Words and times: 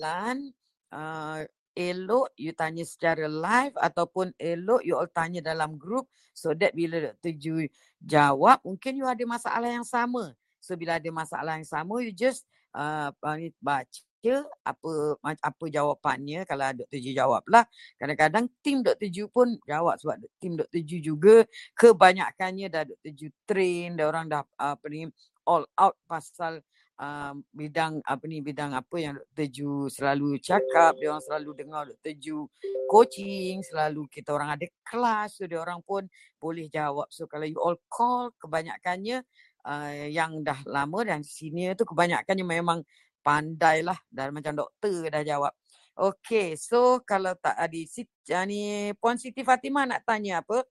soalan 0.00 0.48
uh, 0.96 1.44
elok 1.76 2.32
you 2.40 2.56
tanya 2.56 2.88
secara 2.88 3.28
live 3.28 3.76
ataupun 3.76 4.32
elok 4.40 4.80
you 4.80 4.96
all 4.96 5.06
tanya 5.12 5.44
dalam 5.44 5.76
group 5.76 6.08
so 6.32 6.56
that 6.56 6.72
bila 6.72 7.12
Dr. 7.12 7.36
Ju 7.36 7.68
jawab 8.00 8.64
mungkin 8.64 8.96
you 8.96 9.04
ada 9.04 9.22
masalah 9.28 9.68
yang 9.68 9.84
sama. 9.84 10.32
So 10.60 10.72
bila 10.76 10.96
ada 10.96 11.10
masalah 11.12 11.60
yang 11.60 11.68
sama 11.68 12.00
you 12.00 12.16
just 12.16 12.48
uh, 12.72 13.12
baca 13.60 14.36
apa 14.64 14.92
apa 15.20 15.64
jawapannya 15.68 16.48
kalau 16.48 16.72
Dr. 16.80 16.98
Ju 16.98 17.12
jawab 17.12 17.44
lah. 17.52 17.68
Kadang-kadang 18.00 18.48
tim 18.64 18.80
Dr. 18.80 19.08
Ju 19.12 19.28
pun 19.28 19.52
jawab 19.68 20.00
sebab 20.00 20.16
tim 20.40 20.56
Dr. 20.56 20.80
Ju 20.80 20.96
juga 21.12 21.44
kebanyakannya 21.76 22.72
dah 22.72 22.88
Dr. 22.88 23.12
Ju 23.12 23.28
train, 23.44 24.00
dah 24.00 24.08
orang 24.08 24.32
dah 24.32 24.42
apa 24.56 24.84
ni 24.88 25.06
all 25.44 25.64
out 25.76 25.96
pasal 26.08 26.60
uh, 27.00 27.34
bidang 27.56 28.04
apa 28.04 28.24
ni 28.28 28.44
bidang 28.44 28.76
apa 28.76 28.96
yang 29.00 29.16
Dr. 29.32 29.48
Ju 29.48 29.72
selalu 29.88 30.36
cakap, 30.38 31.00
dia 31.00 31.10
orang 31.10 31.24
selalu 31.24 31.50
dengar 31.56 31.82
Dr. 31.88 32.14
Ju 32.20 32.38
coaching, 32.86 33.64
selalu 33.64 34.04
kita 34.12 34.36
orang 34.36 34.60
ada 34.60 34.66
kelas, 34.84 35.40
so 35.40 35.48
dia 35.48 35.58
orang 35.58 35.80
pun 35.80 36.04
boleh 36.36 36.68
jawab. 36.68 37.08
So 37.08 37.24
kalau 37.24 37.48
you 37.48 37.56
all 37.56 37.80
call 37.88 38.30
kebanyakannya 38.36 39.24
uh, 39.64 40.06
yang 40.12 40.44
dah 40.44 40.60
lama 40.68 41.00
dan 41.02 41.24
senior 41.24 41.72
tu 41.74 41.88
kebanyakannya 41.88 42.44
memang 42.44 42.84
pandai 43.24 43.84
lah 43.84 43.96
dan 44.12 44.36
macam 44.36 44.52
doktor 44.52 45.08
dah 45.08 45.24
jawab. 45.24 45.52
Okay, 46.00 46.56
so 46.56 47.04
kalau 47.04 47.36
tak 47.36 47.52
ada 47.60 47.80
si, 47.84 48.08
ni 48.48 48.88
Puan 48.96 49.20
Siti 49.20 49.44
Fatimah 49.44 49.84
nak 49.84 50.00
tanya 50.08 50.40
apa? 50.40 50.64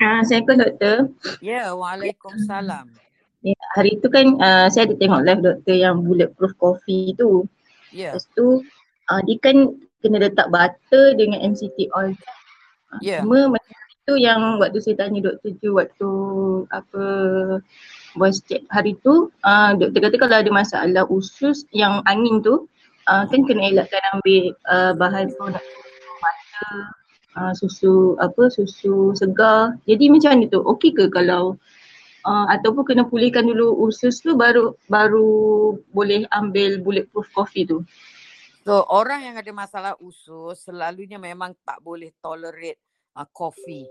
Uh, 0.00 0.24
Assalamualaikum 0.24 0.56
doktor. 0.56 0.96
Ya, 1.44 1.68
yeah, 1.68 1.76
Waalaikumsalam. 1.76 3.09
Ya, 3.40 3.56
hari 3.72 3.96
tu 4.04 4.12
kan 4.12 4.36
uh, 4.36 4.68
saya 4.68 4.84
ada 4.84 4.94
tengok 5.00 5.24
live 5.24 5.40
doktor 5.40 5.76
yang 5.76 6.04
bulletproof 6.04 6.52
coffee 6.60 7.16
tu. 7.16 7.48
Ya. 7.88 8.12
Yeah. 8.12 8.12
Lepas 8.12 8.24
tu 8.36 8.60
uh, 9.08 9.20
dia 9.24 9.36
kan 9.40 9.56
kena 10.04 10.28
letak 10.28 10.52
butter 10.52 11.16
dengan 11.16 11.40
MCT 11.40 11.88
oil. 11.96 12.12
Ya. 13.00 13.20
Yeah. 13.20 13.20
Cuma 13.24 13.56
macam 13.56 13.80
tu 14.10 14.18
yang 14.18 14.58
waktu 14.58 14.82
saya 14.82 15.06
tanya 15.06 15.22
doktor 15.22 15.54
Ju 15.62 15.78
waktu 15.78 16.10
apa 16.74 17.04
voice 18.18 18.42
check 18.42 18.66
hari 18.66 18.98
tu 19.06 19.30
uh, 19.46 19.70
doktor 19.78 20.10
kata 20.10 20.16
kalau 20.18 20.36
ada 20.42 20.50
masalah 20.50 21.04
usus 21.06 21.62
yang 21.70 22.02
angin 22.10 22.42
tu 22.42 22.66
uh, 23.06 23.24
kan 23.30 23.40
kena 23.46 23.70
elakkan 23.70 24.02
ambil 24.18 24.50
uh, 24.66 24.92
bahan 24.98 25.30
produk 25.38 25.62
butter 26.18 26.74
uh, 27.38 27.52
susu 27.54 28.18
apa 28.18 28.50
susu 28.50 29.14
segar 29.14 29.78
jadi 29.86 30.10
macam 30.10 30.42
mana 30.42 30.50
tu 30.50 30.58
okey 30.58 30.90
ke 30.90 31.06
kalau 31.14 31.54
uh, 32.24 32.46
ataupun 32.50 32.82
kena 32.84 33.04
pulihkan 33.06 33.46
dulu 33.46 33.86
usus 33.86 34.20
tu 34.20 34.34
baru 34.34 34.74
baru 34.88 35.76
boleh 35.92 36.26
ambil 36.32 36.80
bulletproof 36.80 37.28
coffee 37.32 37.68
tu 37.68 37.84
so 38.64 38.84
orang 38.92 39.32
yang 39.32 39.36
ada 39.38 39.52
masalah 39.52 39.92
usus 40.00 40.60
selalunya 40.60 41.16
memang 41.16 41.56
tak 41.64 41.80
boleh 41.84 42.12
tolerate 42.18 42.80
uh, 43.16 43.28
coffee 43.28 43.84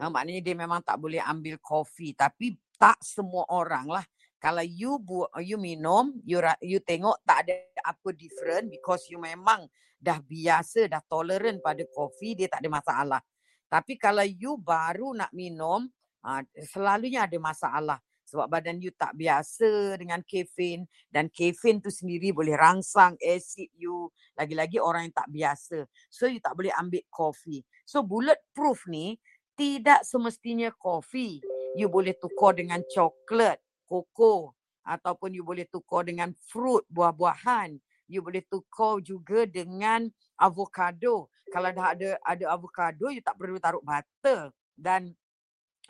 uh, 0.00 0.10
maknanya 0.10 0.40
dia 0.40 0.54
memang 0.56 0.80
tak 0.80 0.96
boleh 1.00 1.20
ambil 1.20 1.56
coffee 1.60 2.16
tapi 2.16 2.56
tak 2.80 2.96
semua 3.04 3.44
orang 3.52 4.00
lah. 4.00 4.04
Kalau 4.40 4.64
you 4.64 4.96
bu 4.96 5.28
you 5.44 5.60
minum, 5.60 6.16
you 6.24 6.40
you 6.64 6.80
tengok 6.80 7.20
tak 7.28 7.44
ada 7.44 7.60
apa 7.84 8.08
different 8.16 8.72
because 8.72 9.04
you 9.12 9.20
memang 9.20 9.68
dah 10.00 10.16
biasa, 10.16 10.88
dah 10.88 11.04
tolerant 11.04 11.60
pada 11.60 11.84
kopi, 11.92 12.32
dia 12.32 12.48
tak 12.48 12.64
ada 12.64 12.72
masalah. 12.72 13.20
Tapi 13.68 14.00
kalau 14.00 14.24
you 14.24 14.56
baru 14.56 15.12
nak 15.12 15.28
minum, 15.36 15.84
uh, 16.24 16.42
selalunya 16.70 17.26
ada 17.26 17.38
masalah. 17.38 17.98
Sebab 18.30 18.46
badan 18.46 18.78
you 18.78 18.94
tak 18.94 19.18
biasa 19.18 19.98
dengan 19.98 20.22
kafein 20.22 20.86
dan 21.10 21.26
kafein 21.26 21.82
tu 21.82 21.90
sendiri 21.90 22.30
boleh 22.30 22.54
rangsang 22.54 23.18
acid 23.18 23.66
you. 23.74 24.06
Lagi-lagi 24.38 24.78
orang 24.78 25.10
yang 25.10 25.16
tak 25.18 25.28
biasa. 25.34 25.82
So 26.06 26.30
you 26.30 26.38
tak 26.38 26.54
boleh 26.54 26.70
ambil 26.78 27.02
kopi. 27.10 27.66
So 27.82 28.06
bulletproof 28.06 28.86
ni 28.86 29.18
tidak 29.58 30.06
semestinya 30.06 30.70
kopi 30.70 31.42
you 31.74 31.86
boleh 31.90 32.14
tukar 32.18 32.56
dengan 32.56 32.82
coklat, 32.90 33.58
koko 33.86 34.54
ataupun 34.86 35.36
you 35.36 35.46
boleh 35.46 35.66
tukar 35.68 36.06
dengan 36.06 36.34
fruit, 36.50 36.82
buah-buahan. 36.90 37.78
You 38.10 38.26
boleh 38.26 38.42
tukar 38.50 38.98
juga 39.06 39.46
dengan 39.46 40.10
avocado. 40.34 41.30
Kalau 41.50 41.70
dah 41.70 41.94
ada 41.94 42.18
ada 42.26 42.44
avocado, 42.50 43.06
you 43.14 43.22
tak 43.22 43.38
perlu 43.38 43.62
taruh 43.62 43.82
butter. 43.82 44.50
Dan 44.74 45.14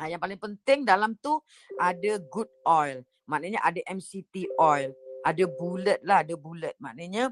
uh, 0.01 0.09
yang 0.09 0.21
paling 0.21 0.41
penting 0.41 0.89
dalam 0.89 1.13
tu 1.21 1.37
ada 1.77 2.17
good 2.33 2.49
oil. 2.65 3.05
Maknanya 3.29 3.61
ada 3.61 3.85
MCT 3.85 4.57
oil. 4.57 4.97
Ada 5.21 5.45
bullet 5.45 6.01
lah, 6.01 6.25
ada 6.25 6.35
bullet. 6.41 6.73
Maknanya 6.81 7.29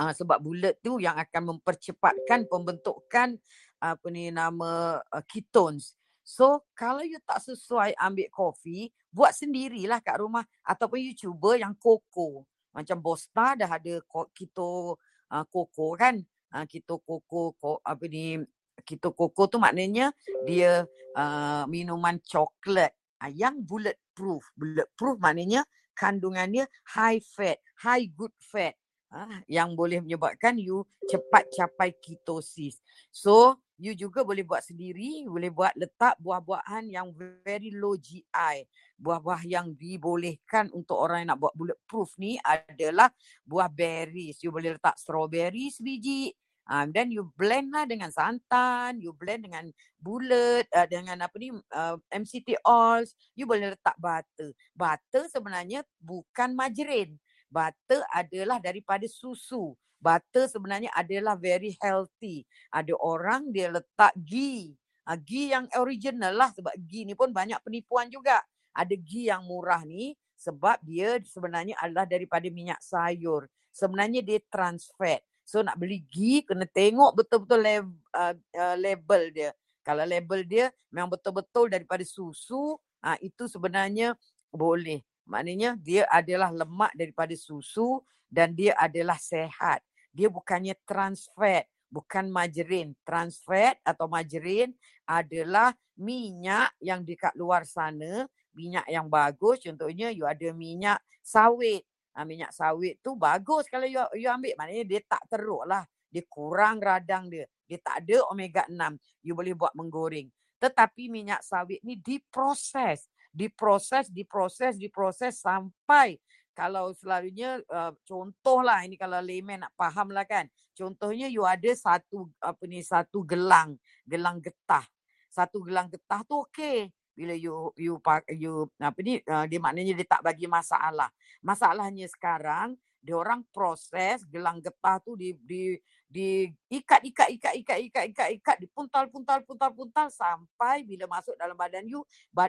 uh, 0.00 0.12
sebab 0.16 0.40
bullet 0.40 0.80
tu 0.80 0.96
yang 0.98 1.14
akan 1.20 1.54
mempercepatkan 1.54 2.48
pembentukan 2.48 3.36
apa 3.84 4.06
ni 4.08 4.32
nama 4.32 4.98
uh, 5.04 5.24
ketones. 5.28 5.92
So 6.24 6.64
kalau 6.72 7.04
you 7.04 7.20
tak 7.20 7.44
sesuai 7.44 7.92
ambil 8.00 8.32
kopi, 8.32 8.88
buat 9.12 9.36
sendirilah 9.36 10.00
kat 10.00 10.24
rumah 10.24 10.48
ataupun 10.64 11.04
you 11.04 11.12
cuba 11.12 11.60
yang 11.60 11.76
koko. 11.76 12.48
Macam 12.72 12.98
Bosta 12.98 13.54
dah 13.54 13.70
ada 13.70 14.00
keto 14.32 14.96
uh, 15.28 15.44
koko 15.46 15.94
kan. 16.00 16.16
Uh, 16.48 16.64
keto 16.64 17.04
koko 17.04 17.52
ko, 17.60 17.72
apa 17.84 18.08
ni 18.08 18.40
keto 18.82 19.14
koko 19.14 19.46
tu 19.46 19.56
maknanya 19.62 20.10
dia 20.42 20.82
uh, 21.14 21.64
minuman 21.70 22.18
coklat 22.24 22.90
uh, 23.22 23.30
yang 23.30 23.62
bulletproof. 23.62 24.42
Bulletproof 24.58 25.22
maknanya 25.22 25.62
kandungannya 25.94 26.66
high 26.90 27.22
fat, 27.22 27.62
high 27.78 28.10
good 28.10 28.34
fat. 28.42 28.74
Uh, 29.14 29.38
yang 29.46 29.78
boleh 29.78 30.02
menyebabkan 30.02 30.58
you 30.58 30.82
cepat 31.06 31.46
capai 31.54 31.94
ketosis. 32.02 32.82
So 33.14 33.62
you 33.78 33.94
juga 33.94 34.26
boleh 34.26 34.42
buat 34.42 34.62
sendiri, 34.62 35.26
boleh 35.26 35.54
buat 35.54 35.70
letak 35.78 36.18
buah-buahan 36.18 36.90
yang 36.90 37.14
very 37.46 37.70
low 37.74 37.94
GI. 37.94 38.56
Buah-buah 38.98 39.46
yang 39.46 39.70
dibolehkan 39.74 40.70
untuk 40.74 40.98
orang 40.98 41.22
yang 41.22 41.30
nak 41.34 41.40
buat 41.46 41.54
bulletproof 41.54 42.14
ni 42.18 42.38
adalah 42.42 43.10
buah 43.46 43.70
berries. 43.70 44.42
You 44.42 44.54
boleh 44.54 44.78
letak 44.78 44.98
strawberry 44.98 45.70
sebiji. 45.70 46.34
Um, 46.64 46.96
then 46.96 47.12
you 47.12 47.28
blend 47.36 47.72
lah 47.76 47.84
dengan 47.84 48.08
santan, 48.08 48.96
you 48.96 49.12
blend 49.12 49.44
dengan 49.44 49.68
bulat, 50.00 50.64
uh, 50.72 50.88
dengan 50.88 51.20
apa 51.20 51.36
ni, 51.36 51.52
uh, 51.52 51.96
MCT 52.08 52.64
oils. 52.64 53.12
You 53.36 53.44
boleh 53.44 53.76
letak 53.76 53.96
butter. 54.00 54.56
Butter 54.72 55.28
sebenarnya 55.28 55.84
bukan 56.00 56.56
margarine. 56.56 57.20
Butter 57.52 58.00
adalah 58.10 58.58
daripada 58.58 59.04
susu 59.04 59.76
butter 60.04 60.44
sebenarnya 60.52 60.92
adalah 60.92 61.40
very 61.40 61.72
healthy. 61.80 62.44
Ada 62.68 62.92
orang 63.00 63.48
dia 63.48 63.72
letak 63.72 64.12
ghee. 64.20 64.76
Ha, 65.08 65.16
ghee 65.16 65.56
yang 65.56 65.64
original 65.80 66.36
lah 66.36 66.52
sebab 66.52 66.76
ghee 66.84 67.08
ni 67.08 67.16
pun 67.16 67.32
banyak 67.32 67.56
penipuan 67.64 68.12
juga. 68.12 68.44
Ada 68.76 68.92
ghee 68.92 69.32
yang 69.32 69.48
murah 69.48 69.80
ni 69.88 70.12
sebab 70.36 70.76
dia 70.84 71.16
sebenarnya 71.24 71.80
adalah 71.80 72.04
daripada 72.04 72.44
minyak 72.52 72.84
sayur. 72.84 73.48
Sebenarnya 73.72 74.20
dia 74.20 74.38
trans 74.52 74.92
fat. 75.00 75.24
So 75.44 75.60
nak 75.60 75.76
beli 75.76 76.04
ghee 76.08 76.42
kena 76.42 76.64
tengok 76.64 77.20
betul-betul 77.20 77.60
level, 77.60 77.94
uh, 78.16 78.34
uh, 78.34 78.76
label 78.80 79.22
dia. 79.30 79.50
Kalau 79.84 80.04
label 80.08 80.40
dia 80.48 80.72
memang 80.88 81.12
betul-betul 81.12 81.68
daripada 81.68 82.02
susu, 82.02 82.80
uh, 83.04 83.18
itu 83.20 83.44
sebenarnya 83.46 84.16
boleh. 84.48 85.04
Maknanya 85.28 85.76
dia 85.76 86.08
adalah 86.08 86.48
lemak 86.52 86.92
daripada 86.96 87.32
susu 87.36 88.00
dan 88.32 88.56
dia 88.56 88.72
adalah 88.80 89.20
sehat 89.20 89.84
dia 90.14 90.30
bukannya 90.30 90.78
trans 90.86 91.26
fat, 91.34 91.66
bukan 91.90 92.30
margarin. 92.30 92.94
Trans 93.02 93.42
fat 93.42 93.74
atau 93.82 94.06
margarin 94.06 94.70
adalah 95.02 95.74
minyak 95.98 96.70
yang 96.78 97.02
dekat 97.02 97.34
luar 97.34 97.66
sana, 97.66 98.30
minyak 98.54 98.86
yang 98.86 99.10
bagus. 99.10 99.58
Contohnya 99.66 100.14
you 100.14 100.22
ada 100.22 100.54
minyak 100.54 101.02
sawit. 101.18 101.82
Ha, 102.14 102.22
minyak 102.22 102.54
sawit 102.54 103.02
tu 103.02 103.18
bagus 103.18 103.66
kalau 103.66 103.86
you, 103.90 103.98
you 104.14 104.30
ambil. 104.30 104.54
Maknanya 104.54 104.84
dia 104.86 105.00
tak 105.02 105.26
teruk 105.26 105.66
lah. 105.66 105.82
Dia 106.06 106.22
kurang 106.30 106.78
radang 106.78 107.26
dia. 107.26 107.44
Dia 107.66 107.82
tak 107.82 108.06
ada 108.06 108.22
omega 108.30 108.62
6. 108.70 109.26
You 109.26 109.34
boleh 109.34 109.54
buat 109.58 109.74
menggoreng. 109.74 110.30
Tetapi 110.62 111.10
minyak 111.10 111.42
sawit 111.42 111.82
ni 111.82 111.98
diproses. 111.98 113.10
Diproses, 113.34 114.06
diproses, 114.14 114.78
diproses 114.78 115.42
sampai 115.42 116.22
kalau 116.54 116.94
selalunya 116.94 117.58
uh, 117.66 117.90
contohlah 118.06 118.86
ini 118.86 118.94
kalau 118.94 119.18
layman 119.18 119.66
nak 119.66 119.74
faham 119.74 120.14
lah 120.14 120.22
kan. 120.22 120.46
Contohnya 120.70 121.26
you 121.26 121.42
ada 121.42 121.70
satu 121.74 122.30
apa 122.38 122.62
ni 122.70 122.78
satu 122.78 123.26
gelang, 123.26 123.74
gelang 124.06 124.38
getah. 124.38 124.86
Satu 125.34 125.66
gelang 125.66 125.90
getah 125.90 126.22
tu 126.22 126.46
okey. 126.46 126.94
Bila 127.14 127.34
you 127.34 127.70
you 127.78 127.94
you 128.34 128.66
apa 128.82 128.98
ni 129.00 129.22
uh, 129.24 129.46
dia 129.46 129.62
maknanya 129.62 129.94
dia 129.94 130.06
tak 130.06 130.22
bagi 130.26 130.50
masalah. 130.50 131.08
Masalahnya 131.40 132.10
sekarang 132.10 132.74
dia 133.04 133.14
orang 133.20 133.44
proses 133.52 134.24
gelang 134.32 134.64
getah 134.64 134.96
tu 135.04 135.12
di 135.14 135.36
di 135.44 135.76
di 136.08 136.48
ikat 136.72 137.04
ikat 137.04 137.28
ikat 137.36 137.54
ikat 137.60 137.78
ikat 137.90 138.04
ikat 138.10 138.28
ikat 138.40 138.56
dipuntal 138.64 139.04
puntal 139.12 139.44
puntal 139.44 139.70
puntal 139.76 140.08
sampai 140.08 140.88
bila 140.88 141.04
masuk 141.04 141.36
dalam 141.36 141.52
badan 141.52 141.84
you 141.84 142.00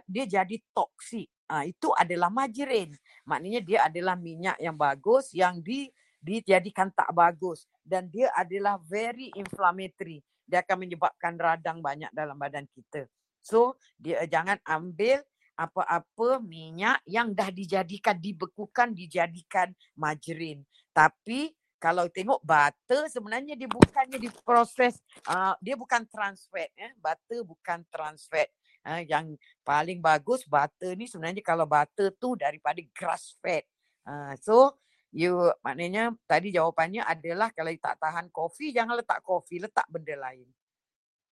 dia 0.07 0.23
jadi 0.23 0.56
toksik. 0.71 1.27
Ah 1.51 1.67
itu 1.67 1.91
adalah 1.94 2.31
majerin. 2.31 2.95
Maknanya 3.27 3.62
dia 3.62 3.79
adalah 3.85 4.15
minyak 4.15 4.56
yang 4.57 4.79
bagus 4.79 5.35
yang 5.35 5.59
di 5.59 5.91
dijadikan 6.23 6.89
tak 6.89 7.13
bagus 7.13 7.69
dan 7.85 8.09
dia 8.09 8.31
adalah 8.33 8.81
very 8.81 9.29
inflammatory. 9.35 10.23
Dia 10.47 10.63
akan 10.65 10.88
menyebabkan 10.88 11.35
radang 11.35 11.83
banyak 11.83 12.09
dalam 12.15 12.39
badan 12.39 12.65
kita. 12.71 13.06
So 13.45 13.77
dia 14.01 14.25
jangan 14.25 14.57
ambil 14.65 15.21
apa-apa 15.56 16.44
minyak 16.44 17.00
yang 17.07 17.31
dah 17.31 17.53
dijadikan 17.53 18.18
dibekukan 18.18 18.92
dijadikan 18.92 19.71
majerin. 19.95 20.65
Tapi 20.92 21.53
kalau 21.77 22.09
tengok 22.09 22.42
butter 22.42 23.06
sebenarnya 23.07 23.53
dia 23.53 23.69
bukannya 23.69 24.18
diproses 24.18 24.97
uh, 25.30 25.53
dia 25.62 25.77
bukan 25.77 26.01
trans 26.09 26.50
fat 26.50 26.74
eh. 26.74 26.92
Butter 26.97 27.45
bukan 27.45 27.86
trans 27.94 28.25
fat. 28.25 28.50
Uh, 28.86 29.01
yang 29.06 29.38
paling 29.62 30.01
bagus 30.01 30.45
butter 30.45 30.98
ni 30.98 31.06
sebenarnya 31.06 31.45
kalau 31.45 31.69
butter 31.69 32.09
tu 32.18 32.33
daripada 32.33 32.81
grass 32.98 33.38
fat. 33.39 33.62
Uh, 34.01 34.33
so 34.41 34.74
you 35.13 35.38
maknanya 35.62 36.12
tadi 36.27 36.50
jawapannya 36.51 37.06
adalah 37.06 37.53
kalau 37.53 37.71
you 37.71 37.80
tak 37.80 38.01
tahan 38.01 38.27
kopi 38.33 38.74
jangan 38.75 38.98
letak 38.98 39.21
kopi 39.21 39.62
letak 39.62 39.86
benda 39.88 40.18
lain. 40.18 40.50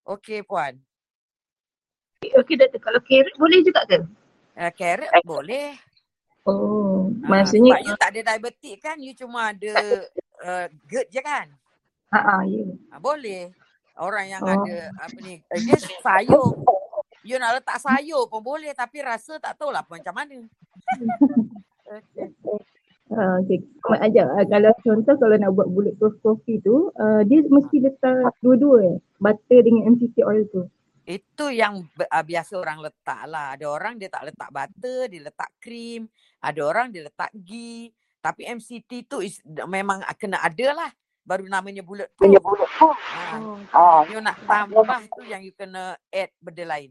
Okey 0.06 0.46
puan 0.46 0.78
okey 2.40 2.54
doktor 2.58 2.80
kalau 2.82 3.00
carrot 3.04 3.34
boleh 3.38 3.60
juga 3.62 3.82
ke 3.86 3.98
uh, 4.58 4.70
carrot 4.74 5.10
boleh 5.22 5.74
Oh, 6.44 6.52
uh, 6.52 7.00
maksudnya 7.24 7.72
sebab 7.72 7.88
you 7.88 7.94
tak 7.96 8.10
ada 8.12 8.20
diabetik 8.20 8.76
kan, 8.84 9.00
you 9.00 9.16
cuma 9.16 9.56
ada 9.56 9.72
uh, 10.44 10.66
GERD 10.84 11.08
je 11.08 11.20
kan? 11.24 11.48
Ha 12.12 12.20
ah, 12.20 12.42
ya. 12.44 12.68
Ha, 12.92 13.00
boleh. 13.00 13.48
Orang 13.96 14.28
yang 14.28 14.44
oh. 14.44 14.52
ada 14.52 14.92
apa 15.00 15.18
ni, 15.24 15.40
uh, 15.40 15.56
dia 15.56 15.78
sayur. 16.04 16.60
You 17.24 17.40
nak 17.40 17.56
letak 17.56 17.80
sayur 17.80 18.28
pun 18.28 18.44
boleh 18.44 18.76
tapi 18.76 19.00
rasa 19.00 19.40
tak 19.40 19.56
tahulah 19.56 19.80
macam 19.88 20.12
mana. 20.12 20.44
okay. 21.88 22.28
Uh, 23.08 23.40
okay. 23.40 23.64
Uh, 23.88 24.44
kalau 24.44 24.72
contoh 24.84 25.16
kalau 25.16 25.36
nak 25.40 25.56
buat 25.56 25.72
bulletproof 25.72 26.12
coffee 26.20 26.60
tu, 26.60 26.92
uh, 27.00 27.24
dia 27.24 27.40
mesti 27.48 27.80
letak 27.80 28.36
dua-dua 28.44 28.92
eh? 28.92 28.96
Butter 29.16 29.64
dengan 29.64 29.96
MCT 29.96 30.20
oil 30.28 30.44
tu. 30.52 30.68
Itu 31.04 31.52
yang 31.52 31.84
uh, 31.84 32.24
biasa 32.24 32.56
orang 32.56 32.80
letak 32.80 33.28
lah. 33.28 33.52
Ada 33.52 33.68
orang 33.68 34.00
dia 34.00 34.08
tak 34.08 34.32
letak 34.32 34.48
butter, 34.48 35.12
dia 35.12 35.20
letak 35.20 35.52
krim. 35.60 36.08
Ada 36.40 36.60
orang 36.64 36.88
dia 36.88 37.04
letak 37.04 37.28
ghee. 37.36 37.92
Tapi 38.24 38.48
MCT 38.48 39.04
tu 39.04 39.20
is, 39.20 39.44
memang 39.44 40.00
kena 40.16 40.40
ada 40.40 40.72
lah. 40.72 40.90
Baru 41.24 41.44
namanya. 41.44 41.84
Punya 41.84 42.40
bullet 42.40 42.70
proof. 42.72 42.96
Ha. 42.96 43.36
Oh. 43.76 44.00
You 44.08 44.24
nak 44.24 44.40
tambah 44.48 45.04
tu 45.12 45.28
yang 45.28 45.44
you 45.44 45.52
kena 45.52 46.00
add 46.08 46.32
benda 46.40 46.64
lain. 46.64 46.90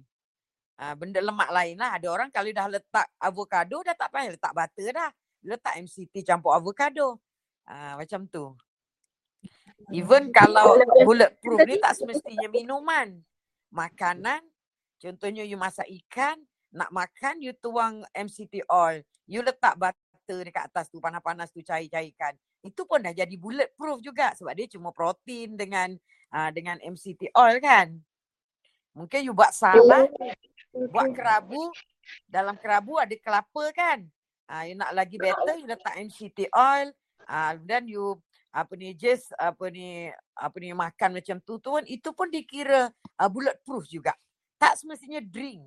Ha, 0.77 0.93
benda 0.93 1.17
lemak 1.17 1.49
lain 1.49 1.77
lah. 1.77 1.97
Ada 1.97 2.07
orang 2.13 2.29
kalau 2.29 2.49
dah 2.53 2.69
letak 2.69 3.07
avocado 3.17 3.81
dah 3.81 3.97
tak 3.97 4.09
payah 4.13 4.29
letak 4.33 4.53
butter 4.53 4.89
dah. 4.93 5.09
Letak 5.41 5.73
MCT 5.81 6.21
campur 6.21 6.53
avocado. 6.53 7.17
Ha, 7.65 7.97
macam 7.97 8.29
tu. 8.29 8.53
Even 9.89 10.29
kalau 10.29 10.77
bullet 11.01 11.33
proof 11.41 11.65
ni 11.65 11.81
tak 11.81 11.97
semestinya 11.97 12.45
minuman. 12.45 13.25
Makanan. 13.73 14.45
Contohnya 15.01 15.41
you 15.41 15.57
masak 15.57 15.89
ikan. 16.05 16.37
Nak 16.73 16.93
makan 16.93 17.41
you 17.41 17.53
tuang 17.57 18.05
MCT 18.13 18.69
oil. 18.69 19.01
You 19.25 19.41
letak 19.41 19.77
butter 19.77 20.45
dekat 20.45 20.69
atas 20.69 20.93
tu 20.93 21.01
panas-panas 21.01 21.49
tu 21.49 21.65
cair-cairkan. 21.65 22.37
Itu 22.63 22.85
pun 22.85 23.01
dah 23.01 23.11
jadi 23.11 23.33
bulletproof 23.35 23.99
juga 23.99 24.31
sebab 24.37 24.53
dia 24.55 24.69
cuma 24.71 24.93
protein 24.93 25.57
dengan 25.57 25.93
uh, 26.31 26.49
dengan 26.53 26.79
MCT 26.79 27.33
oil 27.35 27.57
kan. 27.59 27.91
Mungkin 28.93 29.25
you 29.25 29.33
buat 29.33 29.57
salat, 29.57 30.13
buat 30.93 31.09
kerabu, 31.17 31.73
dalam 32.29 32.53
kerabu 32.61 33.01
ada 33.01 33.13
kelapa 33.17 33.63
kan. 33.73 34.05
Uh, 34.45 34.63
you 34.69 34.75
nak 34.77 34.93
lagi 34.93 35.17
better, 35.17 35.57
you 35.57 35.65
letak 35.65 35.97
MCT 35.97 36.53
oil 36.53 36.93
uh, 37.25 37.53
dan 37.65 37.89
you 37.89 38.21
apa 38.53 38.77
ni 38.77 38.93
just 38.93 39.33
apa 39.41 39.65
ni 39.73 40.13
apa 40.37 40.55
ni 40.61 40.69
makan 40.77 41.17
macam 41.17 41.41
tu 41.41 41.57
tu 41.57 41.73
kan 41.73 41.81
itu 41.89 42.13
pun 42.13 42.29
dikira 42.29 42.93
uh, 42.93 43.29
bulletproof 43.29 43.89
juga. 43.89 44.13
Tak 44.61 44.77
semestinya 44.77 45.19
drink. 45.19 45.65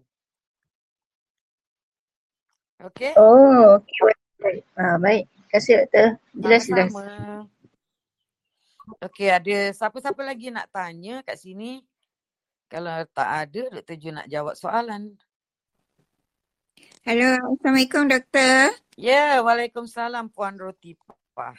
Okay. 2.76 3.12
Oh, 3.18 3.82
okay. 3.82 4.62
Ah, 4.78 5.00
baik. 5.00 5.26
Terima 5.26 5.48
kasih 5.50 5.74
doktor. 5.82 6.08
Jelas 6.36 6.62
jelas. 6.68 6.92
Okey, 9.02 9.34
ada 9.34 9.74
siapa-siapa 9.74 10.22
lagi 10.22 10.54
nak 10.54 10.70
tanya 10.70 11.18
kat 11.26 11.34
sini? 11.34 11.82
Kalau 12.70 13.02
tak 13.10 13.28
ada, 13.46 13.62
Doktor 13.78 13.96
Ju 13.98 14.10
nak 14.14 14.26
jawab 14.30 14.54
soalan. 14.54 15.14
Hello, 17.02 17.54
Assalamualaikum 17.54 18.06
Doktor. 18.10 18.74
Ya, 18.94 19.38
yeah, 19.38 19.42
Waalaikumsalam 19.42 20.30
Puan 20.30 20.58
Roti 20.58 20.98
Papa. 20.98 21.54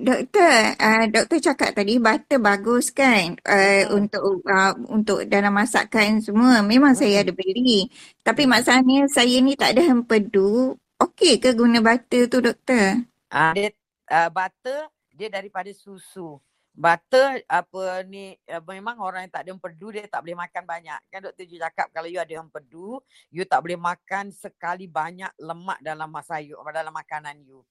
Doktor, 0.00 0.74
uh, 0.80 1.04
doktor 1.06 1.38
cakap 1.38 1.70
tadi 1.76 2.02
butter 2.02 2.42
bagus 2.42 2.90
kan 2.90 3.38
uh, 3.46 3.82
hmm. 3.86 3.94
untuk 3.94 4.22
uh, 4.42 4.72
untuk 4.90 5.28
dalam 5.30 5.54
masakan 5.54 6.18
semua. 6.18 6.64
Memang 6.64 6.96
hmm. 6.96 7.00
saya 7.00 7.22
ada 7.22 7.30
beli. 7.30 7.86
Tapi 8.24 8.48
masalahnya 8.48 9.06
saya 9.06 9.38
ni 9.38 9.54
tak 9.54 9.78
ada 9.78 9.82
hempedu. 9.86 10.74
Okey 10.98 11.38
ke 11.38 11.54
guna 11.54 11.78
butter 11.84 12.26
tu 12.26 12.42
doktor? 12.42 13.04
Ah 13.30 13.50
uh, 13.50 13.52
dia 13.54 13.70
uh, 14.10 14.30
butter 14.32 14.90
dia 15.14 15.28
daripada 15.30 15.70
susu. 15.70 16.40
Butter 16.74 17.46
apa 17.46 18.02
ni 18.02 18.34
uh, 18.50 18.62
memang 18.66 18.98
orang 18.98 19.30
yang 19.30 19.32
tak 19.36 19.46
ada 19.46 19.54
empedu 19.54 19.94
dia 19.94 20.10
tak 20.10 20.26
boleh 20.26 20.34
makan 20.34 20.64
banyak. 20.66 21.00
Kan 21.12 21.22
doktor 21.22 21.44
je 21.46 21.56
cakap 21.62 21.92
kalau 21.94 22.10
you 22.10 22.18
ada 22.18 22.34
empedu, 22.40 22.98
you 23.30 23.46
tak 23.46 23.62
boleh 23.62 23.78
makan 23.78 24.34
sekali 24.34 24.90
banyak 24.90 25.30
lemak 25.38 25.78
dalam 25.84 26.10
sayur 26.24 26.64
dalam 26.74 26.90
makanan 26.90 27.46
you. 27.46 27.62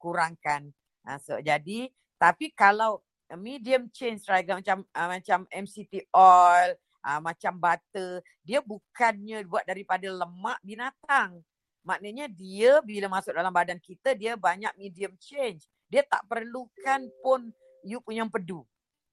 Kurangkan. 0.00 0.72
Uh, 1.06 1.18
so, 1.22 1.38
jadi 1.38 1.88
tapi 2.18 2.50
kalau 2.50 3.00
medium 3.38 3.86
chain 3.94 4.18
striker 4.18 4.58
macam 4.58 4.82
uh, 4.90 5.08
macam 5.08 5.46
MCT 5.48 6.10
oil, 6.10 6.74
uh, 7.06 7.20
macam 7.22 7.54
butter, 7.54 8.20
dia 8.42 8.58
bukannya 8.58 9.46
buat 9.46 9.62
daripada 9.62 10.10
lemak 10.10 10.58
binatang. 10.66 11.40
Maknanya 11.86 12.26
dia 12.26 12.82
bila 12.82 13.06
masuk 13.06 13.30
dalam 13.30 13.54
badan 13.54 13.78
kita 13.78 14.18
dia 14.18 14.34
banyak 14.34 14.74
medium 14.74 15.14
change. 15.22 15.70
Dia 15.86 16.02
tak 16.02 16.26
perlukan 16.26 17.06
pun 17.22 17.54
you 17.86 18.02
punya 18.02 18.26
empedu. 18.26 18.66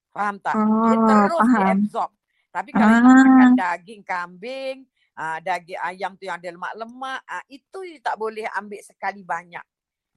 Faham 0.10 0.42
tak? 0.42 0.58
Oh, 0.58 0.90
dia 0.90 0.98
terus 0.98 1.38
faham. 1.38 1.54
dia 1.54 1.74
absorb. 1.78 2.12
Tapi 2.54 2.70
kalau 2.74 2.98
ah. 2.98 3.02
makan 3.02 3.52
daging 3.58 4.02
kambing, 4.06 4.78
uh, 5.18 5.38
daging 5.42 5.82
ayam 5.82 6.14
tu 6.18 6.26
yang 6.30 6.38
ada 6.38 6.50
lemak-lemak, 6.54 7.22
uh, 7.26 7.46
itu 7.50 7.78
you 7.86 7.98
tak 8.02 8.18
boleh 8.18 8.46
ambil 8.58 8.82
sekali 8.82 9.22
banyak. 9.26 9.62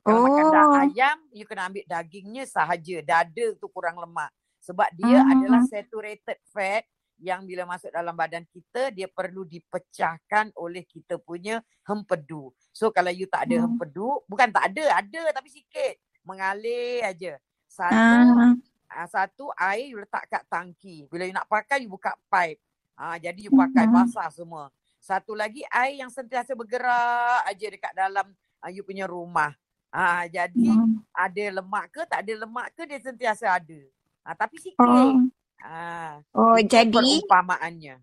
Kalau 0.06 0.22
oh. 0.22 0.30
makan 0.30 0.86
ayam, 0.86 1.18
you 1.34 1.42
kena 1.42 1.66
ambil 1.66 1.82
dagingnya 1.82 2.46
sahaja. 2.46 3.02
Dada 3.02 3.46
tu 3.58 3.66
kurang 3.66 3.98
lemak. 3.98 4.30
Sebab 4.62 4.86
dia 4.94 5.18
uh. 5.18 5.32
adalah 5.34 5.66
saturated 5.66 6.38
fat 6.54 6.86
yang 7.18 7.42
bila 7.42 7.66
masuk 7.66 7.90
dalam 7.90 8.12
badan 8.12 8.44
kita 8.46 8.92
dia 8.92 9.08
perlu 9.08 9.42
dipecahkan 9.48 10.52
oleh 10.54 10.86
kita 10.86 11.18
punya 11.18 11.58
hempedu. 11.82 12.54
So 12.70 12.94
kalau 12.94 13.10
you 13.10 13.26
tak 13.26 13.50
ada 13.50 13.58
hmm. 13.58 13.64
hempedu, 13.66 14.22
bukan 14.30 14.54
tak 14.54 14.70
ada, 14.70 15.02
ada 15.02 15.22
tapi 15.34 15.50
sikit. 15.50 15.98
Mengalir 16.22 17.02
aja. 17.02 17.42
Satu 17.66 18.30
uh. 18.30 18.54
Uh, 18.86 19.08
satu 19.10 19.50
air 19.58 19.90
you 19.90 19.98
letak 19.98 20.30
kat 20.30 20.46
tangki. 20.46 21.10
Bila 21.10 21.26
you 21.26 21.34
nak 21.34 21.50
pakai 21.50 21.82
you 21.82 21.90
buka 21.90 22.14
pipe. 22.30 22.62
Uh, 22.94 23.18
jadi 23.18 23.50
you 23.50 23.50
pakai 23.50 23.90
uh. 23.90 23.92
basah 23.92 24.30
semua. 24.30 24.70
Satu 25.02 25.34
lagi 25.34 25.66
air 25.74 25.98
yang 25.98 26.14
sentiasa 26.14 26.54
bergerak 26.54 27.42
aja 27.42 27.66
dekat 27.66 27.92
dalam 27.94 28.26
uh, 28.62 28.70
you 28.70 28.86
punya 28.86 29.10
rumah. 29.10 29.50
Uh, 29.96 30.24
jadi 30.28 30.66
uh. 30.76 30.88
ada 31.16 31.44
lemak 31.56 31.84
ke 31.88 32.04
tak 32.04 32.20
ada 32.20 32.32
lemak 32.44 32.68
ke 32.76 32.84
dia 32.84 33.00
sentiasa 33.00 33.56
ada. 33.56 33.80
Uh, 34.28 34.34
tapi 34.36 34.60
sikit. 34.60 34.84
Uh. 34.84 35.24
Ah, 35.64 36.20
oh 36.36 36.60
jadi 36.60 36.92
perumpamaannya. 36.92 37.96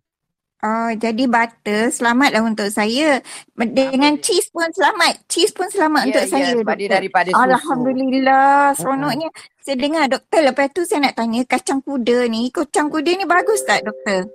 Oh 0.63 0.91
jadi 0.95 1.27
butter 1.27 1.91
selamatlah 1.91 2.39
untuk 2.39 2.71
saya. 2.71 3.19
Dengan 3.53 4.15
Apa 4.15 4.23
cheese 4.23 4.47
pun 4.47 4.67
selamat. 4.71 5.13
Cheese 5.27 5.51
pun 5.51 5.67
selamat 5.67 6.01
yeah, 6.01 6.09
untuk 6.09 6.23
yeah, 6.23 6.31
saya. 6.31 6.51
Sebab 6.55 6.75
dia 6.79 6.89
daripada 6.89 7.29
susu. 7.29 7.43
Alhamdulillah 7.43 8.71
seronoknya. 8.79 9.27
Uh-huh. 9.27 9.59
Saya 9.59 9.75
dengar 9.75 10.03
doktor 10.07 10.39
lepas 10.39 10.67
tu 10.71 10.81
saya 10.87 11.11
nak 11.11 11.15
tanya 11.19 11.43
kacang 11.43 11.83
kuda 11.83 12.31
ni. 12.31 12.47
Kacang 12.47 12.87
kuda 12.87 13.11
ni 13.11 13.27
bagus 13.27 13.59
tak 13.67 13.83
doktor? 13.83 14.31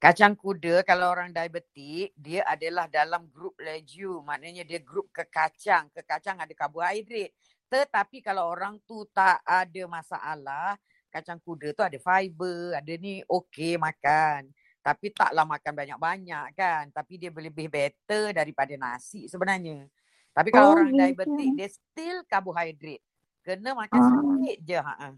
Kacang 0.00 0.32
kuda 0.32 0.80
kalau 0.88 1.12
orang 1.12 1.28
diabetik 1.28 2.16
dia 2.16 2.40
adalah 2.48 2.88
dalam 2.88 3.28
grup 3.28 3.52
leju. 3.60 4.24
Maknanya 4.24 4.64
dia 4.64 4.80
grup 4.80 5.12
kekacang. 5.12 5.92
Kekacang 5.92 6.40
ada 6.40 6.48
karbohidrat. 6.56 7.36
Tetapi 7.68 8.24
kalau 8.24 8.48
orang 8.48 8.80
tu 8.88 9.04
tak 9.12 9.44
ada 9.44 9.82
masalah, 9.84 10.80
kacang 11.12 11.36
kuda 11.44 11.76
tu 11.76 11.84
ada 11.84 12.00
fiber, 12.00 12.80
ada 12.80 12.92
ni 12.96 13.20
okey 13.28 13.76
makan. 13.76 14.48
Tapi 14.80 15.12
taklah 15.12 15.44
makan 15.44 15.72
banyak-banyak 15.76 16.46
kan. 16.56 16.88
Tapi 16.96 17.20
dia 17.20 17.28
lebih 17.28 17.68
better 17.68 18.32
daripada 18.32 18.72
nasi 18.80 19.28
sebenarnya. 19.28 19.84
Tapi 20.32 20.48
kalau 20.48 20.72
oh, 20.72 20.74
orang 20.80 20.96
diabetik, 20.96 21.60
dia 21.60 21.68
still 21.68 22.24
karbohidrat. 22.24 23.04
Kena 23.44 23.76
makan 23.76 24.00
oh. 24.00 24.08
sikit 24.16 24.58
je. 24.64 24.80
Ha. 24.80 25.12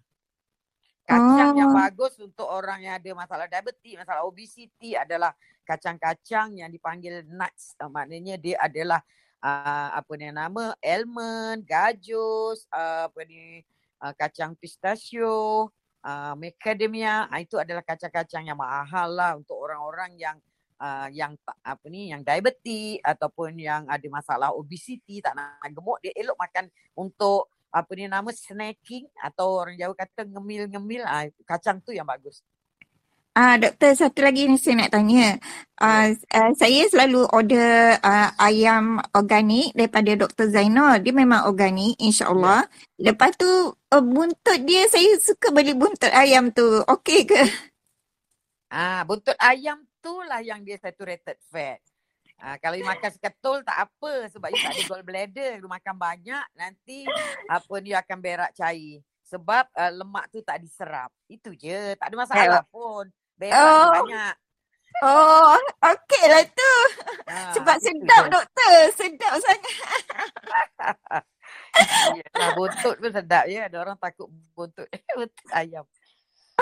Kacang 1.03 1.53
oh. 1.55 1.59
yang 1.59 1.71
bagus 1.75 2.15
untuk 2.23 2.47
orang 2.47 2.79
yang 2.87 2.95
ada 2.95 3.11
masalah 3.11 3.47
diabetes, 3.51 3.99
masalah 3.99 4.23
obesity 4.23 4.95
adalah 4.95 5.35
kacang-kacang 5.67 6.55
yang 6.63 6.71
dipanggil 6.71 7.27
nuts. 7.27 7.75
Uh, 7.83 7.91
maknanya 7.91 8.39
dia 8.39 8.55
adalah 8.63 9.03
uh, 9.43 9.99
apa 9.99 10.13
ni 10.15 10.31
nama 10.31 10.79
almond, 10.79 11.67
gajus, 11.67 12.71
uh, 12.71 13.11
apa 13.11 13.21
ni 13.27 13.67
uh, 13.99 14.15
kacang 14.15 14.55
pistachio, 14.55 15.75
uh, 16.07 16.35
macadamia. 16.39 17.27
Uh, 17.35 17.43
itu 17.43 17.59
adalah 17.59 17.83
kacang-kacang 17.83 18.47
yang 18.47 18.59
mahal 18.59 19.11
lah 19.11 19.35
untuk 19.35 19.59
orang-orang 19.59 20.15
yang 20.15 20.39
uh, 20.83 21.09
yang 21.15 21.39
apa 21.63 21.87
ni 21.87 22.11
yang 22.11 22.27
diabetes 22.27 22.99
ataupun 23.07 23.55
yang 23.59 23.87
ada 23.87 24.07
masalah 24.11 24.51
obesity 24.55 25.23
tak 25.23 25.39
nak 25.39 25.63
gemuk 25.71 26.03
dia 26.03 26.11
elok 26.19 26.39
makan 26.39 26.67
untuk 26.99 27.52
apa 27.73 27.91
ni 27.97 28.05
nama 28.05 28.29
snacking 28.29 29.09
atau 29.17 29.65
orang 29.65 29.81
Jawa 29.81 29.97
kata 29.97 30.29
ngemil-ngemil 30.29 31.03
ah 31.09 31.25
kacang 31.49 31.81
tu 31.81 31.97
yang 31.97 32.05
bagus. 32.05 32.45
Ah 33.33 33.57
uh, 33.57 33.65
doktor 33.65 33.97
satu 33.97 34.21
lagi 34.21 34.45
ni 34.45 34.61
saya 34.61 34.85
nak 34.85 34.93
tanya. 34.93 35.41
Uh, 35.81 36.13
uh, 36.37 36.53
saya 36.53 36.85
selalu 36.93 37.25
order 37.33 37.97
uh, 38.05 38.29
ayam 38.37 39.01
organik 39.17 39.73
daripada 39.73 40.13
Dr. 40.13 40.53
Zainal. 40.53 41.01
Dia 41.01 41.17
memang 41.17 41.49
organik 41.49 41.97
insya-Allah. 41.97 42.69
Yeah. 43.01 43.17
Lepas 43.17 43.33
tu 43.41 43.49
uh, 43.73 44.05
buntut 44.05 44.61
dia 44.69 44.85
saya 44.93 45.17
suka 45.17 45.49
beli 45.49 45.73
buntut 45.73 46.13
ayam 46.13 46.53
tu. 46.53 46.85
Okey 46.85 47.25
ke? 47.25 47.41
Ah 48.69 49.01
uh, 49.01 49.01
buntut 49.09 49.37
ayam 49.41 49.81
tu 50.05 50.13
lah 50.29 50.45
yang 50.45 50.61
dia 50.61 50.77
saturated 50.77 51.41
fat. 51.49 51.81
Ha, 52.43 52.59
kalau 52.59 52.75
you 52.75 52.83
makan 52.83 53.07
seketul 53.15 53.63
tak 53.63 53.87
apa 53.87 54.27
sebab 54.35 54.51
you 54.51 54.59
tak 54.59 54.75
ada 54.75 54.83
gallbladder. 54.91 55.53
You 55.63 55.71
makan 55.71 55.95
banyak 55.95 56.47
nanti 56.59 57.07
apa 57.47 57.75
ni 57.79 57.95
akan 57.95 58.19
berak 58.19 58.51
cair. 58.59 58.99
Sebab 59.31 59.71
uh, 59.79 59.93
lemak 59.95 60.27
tu 60.35 60.43
tak 60.43 60.59
diserap. 60.59 61.15
Itu 61.31 61.55
je. 61.55 61.95
Tak 61.95 62.11
ada 62.11 62.17
masalah 62.19 62.67
pun. 62.67 63.07
Berak 63.39 63.63
oh. 63.63 63.91
banyak. 63.95 64.35
Oh, 65.07 65.57
okey 65.87 66.25
lah 66.29 66.45
tu. 66.51 66.75
Ha, 67.31 67.55
sebab 67.55 67.77
sedap 67.79 68.23
je. 68.27 68.31
doktor. 68.35 68.75
Sedap 68.93 69.35
sangat. 69.39 69.77
ya, 72.19 72.47
buntut 72.59 72.97
pun 72.99 73.11
sedap 73.15 73.45
ya. 73.47 73.71
Ada 73.71 73.77
orang 73.87 73.97
takut 74.03 74.29
buntut. 74.53 74.91
buntut 75.17 75.49
ayam. 75.55 75.87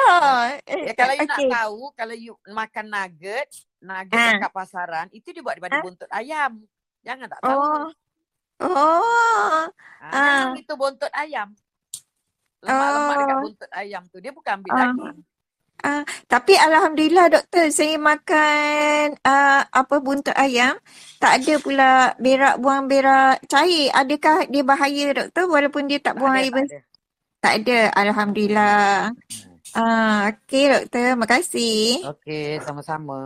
Oh, 0.01 0.43
ya, 0.65 0.93
kalau 0.97 1.15
you 1.15 1.29
okay. 1.29 1.49
nak 1.49 1.57
tahu, 1.61 1.83
kalau 1.93 2.15
you 2.17 2.35
makan 2.49 2.87
nugget, 2.89 3.49
nugget 3.85 4.17
ha. 4.17 4.33
dekat 4.37 4.53
pasaran, 4.53 5.07
itu 5.13 5.29
dia 5.31 5.43
buat 5.45 5.55
daripada 5.61 5.79
ha? 5.79 5.85
buntut 5.85 6.11
ayam. 6.11 6.53
Jangan 7.05 7.27
tak 7.29 7.41
tahu. 7.45 7.61
Oh. 7.61 7.87
Oh. 8.61 9.65
Ha, 10.01 10.09
uh. 10.09 10.13
Jangan 10.13 10.61
itu 10.61 10.75
buntut 10.77 11.13
ayam. 11.17 11.49
Lemak-lemak 12.61 13.15
oh. 13.15 13.19
dekat 13.21 13.37
buntut 13.41 13.71
ayam 13.73 14.03
tu. 14.13 14.19
Dia 14.21 14.33
bukan 14.33 14.53
ambil 14.61 14.73
uh. 14.73 14.79
daging. 14.79 15.19
Uh, 15.81 16.05
tapi 16.29 16.61
Alhamdulillah 16.61 17.33
doktor 17.33 17.73
saya 17.73 17.97
makan 17.97 19.17
uh, 19.25 19.65
apa 19.65 19.97
buntut 20.05 20.37
ayam 20.37 20.77
tak 21.17 21.41
ada 21.41 21.57
pula 21.57 22.13
berak 22.21 22.61
buang 22.61 22.85
berak 22.85 23.41
cair. 23.49 23.89
Adakah 23.97 24.45
dia 24.53 24.61
bahaya 24.61 25.07
doktor 25.17 25.49
walaupun 25.49 25.89
dia 25.89 25.97
tak, 25.97 26.13
tak 26.13 26.15
buang 26.21 26.37
ada, 26.37 26.41
air 26.45 26.53
bersih? 26.53 26.83
Tak 27.41 27.55
ada. 27.65 27.81
Alhamdulillah. 27.97 29.17
Ah, 29.71 30.35
okey 30.35 30.67
doktor, 30.67 31.15
makasih. 31.15 32.03
Okey, 32.11 32.59
sama-sama. 32.67 33.19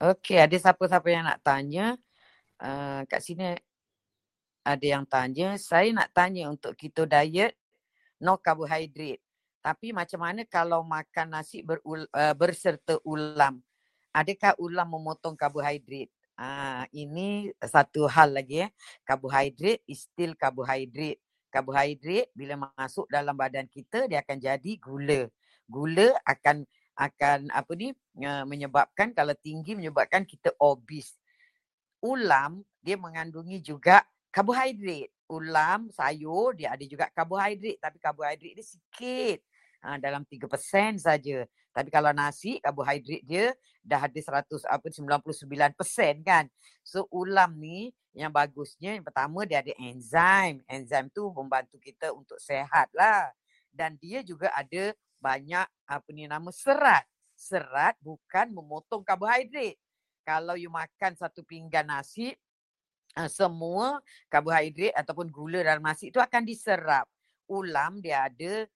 Okey, 0.00 0.40
ada 0.40 0.56
siapa-siapa 0.56 1.04
yang 1.12 1.28
nak 1.28 1.44
tanya? 1.44 2.00
Uh, 2.56 3.04
kat 3.04 3.20
sini 3.20 3.60
ada 4.64 4.86
yang 4.86 5.04
tanya. 5.04 5.60
Saya 5.60 5.92
nak 5.92 6.08
tanya 6.16 6.48
untuk 6.48 6.72
keto 6.72 7.04
diet, 7.04 7.52
no 8.24 8.40
carbohydrate. 8.40 9.20
Tapi 9.60 9.92
macam 9.92 10.24
mana 10.24 10.40
kalau 10.48 10.80
makan 10.80 11.36
nasi 11.36 11.60
berul, 11.60 12.08
uh, 12.16 12.32
berserta 12.32 12.96
ulam? 13.04 13.60
Adakah 14.16 14.56
ulam 14.56 14.88
memotong 14.88 15.36
karbohidrat? 15.36 16.08
Ah, 16.32 16.88
ini 16.96 17.52
satu 17.60 18.08
hal 18.08 18.40
lagi 18.40 18.64
ya. 18.64 18.68
Karbohidrat 19.04 19.84
is 19.84 20.08
still 20.08 20.32
karbohidrat 20.32 21.20
karbohidrat 21.50 22.30
bila 22.32 22.70
masuk 22.78 23.10
dalam 23.10 23.34
badan 23.34 23.66
kita 23.66 24.06
dia 24.06 24.22
akan 24.22 24.38
jadi 24.38 24.72
gula. 24.78 25.26
Gula 25.66 26.14
akan 26.24 26.64
akan 26.94 27.48
apa 27.50 27.72
ni 27.74 27.92
menyebabkan 28.46 29.10
kalau 29.12 29.34
tinggi 29.36 29.74
menyebabkan 29.74 30.22
kita 30.22 30.54
obes. 30.62 31.18
Ulam 32.00 32.64
dia 32.80 32.96
mengandungi 32.96 33.60
juga 33.60 34.00
karbohidrat. 34.32 35.10
Ulam, 35.30 35.94
sayur 35.94 36.58
dia 36.58 36.74
ada 36.74 36.82
juga 36.86 37.06
karbohidrat 37.12 37.78
tapi 37.78 37.98
karbohidrat 37.98 38.54
dia 38.56 38.66
sikit. 38.66 39.38
Ha, 39.80 39.96
dalam 39.96 40.28
3% 40.28 41.00
saja. 41.00 41.48
Tapi 41.70 41.88
kalau 41.88 42.10
nasi 42.10 42.58
karbohidrat 42.58 43.22
dia 43.22 43.54
dah 43.86 44.02
ada 44.10 44.20
100 44.42 44.66
apa 44.66 44.86
99% 44.90 46.26
kan. 46.26 46.44
So 46.82 47.06
ulam 47.14 47.54
ni 47.54 47.94
yang 48.10 48.34
bagusnya 48.34 48.98
yang 48.98 49.06
pertama 49.06 49.46
dia 49.46 49.62
ada 49.62 49.70
enzim. 49.78 50.62
Enzim 50.66 51.06
tu 51.14 51.30
membantu 51.30 51.78
kita 51.78 52.10
untuk 52.10 52.42
sehat 52.42 52.90
lah. 52.90 53.30
Dan 53.70 53.94
dia 54.02 54.26
juga 54.26 54.50
ada 54.50 54.90
banyak 55.22 55.66
apa 55.86 56.08
ni 56.10 56.26
nama 56.26 56.50
serat. 56.50 57.06
Serat 57.38 57.94
bukan 58.02 58.50
memotong 58.50 59.06
karbohidrat. 59.06 59.78
Kalau 60.26 60.58
you 60.58 60.68
makan 60.68 61.14
satu 61.14 61.46
pinggan 61.46 61.86
nasi, 61.86 62.34
uh, 63.14 63.30
semua 63.30 64.02
karbohidrat 64.26 64.98
ataupun 64.98 65.30
gula 65.30 65.62
dalam 65.62 65.86
nasi 65.86 66.10
itu 66.10 66.18
akan 66.18 66.42
diserap. 66.42 67.06
Ulam 67.46 68.02
dia 68.02 68.26
ada 68.26 68.66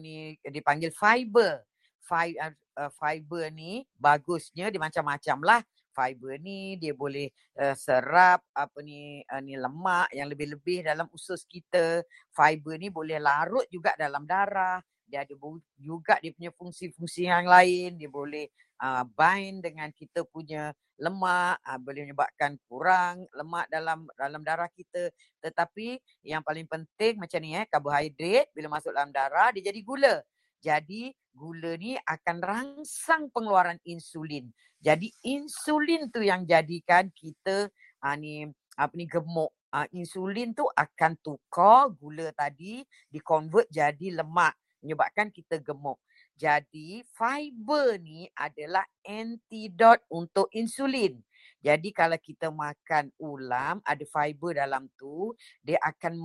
ni 0.00 0.34
dipanggil 0.42 0.90
fiber. 0.90 1.62
Fiber, 2.02 2.58
uh, 2.74 2.90
fiber 2.90 3.46
ni 3.54 3.86
bagusnya 3.94 4.68
dia 4.68 4.82
macam-macam 4.82 5.38
lah. 5.46 5.60
Fiber 5.92 6.40
ni 6.40 6.80
dia 6.80 6.96
boleh 6.96 7.30
uh, 7.60 7.76
serap 7.76 8.42
apa 8.56 8.78
ni 8.82 9.22
uh, 9.28 9.40
ni 9.44 9.54
lemak 9.54 10.10
yang 10.10 10.26
lebih-lebih 10.26 10.82
dalam 10.82 11.06
usus 11.14 11.46
kita. 11.46 12.02
Fiber 12.32 12.74
ni 12.80 12.90
boleh 12.90 13.22
larut 13.22 13.64
juga 13.70 13.94
dalam 13.94 14.26
darah. 14.26 14.82
Dia 15.06 15.22
ada 15.28 15.36
juga 15.76 16.16
dia 16.18 16.32
punya 16.32 16.50
fungsi-fungsi 16.56 17.28
yang 17.28 17.44
lain. 17.44 18.00
Dia 18.00 18.08
boleh 18.08 18.48
uh, 18.82 19.04
bind 19.06 19.62
dengan 19.62 19.92
kita 19.94 20.24
punya 20.26 20.74
lemak 20.98 21.58
uh, 21.66 21.78
boleh 21.82 22.06
menyebabkan 22.08 22.56
kurang 22.70 23.26
lemak 23.36 23.66
dalam 23.68 24.08
dalam 24.16 24.40
darah 24.42 24.70
kita. 24.72 25.12
Tetapi 25.44 26.00
yang 26.26 26.42
paling 26.42 26.66
penting 26.66 27.20
macam 27.20 27.38
ni 27.42 27.54
eh 27.54 27.68
karbohidrat 27.68 28.50
bila 28.56 28.80
masuk 28.80 28.90
dalam 28.90 29.12
darah 29.12 29.52
dia 29.54 29.70
jadi 29.70 29.80
gula. 29.84 30.24
Jadi 30.62 31.10
gula 31.32 31.74
ni 31.80 31.96
akan 31.96 32.36
rangsang 32.40 33.32
pengeluaran 33.32 33.80
insulin. 33.88 34.52
Jadi 34.78 35.08
insulin 35.24 36.12
tu 36.12 36.20
yang 36.20 36.44
jadikan 36.44 37.08
kita 37.12 37.72
uh, 38.04 38.16
ni 38.16 38.46
apa 38.76 38.92
ni 38.94 39.08
gemuk. 39.08 39.52
Uh, 39.72 39.88
insulin 39.96 40.52
tu 40.52 40.68
akan 40.68 41.16
tukar 41.24 41.88
gula 41.96 42.28
tadi 42.36 42.84
dikonvert 43.08 43.72
jadi 43.72 44.20
lemak 44.20 44.52
menyebabkan 44.84 45.32
kita 45.32 45.56
gemuk. 45.62 45.96
Jadi 46.36 47.06
fiber 47.14 47.96
ni 48.02 48.26
adalah 48.34 48.84
antidot 49.06 50.02
untuk 50.10 50.50
insulin. 50.52 51.22
Jadi 51.62 51.94
kalau 51.94 52.18
kita 52.18 52.50
makan 52.50 53.14
ulam 53.22 53.78
ada 53.86 54.02
fiber 54.02 54.58
dalam 54.58 54.90
tu 54.98 55.30
dia 55.62 55.78
akan 55.78 56.18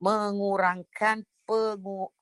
mengurangkan 0.00 1.20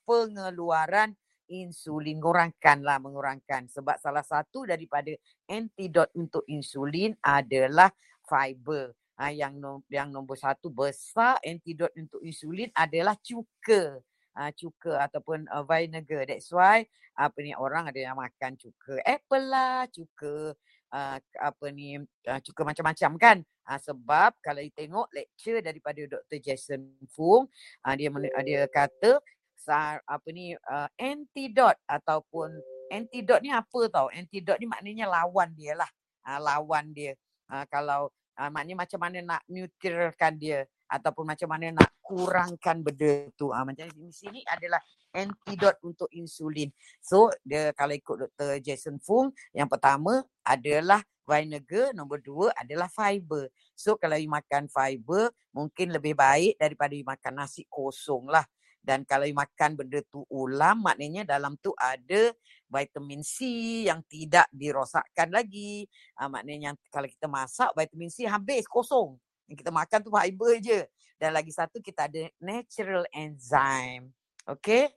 pengeluaran 0.02 1.14
insulin 1.50 2.22
ngurangkanlah 2.22 3.02
mengurangkan 3.02 3.66
sebab 3.66 3.98
salah 3.98 4.22
satu 4.22 4.64
daripada 4.64 5.10
antidot 5.50 6.06
untuk 6.14 6.46
insulin 6.46 7.18
adalah 7.20 7.90
fiber. 8.24 8.94
Ha, 9.20 9.28
yang 9.36 9.60
no, 9.60 9.84
yang 9.92 10.08
nombor 10.08 10.40
satu 10.40 10.72
besar 10.72 11.36
antidot 11.44 11.92
untuk 11.92 12.24
insulin 12.24 12.72
adalah 12.72 13.18
cuka. 13.20 14.00
Ha, 14.32 14.54
cuka 14.54 15.04
ataupun 15.10 15.44
uh, 15.50 15.66
vinegar. 15.66 16.24
That's 16.24 16.48
why 16.54 16.88
apa 17.18 17.36
ni 17.44 17.52
orang 17.52 17.90
ada 17.90 18.00
yang 18.00 18.16
makan 18.16 18.56
cuka 18.56 18.96
apple 19.04 19.44
lah 19.50 19.84
cuka 19.92 20.56
uh, 20.94 21.18
apa 21.20 21.66
ni 21.68 22.00
uh, 22.00 22.40
cuka 22.40 22.62
macam-macam 22.64 23.10
kan? 23.20 23.38
Uh, 23.68 23.80
sebab 23.82 24.34
kalau 24.40 24.64
you 24.64 24.72
tengok 24.72 25.06
lecture 25.12 25.60
daripada 25.60 26.00
Dr 26.06 26.38
Jason 26.40 26.90
Fung 27.12 27.44
uh, 27.84 27.94
dia 27.94 28.08
dia 28.40 28.64
kata 28.70 29.20
apa 29.68 30.28
ni 30.32 30.56
uh, 30.56 30.88
antidot 30.96 31.76
ataupun 31.84 32.48
antidot 32.88 33.40
ni 33.44 33.52
apa 33.52 33.80
tau 33.92 34.08
antidot 34.08 34.56
ni 34.56 34.66
maknanya 34.66 35.10
lawan 35.10 35.52
dia 35.52 35.76
lah 35.76 35.90
uh, 36.24 36.40
lawan 36.40 36.94
dia 36.96 37.12
uh, 37.52 37.64
kalau 37.68 38.08
uh, 38.40 38.50
maknanya 38.50 38.86
macam 38.86 39.00
mana 39.00 39.18
nak 39.20 39.42
neutralkan 39.50 40.40
dia 40.40 40.64
ataupun 40.90 41.28
macam 41.28 41.48
mana 41.50 41.76
nak 41.76 41.90
kurangkan 42.02 42.82
benda 42.82 43.28
tu 43.38 43.52
uh, 43.52 43.62
macam 43.62 43.86
di 43.90 44.10
sini 44.10 44.40
adalah 44.48 44.80
antidot 45.10 45.76
untuk 45.84 46.08
insulin 46.14 46.70
so 47.02 47.30
dia 47.42 47.74
kalau 47.76 47.94
ikut 47.94 48.16
Dr 48.26 48.58
Jason 48.62 48.96
Fung 48.98 49.30
yang 49.54 49.66
pertama 49.66 50.22
adalah 50.46 51.02
vinegar. 51.30 51.94
Nombor 51.94 52.18
dua 52.18 52.50
adalah 52.58 52.90
fiber. 52.90 53.46
So 53.78 53.94
kalau 53.94 54.18
you 54.18 54.26
makan 54.26 54.66
fiber, 54.66 55.30
mungkin 55.54 55.94
lebih 55.94 56.18
baik 56.18 56.58
daripada 56.58 56.90
you 56.90 57.06
makan 57.06 57.38
nasi 57.38 57.62
kosong 57.70 58.26
lah. 58.26 58.42
Dan 58.80 59.04
kalau 59.04 59.28
you 59.28 59.36
makan 59.36 59.76
benda 59.76 60.00
tu 60.08 60.24
ulam, 60.32 60.80
maknanya 60.80 61.36
dalam 61.36 61.52
tu 61.60 61.76
ada 61.76 62.32
vitamin 62.64 63.20
C 63.20 63.44
yang 63.84 64.00
tidak 64.08 64.48
dirosakkan 64.48 65.28
lagi. 65.28 65.84
Uh, 66.16 66.32
maknanya 66.32 66.72
kalau 66.88 67.04
kita 67.04 67.28
masak, 67.28 67.68
vitamin 67.76 68.08
C 68.08 68.24
habis, 68.24 68.64
kosong. 68.64 69.20
Yang 69.44 69.66
kita 69.66 69.70
makan 69.70 69.98
tu 70.00 70.10
fiber 70.10 70.52
je. 70.64 70.80
Dan 71.20 71.36
lagi 71.36 71.52
satu, 71.52 71.84
kita 71.84 72.08
ada 72.08 72.24
natural 72.40 73.04
enzyme. 73.12 74.08
Okay? 74.48 74.88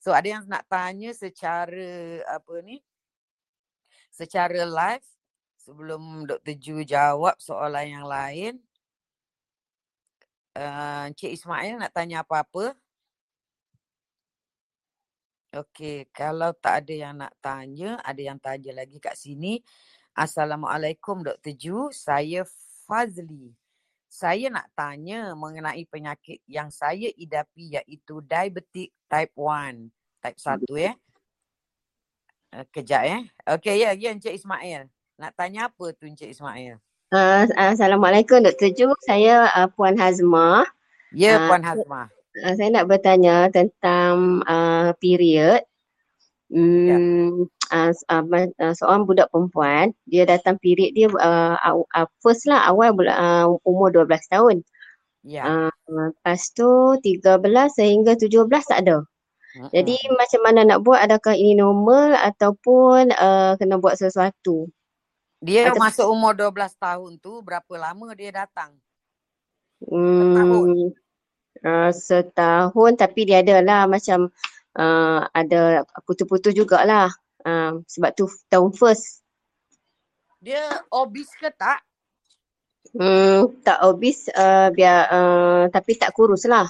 So 0.00 0.14
ada 0.14 0.24
yang 0.24 0.48
nak 0.48 0.64
tanya 0.70 1.12
secara 1.12 2.22
apa 2.24 2.54
ni? 2.64 2.80
Secara 4.14 4.64
live 4.64 5.06
sebelum 5.60 6.24
Dr. 6.24 6.56
Ju 6.56 6.80
jawab 6.86 7.36
soalan 7.36 7.86
yang 7.92 8.06
lain. 8.08 8.54
Encik 10.56 11.34
Ismail 11.34 11.76
nak 11.76 11.92
tanya 11.92 12.24
apa-apa? 12.24 12.72
Okey, 15.48 16.12
kalau 16.12 16.52
tak 16.52 16.84
ada 16.84 16.92
yang 16.92 17.14
nak 17.24 17.32
tanya, 17.40 17.96
ada 18.04 18.20
yang 18.20 18.36
tanya 18.36 18.84
lagi 18.84 19.00
kat 19.00 19.16
sini. 19.16 19.64
Assalamualaikum 20.12 21.24
Dr. 21.24 21.56
Ju, 21.56 21.88
saya 21.88 22.44
Fazli. 22.84 23.56
Saya 24.12 24.52
nak 24.52 24.68
tanya 24.76 25.32
mengenai 25.32 25.88
penyakit 25.88 26.44
yang 26.44 26.68
saya 26.68 27.08
idapi 27.16 27.80
iaitu 27.80 28.20
diabetic 28.28 28.92
type 29.08 29.32
1. 29.32 29.88
Type 30.20 30.36
1 30.36 30.68
ya. 30.76 30.92
Uh, 32.52 32.64
kejap 32.68 33.02
ya. 33.08 33.18
Okey, 33.48 33.80
ya, 33.80 33.96
ya 33.96 34.12
Encik 34.12 34.36
Ismail. 34.36 34.92
Nak 35.16 35.32
tanya 35.32 35.72
apa 35.72 35.96
tu 35.96 36.04
Encik 36.04 36.28
Ismail? 36.28 36.76
Uh, 37.08 37.48
Assalamualaikum 37.56 38.44
Dr. 38.44 38.68
Ju, 38.76 38.92
saya 39.08 39.48
uh, 39.56 39.68
Puan 39.72 39.96
Hazma. 39.96 40.68
Ya, 41.08 41.40
uh, 41.40 41.48
Puan 41.48 41.64
Hazma. 41.64 42.12
Uh, 42.44 42.54
saya 42.54 42.68
nak 42.70 42.86
bertanya 42.86 43.50
tentang 43.50 44.42
uh, 44.46 44.94
period. 44.98 45.62
Hmm, 46.48 46.88
ya. 46.88 46.96
uh, 47.92 47.92
uh, 48.24 48.74
seorang 48.74 49.04
budak 49.04 49.28
perempuan, 49.28 49.92
dia 50.08 50.24
datang 50.24 50.56
period 50.56 50.96
dia 50.96 51.12
uh, 51.12 51.60
uh, 51.60 52.08
first 52.24 52.48
lah 52.48 52.72
awal 52.72 52.96
uh, 53.04 53.52
umur 53.68 53.92
12 53.92 54.08
tahun. 54.32 54.56
Ya. 55.28 55.44
Uh, 55.44 55.72
lepas 55.92 56.40
tu 56.56 56.96
13 57.04 57.44
sehingga 57.68 58.16
17 58.16 58.48
tak 58.48 58.80
ada. 58.86 59.04
Uh-huh. 59.04 59.70
Jadi 59.74 59.96
macam 60.14 60.40
mana 60.44 60.60
nak 60.64 60.80
buat? 60.84 61.04
Adakah 61.04 61.36
ini 61.36 61.58
normal 61.58 62.16
ataupun 62.16 63.12
uh, 63.12 63.52
kena 63.60 63.76
buat 63.76 64.00
sesuatu? 64.00 64.70
Dia 65.44 65.70
Atau... 65.70 65.82
masuk 65.82 66.06
umur 66.10 66.32
12 66.34 66.54
tahun 66.78 67.12
tu 67.22 67.42
berapa 67.42 67.72
lama 67.78 68.08
dia 68.14 68.32
datang? 68.32 68.74
Hmm, 69.78 70.90
uh, 71.64 71.90
setahun 71.90 72.98
tapi 72.98 73.26
dia 73.28 73.42
ada 73.42 73.62
lah 73.62 73.82
macam 73.86 74.30
uh, 74.78 75.20
ada 75.32 75.82
putus-putus 76.06 76.54
jugalah 76.54 77.10
uh, 77.46 77.80
sebab 77.86 78.10
tu 78.14 78.26
tahun 78.50 78.70
first. 78.74 79.22
Dia 80.38 80.86
obis 80.94 81.30
ke 81.34 81.50
tak? 81.54 81.82
Hmm, 82.94 83.52
tak 83.60 83.84
obis 83.84 84.30
uh, 84.32 84.72
biar 84.72 84.98
uh, 85.10 85.62
tapi 85.68 85.98
tak 85.98 86.14
kurus 86.14 86.48
lah. 86.48 86.66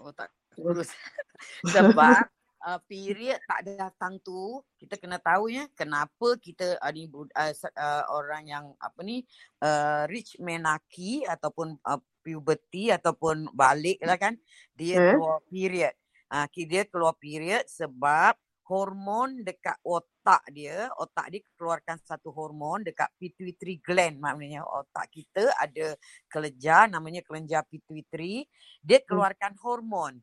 Oh 0.00 0.14
tak 0.14 0.32
kurus. 0.54 0.88
sebab 1.72 2.26
uh, 2.66 2.80
period 2.86 3.38
tak 3.44 3.66
datang 3.66 4.18
tu 4.22 4.62
kita 4.78 4.98
kena 4.98 5.18
tahu 5.18 5.50
ya 5.50 5.66
kenapa 5.74 6.38
kita 6.38 6.78
uh, 6.78 6.92
ni 6.94 7.10
uh, 7.10 7.52
uh, 7.52 8.04
orang 8.10 8.46
yang 8.48 8.64
apa 8.78 9.00
ni 9.02 9.26
uh, 9.62 10.06
rich 10.06 10.38
menaki 10.38 11.26
ataupun 11.26 11.76
uh, 11.82 12.00
puberty 12.22 12.94
ataupun 12.94 13.50
balik 13.52 13.98
lah 14.06 14.16
kan 14.16 14.38
dia 14.78 14.96
hmm? 14.98 15.10
keluar 15.18 15.38
period. 15.50 15.94
Ah 16.32 16.48
uh, 16.48 16.64
dia 16.64 16.82
keluar 16.88 17.12
period 17.20 17.66
sebab 17.68 18.38
hormon 18.72 19.42
dekat 19.44 19.76
otak 19.84 20.40
dia, 20.48 20.88
otak 20.96 21.28
dia 21.28 21.42
keluarkan 21.58 21.98
satu 22.00 22.32
hormon 22.32 22.80
dekat 22.86 23.10
pituitary 23.20 23.82
gland 23.82 24.16
maknanya 24.16 24.64
otak 24.64 25.12
kita 25.12 25.50
ada 25.60 25.98
kelenjar 26.30 26.88
namanya 26.88 27.20
kelenjar 27.26 27.66
pituitary, 27.68 28.48
dia 28.80 29.02
hmm. 29.02 29.06
keluarkan 29.12 29.52
hmm. 29.52 29.60
hormon. 29.60 30.14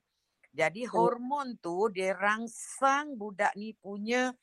Jadi 0.49 0.85
hormon 0.89 1.55
tu 1.61 1.87
dia 1.93 2.17
rangsang 2.17 3.13
budak 3.13 3.53
ni 3.53 3.77
punya 3.77 4.33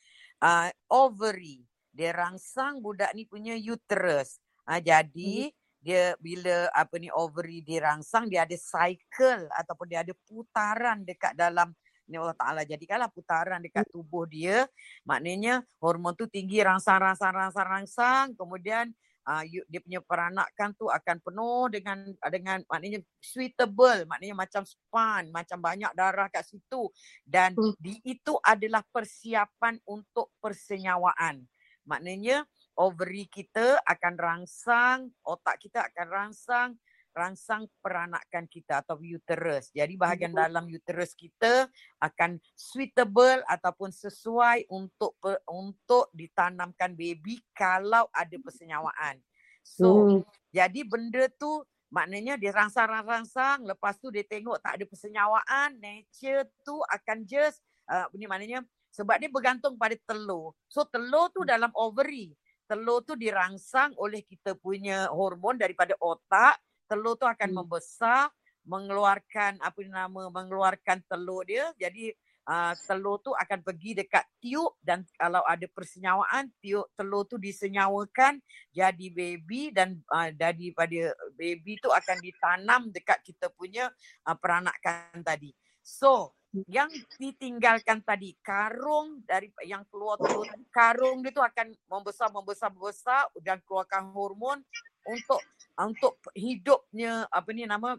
uh, 0.41 0.71
ovary, 0.87 1.67
dia 1.91 2.15
rangsang 2.15 2.79
budak 2.79 3.11
ni 3.13 3.27
punya 3.27 3.59
uterus. 3.59 4.39
Uh, 4.67 4.79
jadi 4.79 5.51
hmm. 5.51 5.55
dia 5.83 6.15
bila 6.23 6.71
apa 6.71 6.95
ni 6.99 7.11
ovary 7.11 7.63
dirangsang 7.63 8.31
dia 8.31 8.47
ada 8.47 8.55
cycle 8.55 9.51
ataupun 9.51 9.87
dia 9.91 10.07
ada 10.07 10.15
putaran 10.27 11.03
dekat 11.03 11.35
dalam 11.35 11.75
ni 12.07 12.17
Allah 12.17 12.39
Taala 12.39 12.63
jadikanlah 12.63 13.11
putaran 13.11 13.59
dekat 13.59 13.87
tubuh 13.91 14.25
dia. 14.31 14.65
Maknanya 15.03 15.67
hormon 15.83 16.15
tu 16.15 16.31
tinggi 16.31 16.63
rangsang 16.63 17.03
rangsang 17.03 17.35
rangsang 17.35 17.67
rangsang. 17.67 18.27
Kemudian 18.39 18.95
uh, 19.27 19.45
dia 19.45 19.81
punya 19.83 20.01
peranakan 20.01 20.71
tu 20.79 20.87
akan 20.87 21.17
penuh 21.21 21.67
dengan 21.69 21.99
dengan 22.31 22.59
maknanya 22.71 23.03
suitable 23.19 24.07
maknanya 24.07 24.37
macam 24.39 24.63
span 24.63 25.29
macam 25.35 25.59
banyak 25.61 25.93
darah 25.93 26.31
kat 26.31 26.47
situ 26.47 26.89
dan 27.27 27.53
hmm. 27.53 27.75
di 27.77 27.99
itu 28.07 28.39
adalah 28.41 28.87
persiapan 28.89 29.83
untuk 29.85 30.31
persenyawaan 30.39 31.43
maknanya 31.87 32.47
ovary 32.77 33.25
kita 33.27 33.81
akan 33.83 34.15
rangsang, 34.21 35.09
otak 35.25 35.57
kita 35.59 35.89
akan 35.89 36.07
rangsang, 36.13 36.71
rangsang 37.17 37.65
peranakan 37.81 38.45
kita 38.45 38.85
atau 38.85 39.01
uterus. 39.01 39.73
Jadi 39.73 39.97
bahagian 39.97 40.37
dalam 40.37 40.69
uterus 40.69 41.17
kita 41.17 41.65
akan 41.97 42.37
suitable 42.53 43.41
ataupun 43.49 43.89
sesuai 43.89 44.69
untuk 44.69 45.17
untuk 45.49 46.13
ditanamkan 46.13 46.93
baby 46.93 47.41
kalau 47.57 48.05
ada 48.13 48.37
persenyawaan. 48.37 49.17
So, 49.65 50.21
hmm. 50.21 50.21
jadi 50.53 50.81
benda 50.85 51.27
tu 51.41 51.65
maknanya 51.89 52.37
dia 52.37 52.53
rangsang-rangsang, 52.53 53.65
lepas 53.65 53.97
tu 53.97 54.13
dia 54.13 54.23
tengok 54.23 54.61
tak 54.61 54.79
ada 54.79 54.85
persenyawaan, 54.85 55.81
nature 55.81 56.45
tu 56.63 56.77
akan 56.93 57.25
just 57.25 57.65
uh, 57.89 58.07
ini 58.13 58.29
maknanya 58.29 58.61
sebab 58.93 59.17
dia 59.19 59.33
bergantung 59.33 59.75
pada 59.75 59.97
telur. 60.05 60.53
So 60.69 60.85
telur 60.85 61.33
tu 61.33 61.43
hmm. 61.43 61.51
dalam 61.51 61.73
ovary 61.75 62.37
telur 62.67 63.01
tu 63.07 63.15
dirangsang 63.15 63.95
oleh 63.97 64.27
kita 64.27 64.59
punya 64.59 65.09
hormon 65.15 65.57
daripada 65.57 65.95
otak. 66.03 66.59
Telur 66.87 67.19
tu 67.19 67.27
akan 67.27 67.51
hmm. 67.51 67.59
membesar, 67.63 68.31
mengeluarkan 68.67 69.63
apa 69.63 69.79
nama, 69.87 70.31
mengeluarkan 70.31 71.03
telur 71.07 71.47
dia. 71.47 71.71
Jadi 71.79 72.11
uh, 72.47 72.75
telur 72.87 73.19
tu 73.23 73.35
akan 73.35 73.63
pergi 73.63 73.99
dekat 73.99 74.27
tiup 74.43 74.79
dan 74.83 75.07
kalau 75.19 75.43
ada 75.47 75.67
persenyawaan, 75.71 76.51
tiup 76.63 76.87
telur 76.99 77.27
tu 77.27 77.39
disenyawakan 77.39 78.39
jadi 78.75 79.07
baby 79.11 79.71
dan 79.75 79.99
uh, 80.11 80.31
daripada 80.35 81.15
baby 81.35 81.79
tu 81.83 81.91
akan 81.91 82.17
ditanam 82.23 82.91
dekat 82.91 83.23
kita 83.23 83.51
punya 83.55 83.91
uh, 84.27 84.37
peranakan 84.39 85.23
tadi. 85.23 85.55
So, 85.87 86.35
yang 86.65 86.89
ditinggalkan 87.21 88.01
tadi 88.01 88.33
karung 88.41 89.21
dari 89.29 89.53
yang 89.69 89.85
keluar 89.93 90.17
telur 90.17 90.49
karung 90.73 91.21
dia 91.21 91.33
tu 91.35 91.45
akan 91.45 91.77
membesar 91.85 92.33
membesar 92.33 92.73
membesar 92.73 93.29
dan 93.45 93.61
keluarkan 93.69 94.09
hormon 94.17 94.65
untuk 95.05 95.41
untuk 95.77 96.17
hidupnya 96.33 97.29
apa 97.29 97.53
ni 97.53 97.69
nama 97.69 97.93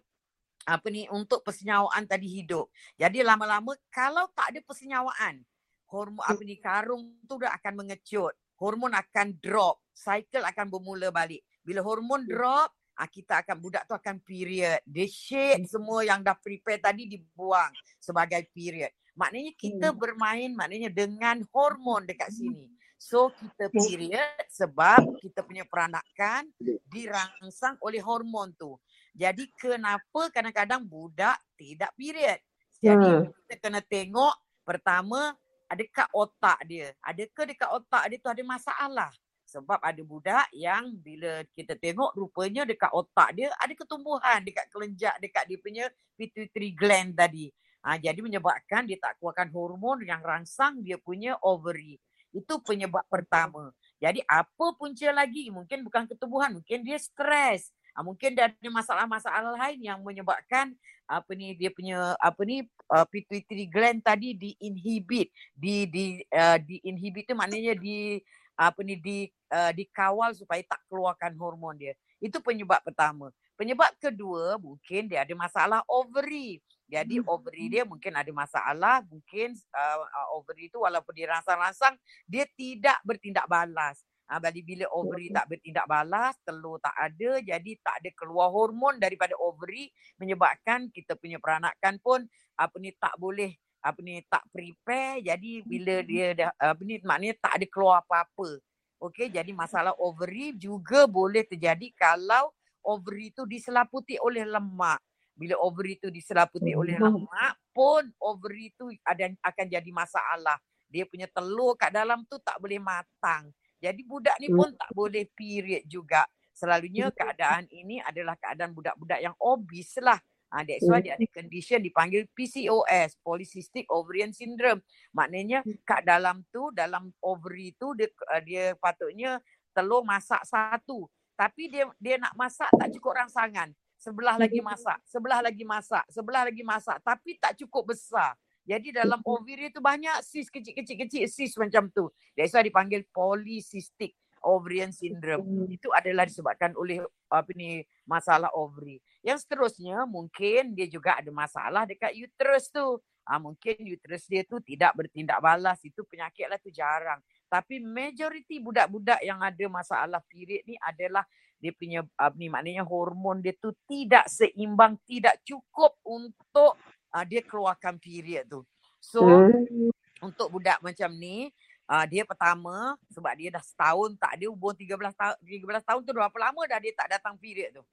apa 0.67 0.87
ni 0.91 1.07
untuk 1.07 1.45
persenyawaan 1.47 2.03
tadi 2.03 2.27
hidup. 2.27 2.67
Jadi 2.99 3.23
lama-lama 3.23 3.71
kalau 3.87 4.27
tak 4.35 4.51
ada 4.51 4.59
persenyawaan 4.65 5.39
hormon 5.87 6.25
apa 6.27 6.41
ni 6.43 6.59
karung 6.59 7.15
tu 7.23 7.39
dah 7.39 7.55
akan 7.55 7.85
mengecut. 7.85 8.35
Hormon 8.57 8.89
akan 8.97 9.37
drop, 9.37 9.85
cycle 9.93 10.41
akan 10.41 10.65
bermula 10.73 11.13
balik. 11.13 11.45
Bila 11.61 11.85
hormon 11.85 12.25
drop, 12.25 12.73
ah 12.97 13.05
kita 13.05 13.45
akan 13.45 13.55
budak 13.61 13.85
tu 13.85 13.93
akan 13.93 14.17
period. 14.25 14.81
Dia 14.83 15.07
shade 15.07 15.63
hmm. 15.63 15.69
semua 15.69 16.01
yang 16.01 16.25
dah 16.25 16.33
prepare 16.33 16.81
tadi 16.81 17.05
dibuang 17.05 17.69
sebagai 18.01 18.41
period. 18.49 18.89
Maknanya 19.13 19.53
kita 19.53 19.93
hmm. 19.93 19.97
bermain 19.97 20.51
maknanya 20.57 20.89
dengan 20.89 21.45
hormon 21.53 22.09
dekat 22.09 22.33
hmm. 22.33 22.37
sini. 22.37 22.65
So 22.97 23.29
kita 23.29 23.69
period 23.69 24.41
sebab 24.49 25.21
kita 25.21 25.45
punya 25.45 25.61
peranakan 25.69 26.49
dirangsang 26.89 27.77
oleh 27.85 28.01
hormon 28.01 28.57
tu. 28.57 28.73
Jadi 29.13 29.45
kenapa 29.53 30.33
kadang-kadang 30.33 30.81
budak 30.81 31.37
tidak 31.53 31.93
period? 31.93 32.41
Jadi 32.81 33.29
kita 33.45 33.55
kena 33.61 33.81
tengok 33.85 34.33
pertama 34.65 35.37
adakah 35.69 36.09
otak 36.13 36.57
dia? 36.65 36.89
Adakah 37.05 37.43
dekat 37.45 37.69
otak 37.69 38.03
dia 38.09 38.17
tu 38.17 38.29
ada 38.33 38.43
masalah? 38.43 39.11
Sebab 39.47 39.79
ada 39.79 40.01
budak 40.03 40.51
yang 40.51 40.91
bila 40.99 41.39
kita 41.55 41.79
tengok 41.79 42.11
rupanya 42.19 42.67
dekat 42.67 42.91
otak 42.91 43.31
dia 43.31 43.47
ada 43.55 43.71
ketumbuhan 43.71 44.43
dekat 44.43 44.67
kelenjak 44.67 45.15
dekat 45.23 45.47
dia 45.47 45.57
punya 45.63 45.85
pituitary 46.19 46.75
gland 46.75 47.15
tadi. 47.15 47.47
Ha, 47.87 47.95
jadi 47.95 48.19
menyebabkan 48.19 48.83
dia 48.83 48.99
tak 48.99 49.15
keluarkan 49.23 49.47
hormon 49.55 50.03
yang 50.03 50.19
rangsang 50.19 50.83
dia 50.83 50.99
punya 50.99 51.39
ovary. 51.39 51.95
Itu 52.35 52.59
penyebab 52.59 53.07
pertama. 53.07 53.71
Jadi 54.03 54.19
apa 54.27 54.75
punca 54.75 55.07
lagi? 55.15 55.47
Mungkin 55.47 55.87
bukan 55.87 56.03
ketubuhan, 56.11 56.59
mungkin 56.59 56.83
dia 56.83 56.99
stres. 56.99 57.71
Uh, 57.97 58.03
mungkin 58.05 58.37
dia 58.37 58.51
ada 58.51 58.69
masalah-masalah 58.69 59.57
lain 59.57 59.81
yang 59.81 60.03
menyebabkan 60.05 60.75
apa 61.07 61.31
ni 61.33 61.55
dia 61.55 61.71
punya 61.71 62.13
apa 62.19 62.43
ni 62.43 62.67
uh, 62.91 63.07
pituitary 63.07 63.65
gland 63.65 64.03
tadi 64.03 64.35
diinhibit 64.35 65.31
di 65.55 65.87
di 65.87 66.05
uh, 66.29 66.59
diinhibit 66.61 67.25
tu 67.25 67.33
maknanya 67.33 67.73
di 67.73 68.19
apa 68.57 68.81
ni 68.81 68.97
di 68.97 69.29
uh, 69.53 69.71
dikawal 69.71 70.33
supaya 70.33 70.59
tak 70.65 70.81
keluarkan 70.89 71.37
hormon 71.37 71.77
dia. 71.77 71.93
Itu 72.17 72.41
penyebab 72.41 72.81
pertama. 72.81 73.29
Penyebab 73.53 73.93
kedua 74.01 74.57
mungkin 74.57 75.05
dia 75.05 75.21
ada 75.21 75.33
masalah 75.37 75.85
ovary. 75.85 76.57
Jadi 76.89 77.21
hmm. 77.21 77.29
ovary 77.29 77.65
dia 77.69 77.83
mungkin 77.85 78.17
ada 78.17 78.31
masalah 78.33 79.05
mungkin 79.05 79.53
uh, 79.77 80.33
ovary 80.33 80.73
itu 80.73 80.81
walaupun 80.81 81.13
dia 81.13 81.29
rangsang-rangsang 81.29 81.93
dia 82.25 82.49
tidak 82.57 82.97
bertindak 83.05 83.45
balas. 83.45 84.01
Ha, 84.27 84.43
bagi 84.43 84.59
bila 84.59 84.91
ovary 84.91 85.31
tak 85.31 85.47
bertindak 85.47 85.87
balas, 85.87 86.35
telur 86.43 86.83
tak 86.83 86.91
ada, 86.99 87.39
jadi 87.39 87.71
tak 87.79 88.03
ada 88.03 88.09
keluar 88.11 88.51
hormon 88.51 88.99
daripada 88.99 89.31
ovary 89.39 89.87
menyebabkan 90.19 90.91
kita 90.91 91.15
punya 91.15 91.39
peranakan 91.39 91.95
pun 92.03 92.27
apa 92.59 92.75
ni 92.75 92.91
tak 92.99 93.15
boleh 93.15 93.55
apa 93.81 93.99
ni 94.01 94.19
tak 94.27 94.43
prepare 94.51 95.21
jadi 95.23 95.51
bila 95.63 95.95
dia 96.03 96.25
dah 96.33 96.49
apa 96.57 96.81
ni 96.83 96.99
maknanya 97.03 97.35
tak 97.39 97.53
ada 97.61 97.65
keluar 97.69 98.03
apa-apa. 98.03 98.59
Okey, 98.97 99.29
jadi 99.29 99.53
masalah 99.53 99.93
ovary 100.01 100.57
juga 100.57 101.05
boleh 101.05 101.45
terjadi 101.45 101.93
kalau 101.93 102.49
ovary 102.81 103.29
itu 103.29 103.45
diselaputi 103.45 104.17
oleh 104.17 104.41
lemak. 104.41 104.97
Bila 105.37 105.53
ovary 105.61 106.01
itu 106.01 106.09
diselaputi 106.09 106.73
oleh 106.73 106.97
lemak 106.97 107.61
pun 107.69 108.09
ovary 108.17 108.73
itu 108.73 108.89
ada 109.05 109.29
akan 109.45 109.65
jadi 109.69 109.91
masalah. 109.93 110.57
Dia 110.89 111.05
punya 111.05 111.29
telur 111.29 111.77
kat 111.77 111.93
dalam 111.93 112.25
tu 112.25 112.41
tak 112.41 112.57
boleh 112.57 112.81
matang. 112.81 113.53
Jadi 113.77 114.01
budak 114.01 114.33
ni 114.41 114.49
pun 114.49 114.73
tak 114.73 114.89
boleh 114.97 115.29
period 115.29 115.85
juga. 115.85 116.25
Selalunya 116.57 117.13
keadaan 117.13 117.69
ini 117.69 118.01
adalah 118.01 118.33
keadaan 118.33 118.73
budak-budak 118.73 119.21
yang 119.21 119.37
obese 119.37 120.01
lah. 120.01 120.17
Ha, 120.47 120.63
that's 120.63 120.87
why 120.87 121.03
dia 121.03 121.19
ada 121.19 121.27
condition 121.27 121.83
dipanggil 121.83 122.23
PCOS, 122.31 123.19
Polycystic 123.19 123.83
Ovarian 123.91 124.31
Syndrome. 124.31 124.79
Maknanya 125.11 125.59
kat 125.83 126.07
dalam 126.07 126.39
tu, 126.47 126.71
dalam 126.71 127.11
ovary 127.19 127.75
tu 127.75 127.91
dia, 127.91 128.07
uh, 128.31 128.39
dia 128.39 128.71
patutnya 128.79 129.43
telur 129.75 130.07
masak 130.07 130.39
satu. 130.47 131.11
Tapi 131.35 131.67
dia 131.67 131.85
dia 131.99 132.15
nak 132.15 132.31
masak 132.39 132.71
tak 132.79 132.89
cukup 132.95 133.19
rangsangan. 133.19 133.75
Sebelah 133.97 134.37
lagi 134.39 134.61
masak, 134.61 134.97
sebelah 135.09 135.39
lagi 135.41 135.63
masak, 135.65 136.05
sebelah 136.07 136.43
lagi 136.47 136.63
masak. 136.63 136.97
Tapi 137.03 137.35
tak 137.41 137.57
cukup 137.59 137.91
besar. 137.91 138.37
Jadi 138.67 138.91
dalam 138.91 139.19
ovary 139.23 139.71
tu 139.71 139.79
banyak 139.79 140.23
sis 140.23 140.51
kecil-kecil-kecil 140.51 141.23
sis 141.27 141.55
macam 141.55 141.87
tu. 141.91 142.07
That's 142.35 142.55
why 142.55 142.63
dipanggil 142.63 143.03
polycystic 143.11 144.15
ovarian 144.47 144.95
syndrome. 144.95 145.67
Itu 145.67 145.91
adalah 145.91 146.23
disebabkan 146.23 146.71
oleh 146.79 147.03
apa 147.27 147.51
ni 147.51 147.83
masalah 148.07 148.47
ovary. 148.55 149.03
Yang 149.19 149.43
seterusnya 149.43 150.07
mungkin 150.07 150.71
dia 150.71 150.87
juga 150.87 151.19
ada 151.19 151.27
masalah 151.29 151.83
dekat 151.83 152.15
uterus 152.15 152.71
tu. 152.71 153.03
Ha, 153.27 153.35
mungkin 153.43 153.75
uterus 153.91 154.23
dia 154.31 154.47
tu 154.47 154.63
tidak 154.63 154.95
bertindak 154.95 155.43
balas. 155.43 155.83
Itu 155.83 156.07
penyakit 156.07 156.47
lah 156.47 156.57
tu 156.63 156.71
jarang. 156.71 157.19
Tapi 157.51 157.83
majoriti 157.83 158.63
budak-budak 158.63 159.19
yang 159.19 159.43
ada 159.43 159.65
masalah 159.67 160.23
period 160.23 160.63
ni 160.63 160.79
adalah 160.79 161.27
dia 161.57 161.73
punya 161.73 162.05
apa 162.15 162.37
ni 162.37 162.47
maknanya 162.53 162.85
hormon 162.85 163.41
dia 163.41 163.55
tu 163.57 163.73
tidak 163.89 164.29
seimbang, 164.29 164.95
tidak 165.09 165.41
cukup 165.41 165.97
untuk 166.05 166.77
uh, 167.11 167.25
dia 167.25 167.41
keluarkan 167.41 167.97
period 167.97 168.45
tu. 168.47 168.61
So 169.01 169.25
hmm. 169.25 169.91
untuk 170.21 170.53
budak 170.53 170.79
macam 170.85 171.13
ni 171.17 171.49
uh, 171.87 172.05
dia 172.05 172.23
pertama 172.27 172.95
sebab 173.11 173.33
dia 173.39 173.49
dah 173.49 173.63
setahun 173.63 174.13
tak 174.19 174.37
ada 174.37 174.45
hubung 174.51 174.75
13 174.75 174.93
tahun 175.15 175.35
13 175.41 175.89
tahun 175.89 175.99
tu 176.03 176.11
berapa 176.13 176.37
lama 176.37 176.61
dah 176.67 176.79
dia 176.83 176.93
tak 176.93 177.07
datang 177.17 177.35
period 177.39 177.81
tu? 177.81 177.83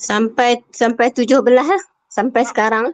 Sampai 0.00 0.64
sampai 0.72 1.12
17 1.12 1.44
lah. 1.52 1.68
Sampai 2.10 2.42
sekarang. 2.48 2.90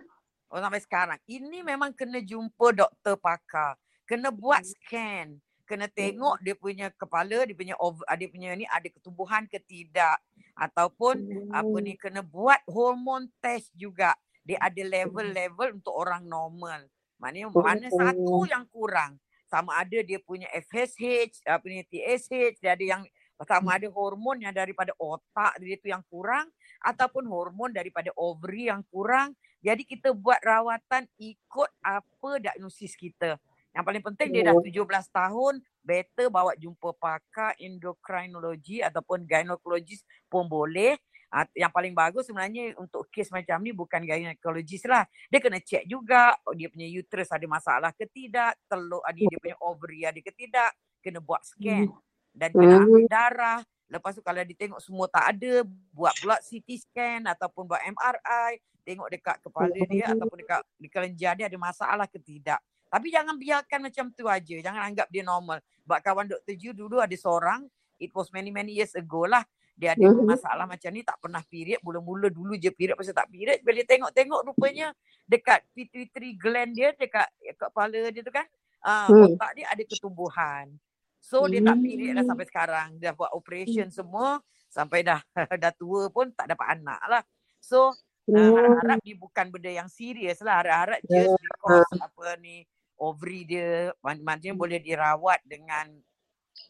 Oh 0.51 0.61
sampai 0.61 0.83
sekarang. 0.83 1.19
Ini 1.25 1.63
memang 1.63 1.95
kena 1.95 2.21
jumpa 2.21 2.75
doktor 2.75 3.17
pakar. 3.17 3.79
Kena 4.05 4.35
buat 4.35 4.61
scan. 4.61 5.39
Kena 5.67 5.91
tengok 5.91 6.39
dia 6.47 6.55
punya 6.55 6.95
kepala, 6.95 7.43
dia 7.43 7.57
punya 7.59 7.75
over, 7.83 8.07
dia 8.15 8.29
punya 8.31 8.55
ni 8.55 8.63
ada 8.71 8.87
ketumbuhan 8.87 9.51
ke 9.51 9.59
tidak 9.67 10.15
ataupun 10.55 11.27
hmm. 11.27 11.51
apa 11.51 11.77
ni 11.83 11.99
kena 11.99 12.23
buat 12.23 12.63
hormon 12.71 13.27
test 13.43 13.75
juga 13.75 14.15
dia 14.47 14.63
ada 14.63 14.79
level-level 14.79 15.83
untuk 15.83 15.91
orang 15.91 16.23
normal. 16.23 16.87
Maknanya 17.19 17.51
mana 17.51 17.87
satu 17.91 18.47
yang 18.47 18.63
kurang. 18.71 19.19
Sama 19.47 19.79
ada 19.79 19.99
dia 20.03 20.19
punya 20.19 20.51
FSH, 20.51 21.47
apa 21.47 21.65
ni 21.67 21.87
TSH, 21.87 22.59
dia 22.59 22.75
ada 22.75 22.85
yang 22.85 23.03
sama 23.45 23.77
ada 23.77 23.85
hormon 23.93 24.41
yang 24.41 24.55
daripada 24.55 24.97
otak 24.97 25.61
dia 25.61 25.77
tu 25.77 25.93
yang 25.93 26.01
kurang 26.09 26.49
ataupun 26.81 27.29
hormon 27.29 27.69
daripada 27.69 28.09
ovary 28.17 28.73
yang 28.73 28.81
kurang. 28.89 29.37
Jadi 29.61 29.85
kita 29.85 30.17
buat 30.17 30.41
rawatan 30.41 31.05
ikut 31.21 31.71
apa 31.85 32.31
diagnosis 32.41 32.97
kita. 32.97 33.37
Yang 33.77 33.85
paling 33.85 34.05
penting 34.09 34.29
dia 34.33 34.43
dah 34.49 34.57
17 34.57 34.89
tahun, 35.13 35.61
better 35.85 36.33
bawa 36.33 36.57
jumpa 36.57 36.97
pakar 36.97 37.53
endokrinologi 37.61 38.81
ataupun 38.81 39.29
gynecologist 39.29 40.09
pun 40.33 40.49
boleh 40.49 40.97
Uh, 41.27 41.43
yang 41.59 41.75
paling 41.75 41.91
bagus 41.91 42.31
sebenarnya 42.31 42.79
untuk 42.79 43.11
kes 43.11 43.35
macam 43.35 43.59
ni 43.59 43.75
bukan 43.75 43.99
gynecologist 44.07 44.87
lah. 44.87 45.03
Dia 45.27 45.43
kena 45.43 45.59
check 45.59 45.83
juga 45.85 46.39
oh, 46.47 46.55
dia 46.55 46.71
punya 46.71 46.87
uterus 46.87 47.29
ada 47.35 47.43
masalah 47.51 47.91
ke 47.91 48.07
tidak, 48.07 48.55
telur 48.71 49.03
ada 49.03 49.19
dia 49.19 49.39
punya 49.43 49.59
ovary 49.59 50.07
ada 50.07 50.21
ke 50.23 50.31
tidak, 50.31 50.71
kena 51.03 51.19
buat 51.19 51.43
scan 51.43 51.91
dan 52.31 52.55
kena 52.55 52.87
ambil 52.87 53.07
darah. 53.11 53.61
Lepas 53.91 54.19
tu 54.19 54.23
kalau 54.23 54.43
dia 54.43 54.55
tengok 54.55 54.79
semua 54.83 55.07
tak 55.11 55.35
ada, 55.35 55.67
buat 55.95 56.15
pula 56.19 56.39
CT 56.39 56.69
scan 56.87 57.23
ataupun 57.27 57.71
buat 57.71 57.83
MRI, 57.83 58.63
tengok 58.87 59.09
dekat 59.11 59.37
kepala 59.43 59.75
dia 59.91 60.07
ataupun 60.15 60.39
dekat 60.43 60.61
di 60.79 60.89
kelenjar 60.91 61.33
dia 61.35 61.47
ada 61.51 61.59
masalah 61.59 62.07
ke 62.07 62.23
tidak. 62.23 62.63
Tapi 62.87 63.11
jangan 63.11 63.35
biarkan 63.35 63.91
macam 63.91 64.15
tu 64.15 64.31
aja. 64.31 64.57
Jangan 64.63 64.83
anggap 64.95 65.11
dia 65.11 65.27
normal. 65.27 65.59
Sebab 65.83 65.99
kawan 66.07 66.27
Dr. 66.31 66.55
Ju 66.55 66.71
dulu 66.71 67.03
ada 67.03 67.15
seorang, 67.19 67.67
it 67.99 68.15
was 68.15 68.31
many 68.31 68.55
many 68.55 68.79
years 68.79 68.95
ago 68.95 69.27
lah 69.27 69.43
dia 69.77 69.93
ada 69.93 70.09
mm-hmm. 70.09 70.25
masalah 70.25 70.65
macam 70.65 70.89
ni 70.89 71.05
tak 71.05 71.21
pernah 71.21 71.45
period 71.45 71.85
mula-mula 71.85 72.33
dulu 72.33 72.57
je 72.57 72.73
period 72.73 72.97
pasal 72.97 73.13
tak 73.13 73.29
period 73.29 73.61
bila 73.61 73.85
tengok-tengok 73.85 74.41
rupanya 74.49 74.97
dekat 75.29 75.61
pituitary 75.77 76.33
gland 76.41 76.73
dia 76.73 76.97
dekat, 76.97 77.29
kepala 77.61 78.09
dia 78.09 78.23
tu 78.25 78.33
kan 78.33 78.49
uh, 78.89 79.07
mm. 79.13 79.37
otak 79.37 79.51
dia 79.53 79.67
ada 79.69 79.83
ketumbuhan 79.85 80.73
so 81.21 81.45
mm. 81.45 81.49
dia 81.53 81.61
tak 81.61 81.79
period 81.85 82.13
dah 82.17 82.25
sampai 82.25 82.47
sekarang 82.49 82.89
dia 82.97 83.13
buat 83.13 83.31
operation 83.37 83.93
mm. 83.93 83.95
semua 83.95 84.41
sampai 84.73 85.05
dah 85.05 85.21
dah 85.63 85.73
tua 85.77 86.09
pun 86.09 86.33
tak 86.33 86.57
dapat 86.57 86.81
anak 86.81 87.01
lah 87.05 87.23
so 87.61 87.93
uh, 88.33 88.51
harap-harap 88.57 88.99
dia 89.05 89.17
bukan 89.21 89.47
benda 89.53 89.71
yang 89.77 89.89
serius 89.93 90.41
lah 90.41 90.65
harap-harap 90.65 91.05
just 91.05 91.37
because 91.37 91.91
apa 92.01 92.41
ni 92.41 92.65
ovary 92.97 93.45
dia 93.45 93.93
macam 94.01 94.57
boleh 94.57 94.81
dirawat 94.81 95.45
dengan 95.45 95.93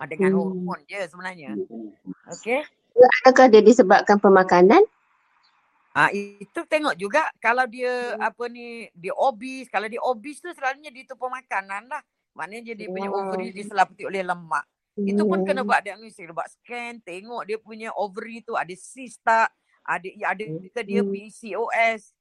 dengan 0.05 0.31
hormon 0.37 0.83
je 0.85 1.01
sebenarnya. 1.09 1.55
Okay. 2.38 2.66
Adakah 2.96 3.46
dia 3.52 3.61
disebabkan 3.61 4.16
pemakanan? 4.16 4.80
Ah 5.96 6.12
itu 6.12 6.61
tengok 6.68 6.92
juga 7.00 7.24
kalau 7.40 7.64
dia 7.64 8.16
hmm. 8.16 8.20
apa 8.20 8.44
ni 8.52 8.88
dia 8.92 9.16
obes, 9.16 9.68
kalau 9.72 9.88
dia 9.88 10.00
obes 10.04 10.44
tu 10.44 10.52
selalunya 10.52 10.92
dia 10.92 11.09
tu 11.09 11.16
pemakanan 11.16 11.88
lah. 11.88 12.04
Maknanya 12.37 12.76
dia 12.76 12.88
punya 12.92 13.09
wow. 13.09 13.32
ovary 13.32 13.48
diselaputi 13.48 14.04
oleh 14.04 14.20
lemak. 14.20 14.64
Hmm. 14.92 15.09
Itu 15.09 15.24
pun 15.24 15.40
kena 15.48 15.64
hmm. 15.64 15.68
buat 15.72 15.80
diagnosis, 15.80 16.28
buat 16.28 16.48
scan, 16.52 17.00
tengok 17.00 17.48
dia 17.48 17.56
punya 17.56 17.88
ovary 17.96 18.44
tu 18.44 18.52
ada 18.56 18.72
cyst 18.76 19.24
tak, 19.24 19.48
ada 19.88 20.09
ada 20.37 20.44
ke 20.44 20.80
dia 20.85 21.00
hmm. 21.00 21.12
PCOS. 21.12 22.12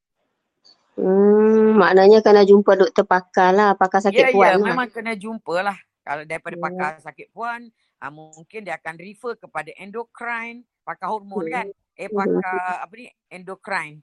Hmm, 0.95 1.75
maknanya 1.75 2.23
kena 2.23 2.47
jumpa 2.47 2.79
doktor 2.79 3.03
pakar 3.03 3.51
lah, 3.51 3.75
pakar 3.75 3.99
sakit 3.99 4.31
yeah, 4.31 4.31
puan 4.31 4.47
yeah, 4.47 4.55
lah. 4.55 4.67
memang 4.71 4.87
kena 4.87 5.13
jumpa 5.19 5.55
lah. 5.59 5.75
Kalau 6.07 6.23
daripada 6.23 6.55
hmm. 6.55 6.63
pakar 6.63 6.91
sakit 7.03 7.27
puan, 7.35 7.67
uh, 8.05 8.13
mungkin 8.13 8.61
dia 8.61 8.77
akan 8.77 8.95
refer 9.01 9.33
kepada 9.41 9.73
endocrine, 9.81 10.61
pakar 10.85 11.09
hormon 11.09 11.45
kan? 11.49 11.67
Eh 11.97 12.05
hmm. 12.05 12.15
pakar 12.15 12.85
apa 12.85 12.93
ni? 12.93 13.05
Endocrine. 13.29 13.99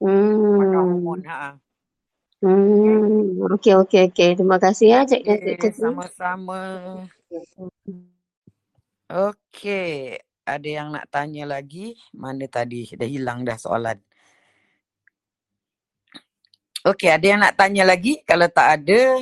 Hmm. 0.00 0.60
Pakar 0.60 0.82
hormon. 0.84 1.20
Ha. 1.24 1.56
Hmm. 2.40 3.36
Okey 3.56 3.74
okey 3.84 4.00
okey. 4.12 4.30
Terima 4.36 4.56
kasih 4.56 4.86
ya 4.92 5.00
Cik 5.04 5.22
okay, 5.28 5.72
Sama-sama. 5.76 6.60
Okey, 9.10 10.22
ada 10.46 10.68
yang 10.70 10.94
nak 10.94 11.10
tanya 11.10 11.42
lagi? 11.42 11.98
Mana 12.14 12.46
tadi? 12.46 12.86
Dah 12.94 13.10
hilang 13.10 13.42
dah 13.42 13.58
soalan. 13.58 13.98
Okey, 16.86 17.10
ada 17.12 17.26
yang 17.26 17.42
nak 17.42 17.58
tanya 17.58 17.84
lagi? 17.84 18.22
Kalau 18.24 18.46
tak 18.48 18.80
ada, 18.80 19.20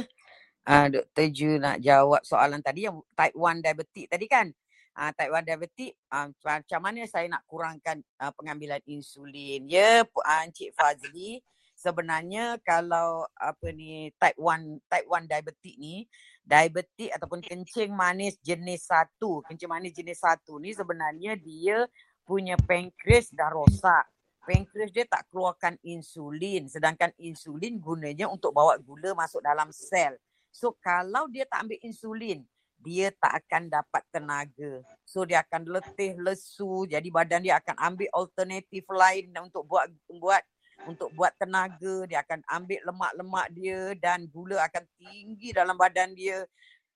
uh, 0.69 0.87
Dr. 0.93 1.27
Ju 1.33 1.57
nak 1.57 1.81
jawab 1.81 2.21
soalan 2.23 2.61
tadi 2.61 2.85
yang 2.85 3.01
type 3.17 3.35
1 3.35 3.65
diabetes 3.65 4.07
tadi 4.07 4.27
kan. 4.29 4.53
Uh, 4.99 5.11
type 5.15 5.31
1 5.31 5.47
diabetes, 5.47 5.95
uh, 6.11 6.27
macam 6.43 6.81
mana 6.83 7.07
saya 7.07 7.31
nak 7.31 7.47
kurangkan 7.47 8.03
uh, 8.19 8.35
pengambilan 8.35 8.83
insulin? 8.85 9.65
Ya, 9.71 10.03
uh, 10.03 10.41
Encik 10.43 10.75
Fazli, 10.75 11.39
sebenarnya 11.79 12.59
kalau 12.67 13.23
apa 13.39 13.71
ni 13.71 14.11
type 14.19 14.35
1 14.35 14.83
type 14.91 15.07
1 15.07 15.31
diabetik 15.31 15.77
ni 15.79 16.11
diabetik 16.43 17.15
ataupun 17.15 17.39
kencing 17.39 17.95
manis 17.95 18.35
jenis 18.43 18.91
satu 18.91 19.47
kencing 19.47 19.71
manis 19.71 19.95
jenis 19.95 20.19
satu 20.19 20.59
ni 20.59 20.75
sebenarnya 20.75 21.39
dia 21.39 21.87
punya 22.27 22.59
pankreas 22.59 23.31
dah 23.31 23.55
rosak 23.55 24.11
pankreas 24.43 24.91
dia 24.91 25.07
tak 25.07 25.31
keluarkan 25.31 25.79
insulin 25.87 26.67
sedangkan 26.67 27.15
insulin 27.23 27.79
gunanya 27.79 28.27
untuk 28.27 28.51
bawa 28.51 28.75
gula 28.83 29.15
masuk 29.15 29.39
dalam 29.39 29.71
sel 29.71 30.19
so 30.53 30.75
kalau 30.81 31.29
dia 31.29 31.45
tak 31.47 31.67
ambil 31.67 31.79
insulin 31.85 32.43
dia 32.79 33.11
tak 33.11 33.43
akan 33.45 33.67
dapat 33.67 34.03
tenaga. 34.15 34.73
So 35.03 35.27
dia 35.27 35.43
akan 35.43 35.67
letih, 35.67 36.15
lesu. 36.19 36.87
Jadi 36.87 37.11
badan 37.11 37.43
dia 37.43 37.59
akan 37.59 37.75
ambil 37.75 38.09
alternatif 38.15 38.87
lain 38.87 39.35
untuk 39.35 39.67
buat 39.67 39.91
buat 40.07 40.43
untuk 40.87 41.11
buat 41.11 41.35
tenaga, 41.35 42.07
dia 42.07 42.23
akan 42.23 42.39
ambil 42.47 42.79
lemak-lemak 42.87 43.47
dia 43.51 43.99
dan 43.99 44.31
gula 44.31 44.63
akan 44.63 44.87
tinggi 44.95 45.51
dalam 45.51 45.75
badan 45.75 46.15
dia. 46.15 46.47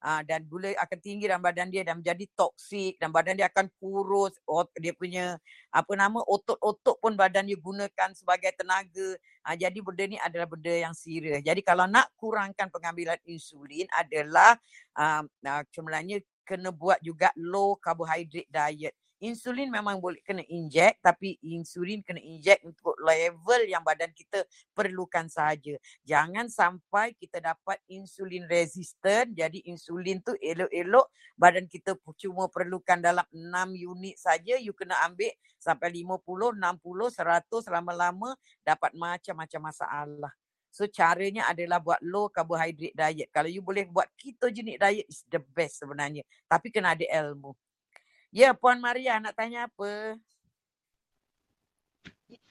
Uh, 0.02 0.18
dan 0.26 0.42
gula 0.50 0.74
akan 0.82 0.98
tinggi 0.98 1.30
dalam 1.30 1.38
badan 1.38 1.70
dia 1.70 1.86
dan 1.86 2.02
menjadi 2.02 2.26
toksik 2.34 2.98
dan 2.98 3.14
badan 3.14 3.38
dia 3.38 3.46
akan 3.46 3.70
kurus. 3.78 4.34
Dia 4.82 4.90
punya 4.98 5.38
apa 5.70 5.92
nama 5.94 6.18
otot-otot 6.26 6.98
pun 6.98 7.14
badan 7.14 7.46
dia 7.46 7.54
gunakan 7.54 8.10
sebagai 8.12 8.50
tenaga. 8.58 9.14
Uh, 9.46 9.54
jadi 9.54 9.78
benda 9.78 10.04
ni 10.06 10.18
adalah 10.22 10.46
benda 10.46 10.70
yang 10.70 10.94
serius 10.94 11.42
jadi 11.42 11.58
kalau 11.66 11.90
nak 11.90 12.06
kurangkan 12.14 12.70
pengambilan 12.70 13.18
insulin 13.26 13.90
adalah 13.90 14.54
uh, 14.94 15.26
uh, 15.26 15.62
sebenarnya 15.74 16.22
kena 16.46 16.70
buat 16.70 16.98
juga 17.02 17.34
low 17.34 17.74
carbohydrate 17.78 18.46
diet 18.46 18.94
insulin 19.22 19.70
memang 19.70 20.02
boleh 20.02 20.18
kena 20.26 20.42
injek 20.50 20.98
tapi 20.98 21.38
insulin 21.46 22.02
kena 22.02 22.18
injek 22.18 22.58
untuk 22.66 22.98
level 22.98 23.62
yang 23.70 23.86
badan 23.86 24.10
kita 24.10 24.42
perlukan 24.74 25.30
saja. 25.30 25.78
Jangan 26.02 26.50
sampai 26.50 27.14
kita 27.14 27.38
dapat 27.38 27.78
insulin 27.86 28.50
resistant 28.50 29.30
jadi 29.30 29.62
insulin 29.70 30.18
tu 30.18 30.34
elok-elok 30.42 31.06
badan 31.38 31.70
kita 31.70 31.94
cuma 32.18 32.50
perlukan 32.50 32.98
dalam 32.98 33.24
6 33.30 33.78
unit 33.78 34.18
saja 34.18 34.58
you 34.58 34.74
kena 34.74 34.98
ambil 35.06 35.30
sampai 35.62 36.02
50, 36.02 36.58
60, 36.58 36.58
100 36.58 37.70
lama-lama 37.70 38.34
dapat 38.66 38.90
macam-macam 38.98 39.70
masalah. 39.70 40.32
So 40.72 40.88
caranya 40.88 41.46
adalah 41.52 41.78
buat 41.78 42.00
low 42.00 42.32
carbohydrate 42.32 42.96
diet. 42.96 43.28
Kalau 43.28 43.46
you 43.46 43.60
boleh 43.60 43.84
buat 43.86 44.08
ketogenic 44.16 44.80
diet 44.80 45.06
is 45.06 45.22
the 45.28 45.38
best 45.52 45.84
sebenarnya. 45.84 46.24
Tapi 46.48 46.72
kena 46.72 46.96
ada 46.96 47.04
ilmu. 47.04 47.52
Ya, 48.32 48.56
Puan 48.56 48.80
Maria 48.80 49.20
nak 49.20 49.36
tanya 49.36 49.68
apa? 49.68 50.16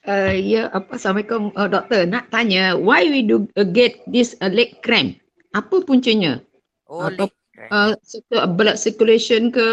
Uh, 0.06 0.34
ya, 0.38 0.70
apa 0.70 0.94
Assalamualaikum 0.94 1.50
uh, 1.58 1.66
doktor. 1.66 2.06
Nak 2.06 2.30
tanya 2.30 2.78
why 2.78 3.02
we 3.10 3.26
do 3.26 3.50
uh, 3.58 3.66
get 3.66 3.98
this 4.06 4.38
uh, 4.38 4.46
leg 4.46 4.78
cramp? 4.86 5.18
Apa 5.58 5.82
puncanya? 5.82 6.38
Oh, 6.86 7.10
Atau, 7.10 7.26
leg 7.26 7.34
cramp. 7.50 7.98
Uh, 8.30 8.46
blood 8.54 8.78
circulation 8.78 9.50
ke 9.50 9.66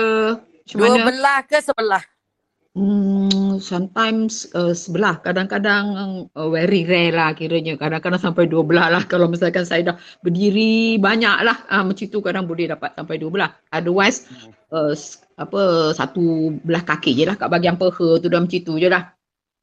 Dua 0.70 0.98
mana? 0.98 1.14
belah 1.14 1.40
ke 1.46 1.62
sebelah? 1.62 2.02
Hmm, 2.80 3.60
sometimes 3.60 4.48
uh, 4.56 4.72
sebelah, 4.72 5.20
kadang-kadang 5.20 5.84
uh, 6.32 6.48
very 6.48 6.88
rare 6.88 7.12
lah 7.12 7.36
kiranya. 7.36 7.76
Kadang-kadang 7.76 8.24
sampai 8.24 8.48
dua 8.48 8.64
belah 8.64 8.88
lah 8.88 9.04
kalau 9.04 9.28
misalkan 9.28 9.68
saya 9.68 9.92
dah 9.92 9.96
berdiri 10.24 10.96
banyak 10.96 11.44
lah. 11.44 11.60
Uh, 11.68 11.84
macam 11.92 12.08
tu 12.08 12.24
kadang 12.24 12.48
boleh 12.48 12.72
dapat 12.72 12.96
sampai 12.96 13.20
dua 13.20 13.30
belah. 13.36 13.52
Otherwise, 13.76 14.32
uh, 14.72 14.96
apa 15.36 15.92
satu 15.92 16.56
belah 16.64 16.88
kaki 16.88 17.20
je 17.20 17.28
lah 17.28 17.36
kat 17.36 17.52
bahagian 17.52 17.76
peha 17.76 18.08
tu 18.24 18.32
dah 18.32 18.40
macam 18.40 18.62
tu 18.64 18.74
je 18.80 18.88
lah. 18.88 19.12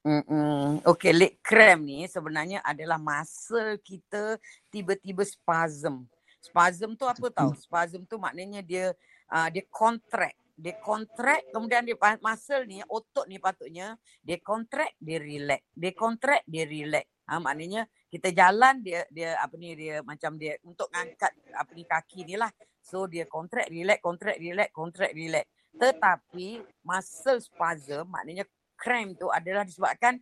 Mm-mm. 0.05 0.85
Okay, 0.85 1.16
leg 1.16 1.40
cramp 1.40 1.88
ni 1.88 2.05
sebenarnya 2.05 2.61
adalah 2.68 3.00
muscle 3.00 3.81
kita 3.81 4.37
tiba-tiba 4.68 5.24
spasm. 5.24 6.05
Spasm 6.44 6.92
tu 7.00 7.09
apa 7.09 7.33
tau? 7.33 7.57
Spasm 7.57 8.05
tu 8.05 8.20
maknanya 8.20 8.61
dia 8.61 8.92
uh, 9.33 9.48
dia 9.48 9.64
contract 9.72 10.37
dia 10.56 10.74
contract 10.80 11.52
kemudian 11.52 11.84
dia 11.84 11.96
muscle 12.24 12.64
ni 12.64 12.80
otot 12.88 13.28
ni 13.28 13.36
patutnya 13.36 14.00
dia 14.24 14.40
contract 14.40 14.96
dia 14.96 15.20
relax. 15.20 15.60
Dia 15.76 15.92
contract 15.92 16.44
dia 16.48 16.64
relax. 16.64 17.04
Ha 17.28 17.36
maknanya 17.36 17.84
kita 18.08 18.32
jalan 18.32 18.80
dia 18.80 19.04
dia 19.12 19.36
apa 19.36 19.52
ni 19.60 19.76
dia 19.76 20.00
macam 20.00 20.40
dia 20.40 20.56
untuk 20.64 20.88
ngangkat 20.88 21.32
apa 21.52 21.70
ni 21.76 21.84
kaki 21.84 22.24
ni 22.24 22.34
lah. 22.40 22.48
So 22.80 23.04
dia 23.04 23.28
contract 23.28 23.68
relax 23.68 24.00
contract 24.00 24.38
relax 24.40 24.68
contract 24.72 25.12
relax. 25.12 25.44
Tetapi 25.76 26.48
muscle 26.88 27.40
spasm 27.44 28.08
maknanya 28.08 28.48
cramp 28.80 29.20
tu 29.20 29.28
adalah 29.28 29.68
disebabkan 29.68 30.16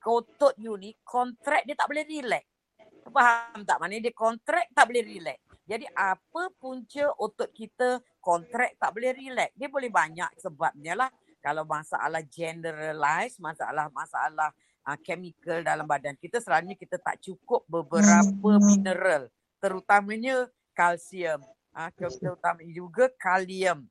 otot 0.00 0.56
you 0.60 0.76
ni 0.76 0.92
contract 1.00 1.64
dia 1.64 1.72
tak 1.72 1.88
boleh 1.88 2.04
relax. 2.04 2.44
Faham 3.08 3.64
tak? 3.64 3.80
Maknanya 3.80 4.12
dia 4.12 4.14
contract 4.14 4.68
tak 4.76 4.92
boleh 4.92 5.04
relax 5.08 5.40
jadi 5.70 5.86
apa 5.94 6.50
punca 6.58 7.14
otot 7.14 7.46
kita 7.54 8.02
kontrak 8.18 8.74
tak 8.74 8.90
boleh 8.90 9.14
relax? 9.14 9.54
Dia 9.54 9.70
boleh 9.70 9.86
banyak 9.86 10.26
sebabnya 10.42 10.98
lah. 10.98 11.10
Kalau 11.38 11.62
masalah 11.62 12.26
generalize, 12.26 13.38
masalah-masalah 13.38 14.50
uh, 14.82 14.98
chemical 15.06 15.62
dalam 15.62 15.86
badan 15.86 16.18
kita, 16.18 16.42
selalunya 16.42 16.74
kita 16.74 16.98
tak 16.98 17.22
cukup 17.22 17.62
beberapa 17.70 18.58
hmm. 18.58 18.66
mineral. 18.66 19.22
Terutamanya 19.62 20.50
kalsium. 20.74 21.38
Uh, 21.70 21.86
terutamanya 21.94 22.74
juga 22.74 23.06
kalium. 23.14 23.86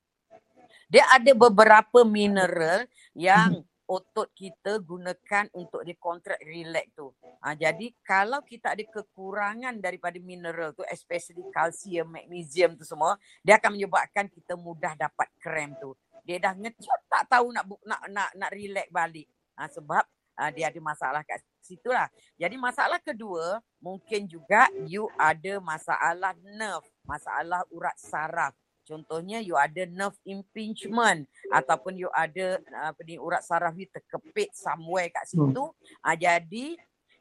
Dia 0.92 1.08
ada 1.16 1.32
beberapa 1.32 2.04
mineral 2.04 2.92
yang 3.16 3.64
otot 3.90 4.30
kita 4.38 4.78
gunakan 4.86 5.50
untuk 5.58 5.82
dikontrak 5.82 6.38
relax 6.46 6.94
tu. 6.94 7.10
Ha, 7.42 7.58
jadi 7.58 7.90
kalau 8.06 8.46
kita 8.46 8.78
ada 8.78 8.86
kekurangan 8.86 9.82
daripada 9.82 10.22
mineral 10.22 10.78
tu, 10.78 10.86
especially 10.94 11.42
kalsium, 11.50 12.14
magnesium 12.14 12.78
tu 12.78 12.86
semua, 12.86 13.18
dia 13.42 13.58
akan 13.58 13.74
menyebabkan 13.74 14.30
kita 14.30 14.54
mudah 14.54 14.94
dapat 14.94 15.26
krem 15.42 15.74
tu. 15.82 15.98
Dia 16.22 16.38
dah 16.38 16.54
ngecut 16.54 17.02
tak 17.10 17.26
tahu 17.26 17.50
nak 17.50 17.66
nak 17.82 18.02
nak 18.14 18.30
nak 18.38 18.52
relax 18.54 18.88
balik. 18.94 19.26
Ha, 19.58 19.66
sebab 19.66 20.06
ha, 20.38 20.54
dia 20.54 20.70
ada 20.70 20.80
masalah 20.80 21.26
kat 21.26 21.42
situ 21.60 21.90
lah. 21.90 22.06
Jadi 22.38 22.56
masalah 22.62 23.02
kedua, 23.02 23.58
mungkin 23.82 24.30
juga 24.30 24.70
you 24.86 25.10
ada 25.18 25.58
masalah 25.58 26.38
nerve, 26.46 26.86
masalah 27.02 27.66
urat 27.74 27.98
saraf. 27.98 28.54
Contohnya 28.90 29.38
you 29.38 29.54
ada 29.54 29.86
nerve 29.86 30.18
impingement 30.26 31.30
ataupun 31.54 31.94
you 31.94 32.10
ada 32.10 32.58
apa 32.90 32.98
ni 33.06 33.22
urat 33.22 33.46
saraf 33.46 33.78
you 33.78 33.86
terkepit 33.86 34.50
somewhere 34.58 35.14
kat 35.14 35.30
hmm. 35.30 35.54
situ. 35.54 35.64
Hmm. 35.70 36.02
Uh, 36.02 36.18
jadi 36.18 36.66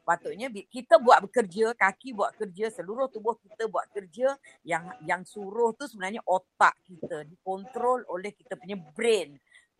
patutnya 0.01 0.49
kita 0.49 0.97
buat 0.97 1.21
bekerja, 1.29 1.77
kaki 1.77 2.17
buat 2.17 2.33
kerja, 2.33 2.73
seluruh 2.73 3.05
tubuh 3.13 3.37
kita 3.45 3.69
buat 3.69 3.85
kerja 3.93 4.33
yang 4.65 4.89
yang 5.05 5.21
suruh 5.21 5.69
tu 5.77 5.85
sebenarnya 5.85 6.25
otak 6.25 6.73
kita 6.89 7.29
dikontrol 7.29 8.01
oleh 8.09 8.33
kita 8.33 8.57
punya 8.57 8.73
brain. 8.97 9.37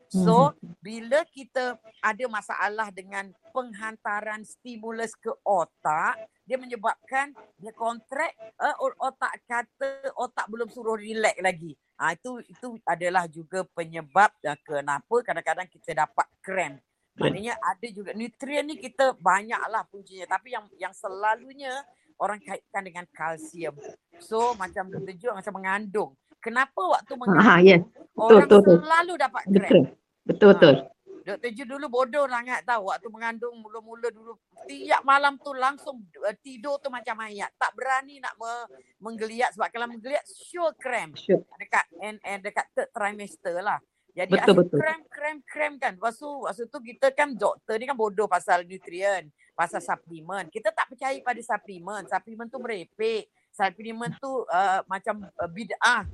So 0.09 0.57
hmm. 0.57 0.73
bila 0.81 1.21
kita 1.29 1.77
ada 2.01 2.25
masalah 2.25 2.89
dengan 2.89 3.29
penghantaran 3.53 4.41
stimulus 4.41 5.13
ke 5.13 5.29
otak, 5.45 6.17
dia 6.49 6.57
menyebabkan 6.57 7.29
dia 7.61 7.69
kontrak 7.77 8.33
uh, 8.57 8.73
otak 8.97 9.37
kata 9.45 10.09
otak 10.17 10.49
belum 10.49 10.65
suruh 10.73 10.97
relax 10.97 11.37
lagi. 11.37 11.77
Ha, 12.01 12.17
itu 12.17 12.41
itu 12.49 12.67
adalah 12.89 13.29
juga 13.29 13.61
penyebab 13.77 14.33
uh, 14.49 14.57
kenapa 14.65 15.15
kadang-kadang 15.21 15.69
kita 15.69 15.93
dapat 15.93 16.25
cramp. 16.41 16.81
Maknanya 17.21 17.53
ada 17.61 17.87
juga 17.93 18.09
nutrien 18.17 18.65
ni 18.65 18.81
kita 18.81 19.13
banyaklah 19.21 19.85
puncinya 19.93 20.25
tapi 20.25 20.57
yang 20.57 20.65
yang 20.81 20.93
selalunya 20.95 21.85
orang 22.17 22.41
kaitkan 22.41 22.81
dengan 22.81 23.05
kalsium. 23.13 23.77
So 24.17 24.57
macam 24.57 24.89
kita 24.89 25.37
macam 25.37 25.53
mengandung. 25.53 26.11
Kenapa 26.39 26.81
waktu 26.81 27.13
ha, 27.13 27.19
mengandung 27.19 27.47
ha, 27.47 27.63
yeah. 27.63 27.81
orang 28.15 28.47
betul, 28.47 28.59
betul. 28.63 28.77
selalu 28.83 29.13
dapat 29.19 29.43
cramp? 29.43 29.55
Betul. 29.55 29.81
Betul 30.23 30.47
betul. 30.55 30.75
Ha. 30.79 30.97
Doktor 31.29 31.51
Ju 31.53 31.63
dulu 31.67 31.85
bodoh 31.91 32.25
sangat 32.25 32.65
tahu 32.65 32.89
waktu 32.89 33.07
mengandung 33.11 33.61
mula-mula 33.61 34.09
dulu 34.09 34.33
tiap 34.65 35.05
malam 35.05 35.37
tu 35.37 35.53
langsung 35.53 36.01
uh, 36.25 36.35
tidur 36.41 36.81
tu 36.81 36.89
macam 36.89 37.13
mayat. 37.21 37.53
Tak 37.53 37.77
berani 37.77 38.17
nak 38.17 38.33
me- 38.39 38.67
menggeliat 38.97 39.53
sebab 39.53 39.69
kalau 39.69 39.85
menggeliat 39.85 40.25
sure 40.25 40.73
cramp. 40.79 41.19
Sure. 41.19 41.43
Dekat 41.59 41.85
and, 42.01 42.17
and 42.25 42.41
dekat 42.41 42.65
third 42.73 42.89
trimester 42.89 43.61
lah. 43.61 43.77
Jadi 44.17 44.35
betul, 44.35 44.55
betul. 44.65 44.77
cramp 44.81 45.03
cramp 45.05 45.41
cramp 45.45 45.75
kan. 45.77 45.93
Lepas 45.95 46.17
tu, 46.17 46.29
waktu 46.43 46.65
tu 46.65 46.79
kita 46.81 47.13
kan 47.13 47.29
doktor 47.37 47.77
ni 47.77 47.85
kan 47.85 47.93
bodoh 47.93 48.25
pasal 48.25 48.65
nutrien, 48.65 49.29
pasal 49.53 49.79
suplemen. 49.85 50.49
Kita 50.49 50.73
tak 50.73 50.89
percaya 50.89 51.15
pada 51.21 51.41
suplemen. 51.45 52.09
Suplemen 52.09 52.49
tu 52.49 52.57
merepek. 52.57 53.29
Suplemen 53.53 54.11
tu 54.21 54.45
uh, 54.47 54.79
macam 54.85 55.25
uh, 55.25 55.49
bid'ah. 55.49 56.05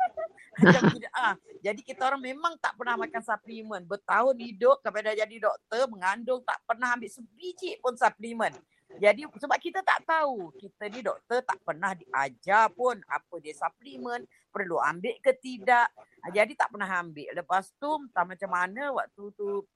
macam 0.62 0.82
bid'ah. 0.94 1.34
Jadi 1.60 1.80
kita 1.82 2.08
orang 2.08 2.22
memang 2.22 2.54
tak 2.62 2.78
pernah 2.78 2.96
makan 2.96 3.22
suplemen. 3.22 3.82
Bertahun 3.84 4.36
hidup 4.38 4.80
sampai 4.80 5.02
dah 5.02 5.14
jadi 5.18 5.36
doktor, 5.42 5.90
mengandung 5.90 6.40
tak 6.46 6.62
pernah 6.64 6.94
ambil 6.94 7.10
sebiji 7.10 7.76
pun 7.82 7.98
suplemen. 7.98 8.54
Jadi 8.96 9.28
sebab 9.28 9.58
kita 9.60 9.84
tak 9.84 10.08
tahu, 10.08 10.54
kita 10.56 10.88
ni 10.88 11.04
doktor 11.04 11.42
tak 11.44 11.58
pernah 11.60 11.92
diajar 11.92 12.72
pun 12.72 12.96
apa 13.10 13.34
dia 13.42 13.52
suplemen, 13.52 14.24
perlu 14.48 14.80
ambil 14.80 15.12
ke 15.20 15.36
tidak. 15.36 15.90
Jadi 16.32 16.56
tak 16.56 16.72
pernah 16.72 16.88
ambil. 17.02 17.28
Lepas 17.34 17.74
tu 17.76 17.90
tak 18.14 18.24
macam 18.24 18.50
mana 18.50 18.94
waktu 18.96 19.24
tu 19.36 19.66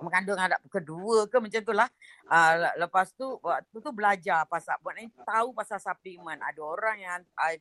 mengandung 0.00 0.38
anak 0.40 0.62
kedua 0.72 1.28
ke 1.28 1.36
macam 1.36 1.60
tu 1.60 1.74
lah. 1.74 1.88
Uh, 2.30 2.70
lepas 2.80 3.12
tu 3.12 3.36
waktu 3.44 3.76
tu 3.76 3.90
belajar 3.92 4.48
pasal 4.48 4.80
buat 4.80 4.96
ni 4.96 5.12
tahu 5.26 5.52
pasal 5.52 5.76
supplement. 5.82 6.40
Ada 6.40 6.60
orang 6.62 6.96
yang 7.02 7.20
uh, 7.36 7.54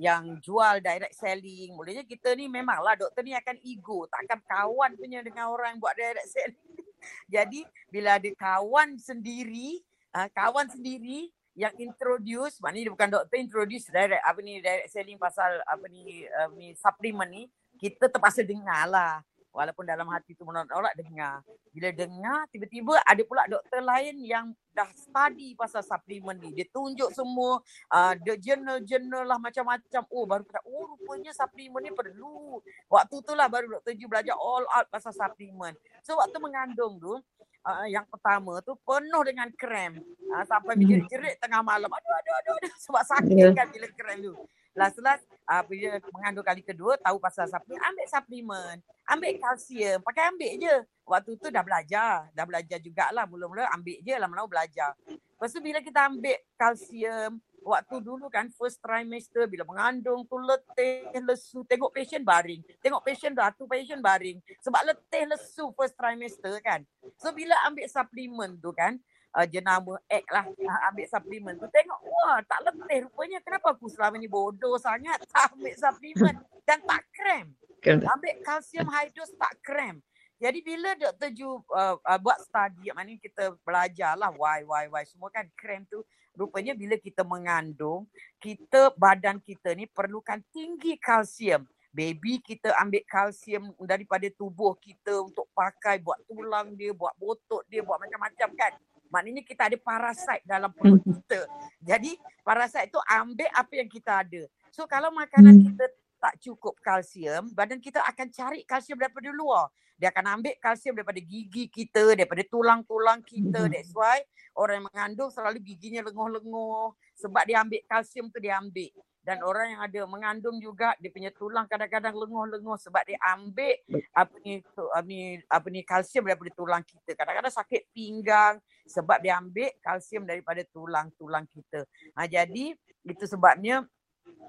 yang 0.00 0.22
jual 0.40 0.80
direct 0.80 1.12
selling. 1.12 1.76
Mulanya 1.76 2.06
kita 2.06 2.32
ni 2.32 2.48
memanglah 2.48 2.96
doktor 2.96 3.20
ni 3.20 3.36
akan 3.36 3.56
ego. 3.60 4.08
Takkan 4.08 4.40
kawan 4.46 4.96
punya 4.96 5.20
dengan 5.20 5.52
orang 5.52 5.76
yang 5.76 5.80
buat 5.82 5.94
direct 5.98 6.28
selling. 6.30 6.80
Jadi 7.34 7.60
bila 7.92 8.16
ada 8.16 8.30
kawan 8.32 8.96
sendiri, 8.96 9.84
uh, 10.16 10.28
kawan 10.32 10.72
sendiri 10.72 11.28
yang 11.56 11.72
introduce, 11.80 12.60
maknanya 12.60 12.84
dia 12.88 12.92
bukan 12.92 13.08
doktor 13.08 13.36
introduce 13.40 13.88
direct 13.88 14.20
apa 14.20 14.38
ni 14.44 14.60
direct 14.60 14.92
selling 14.92 15.16
pasal 15.16 15.56
apa 15.64 15.84
ni 15.88 16.28
uh, 16.28 16.52
ni 16.52 16.76
supplement 16.76 17.28
ni, 17.32 17.48
kita 17.80 18.12
terpaksa 18.12 18.44
dengar 18.44 18.84
lah 18.88 19.24
walaupun 19.56 19.88
dalam 19.88 20.04
hati 20.12 20.36
tu 20.36 20.44
menolak 20.44 20.92
dengar. 20.92 21.40
Bila 21.72 21.88
dengar, 21.88 22.44
tiba-tiba 22.52 23.00
ada 23.00 23.22
pula 23.24 23.48
doktor 23.48 23.80
lain 23.80 24.20
yang 24.20 24.52
dah 24.76 24.84
study 24.92 25.56
pasal 25.56 25.80
suplemen 25.80 26.36
ni. 26.36 26.52
Dia 26.52 26.68
tunjuk 26.68 27.08
semua 27.16 27.64
uh, 27.88 28.12
the 28.20 28.36
journal-journal 28.36 29.24
lah 29.24 29.40
macam-macam. 29.40 30.02
Oh 30.12 30.28
baru 30.28 30.44
kata, 30.44 30.60
oh 30.68 30.92
rupanya 30.92 31.32
suplemen 31.32 31.88
ni 31.88 31.92
perlu. 31.96 32.60
Waktu 32.92 33.16
tu 33.24 33.32
lah 33.32 33.48
baru 33.48 33.80
Dr. 33.80 33.96
Ju 33.96 34.04
belajar 34.12 34.36
all 34.36 34.68
out 34.68 34.86
pasal 34.92 35.16
suplemen. 35.16 35.72
So 36.04 36.20
waktu 36.20 36.36
mengandung 36.36 37.00
tu, 37.00 37.16
uh, 37.64 37.86
yang 37.88 38.04
pertama 38.12 38.60
tu 38.60 38.76
penuh 38.84 39.22
dengan 39.24 39.48
krem. 39.56 40.04
Uh, 40.28 40.44
sampai 40.44 40.76
menjerit-jerit 40.76 41.40
tengah 41.40 41.64
malam. 41.64 41.88
Aduh, 41.88 42.12
aduh, 42.12 42.34
aduh, 42.44 42.54
aduh. 42.60 42.72
Sebab 42.84 43.02
sakit 43.08 43.32
yeah. 43.32 43.56
kan 43.56 43.72
bila 43.72 43.88
krem 43.96 44.20
tu. 44.20 44.36
Last-last 44.76 45.24
uh, 45.48 45.64
bila 45.64 45.96
mengandung 46.12 46.44
kali 46.44 46.60
kedua 46.60 47.00
tahu 47.00 47.16
pasal 47.16 47.48
suplemen, 47.48 47.80
ambil 47.80 48.06
suplemen, 48.12 48.76
ambil 49.08 49.32
kalsium, 49.40 49.98
pakai 50.04 50.28
ambil 50.28 50.52
je. 50.60 50.76
Waktu 51.08 51.30
tu 51.40 51.46
dah 51.48 51.64
belajar, 51.64 52.28
dah 52.36 52.44
belajar 52.44 52.76
jugalah 52.76 53.24
mula-mula 53.24 53.64
ambil 53.72 53.96
je 54.04 54.14
lama-lama 54.20 54.52
belajar. 54.52 54.92
Lepas 55.08 55.48
tu 55.48 55.64
bila 55.64 55.80
kita 55.80 56.12
ambil 56.12 56.36
kalsium, 56.60 57.40
waktu 57.64 57.96
dulu 58.04 58.28
kan 58.28 58.52
first 58.52 58.76
trimester 58.84 59.48
bila 59.48 59.64
mengandung 59.64 60.28
tu 60.28 60.36
letih, 60.36 61.08
lesu, 61.24 61.64
tengok 61.64 61.96
patient 61.96 62.22
baring. 62.22 62.60
Tengok 62.84 63.00
patient 63.00 63.32
dah 63.32 63.48
tu 63.56 63.64
patient 63.64 64.04
baring. 64.04 64.44
Sebab 64.60 64.92
letih, 64.92 65.24
lesu 65.24 65.72
first 65.72 65.96
trimester 65.96 66.52
kan. 66.60 66.84
So 67.16 67.32
bila 67.32 67.56
ambil 67.64 67.88
suplemen 67.88 68.60
tu 68.60 68.76
kan, 68.76 69.00
uh, 69.36 69.46
jenama 69.46 70.00
egg 70.08 70.24
lah. 70.32 70.48
Uh, 70.48 70.80
ambil 70.88 71.06
suplemen 71.06 71.54
tu 71.60 71.68
tengok 71.68 72.00
wah 72.00 72.40
tak 72.48 72.64
letih 72.64 73.04
rupanya. 73.04 73.38
Kenapa 73.44 73.76
aku 73.76 73.92
selama 73.92 74.16
ni 74.16 74.26
bodoh 74.26 74.80
sangat? 74.80 75.20
Tak 75.36 75.52
ambil 75.52 75.74
suplemen 75.76 76.34
dan 76.64 76.80
tak 76.80 77.02
krem. 77.12 77.46
Ambil 77.84 78.34
kalsium 78.42 78.88
hydros 78.88 79.30
tak 79.36 79.52
krem. 79.60 80.00
Jadi 80.36 80.60
bila 80.60 80.92
Dr. 80.96 81.32
Ju 81.32 81.60
uh, 81.72 81.96
uh, 81.96 82.18
buat 82.20 82.40
study 82.44 82.92
mana 82.92 83.12
kita 83.16 83.56
belajar 83.64 84.16
lah 84.16 84.32
why 84.32 84.64
why 84.64 84.88
why. 84.88 85.04
Semua 85.04 85.28
kan 85.28 85.44
krem 85.56 85.84
tu 85.88 86.00
rupanya 86.36 86.76
bila 86.76 87.00
kita 87.00 87.24
mengandung 87.24 88.04
kita 88.36 88.92
badan 89.00 89.40
kita 89.40 89.72
ni 89.72 89.88
perlukan 89.88 90.36
tinggi 90.52 91.00
kalsium 91.00 91.64
baby 91.96 92.44
kita 92.44 92.76
ambil 92.76 93.00
kalsium 93.08 93.72
daripada 93.88 94.28
tubuh 94.36 94.76
kita 94.76 95.24
untuk 95.24 95.48
pakai 95.56 95.96
buat 96.04 96.20
tulang 96.28 96.76
dia, 96.76 96.92
buat 96.92 97.16
botok 97.16 97.64
dia, 97.72 97.80
buat 97.80 97.96
macam-macam 97.96 98.52
kan. 98.52 98.72
Maknanya 99.10 99.42
kita 99.46 99.70
ada 99.70 99.78
parasit 99.78 100.40
dalam 100.42 100.70
perut 100.74 101.00
hmm. 101.02 101.12
kita. 101.14 101.40
Jadi 101.82 102.18
parasit 102.42 102.90
itu 102.90 103.00
ambil 103.06 103.48
apa 103.54 103.72
yang 103.74 103.88
kita 103.90 104.12
ada. 104.26 104.42
So 104.74 104.84
kalau 104.84 105.14
makanan 105.14 105.62
hmm. 105.62 105.66
kita 105.72 105.84
tak 106.16 106.34
cukup 106.42 106.74
kalsium, 106.82 107.52
badan 107.52 107.78
kita 107.78 108.02
akan 108.02 108.26
cari 108.32 108.60
kalsium 108.66 108.98
daripada 108.98 109.30
luar. 109.30 109.70
Dia 109.96 110.12
akan 110.12 110.40
ambil 110.40 110.54
kalsium 110.60 110.92
daripada 110.92 111.20
gigi 111.24 111.72
kita, 111.72 112.12
daripada 112.12 112.44
tulang-tulang 112.44 113.24
kita. 113.24 113.64
Hmm. 113.64 113.72
That's 113.72 113.92
why 113.96 114.20
orang 114.52 114.84
yang 114.84 114.86
mengandung 114.92 115.30
selalu 115.32 115.64
giginya 115.64 116.04
lenguh-lenguh. 116.04 116.92
Sebab 117.16 117.42
dia 117.48 117.64
ambil 117.64 117.80
kalsium 117.88 118.28
tu 118.28 118.38
dia 118.42 118.60
ambil 118.60 118.92
dan 119.26 119.42
orang 119.42 119.74
yang 119.74 119.82
ada 119.82 120.00
mengandung 120.06 120.62
juga 120.62 120.94
dia 121.02 121.10
punya 121.10 121.34
tulang 121.34 121.66
kadang-kadang 121.66 122.14
lenguh-lenguh 122.14 122.78
sebab 122.78 123.02
dia 123.02 123.18
ambil 123.34 123.74
apa 124.14 124.34
ni 124.46 124.62
apa 124.62 125.02
ni 125.02 125.20
apa 125.50 125.66
ni 125.66 125.80
kalsium 125.82 126.30
daripada 126.30 126.54
tulang 126.54 126.86
kita. 126.86 127.18
Kadang-kadang 127.18 127.50
sakit 127.50 127.90
pinggang 127.90 128.62
sebab 128.86 129.18
dia 129.18 129.34
ambil 129.42 129.74
kalsium 129.82 130.22
daripada 130.30 130.62
tulang-tulang 130.70 131.42
kita. 131.50 131.82
Ha, 132.14 132.30
jadi 132.30 132.78
itu 133.02 133.24
sebabnya 133.26 133.82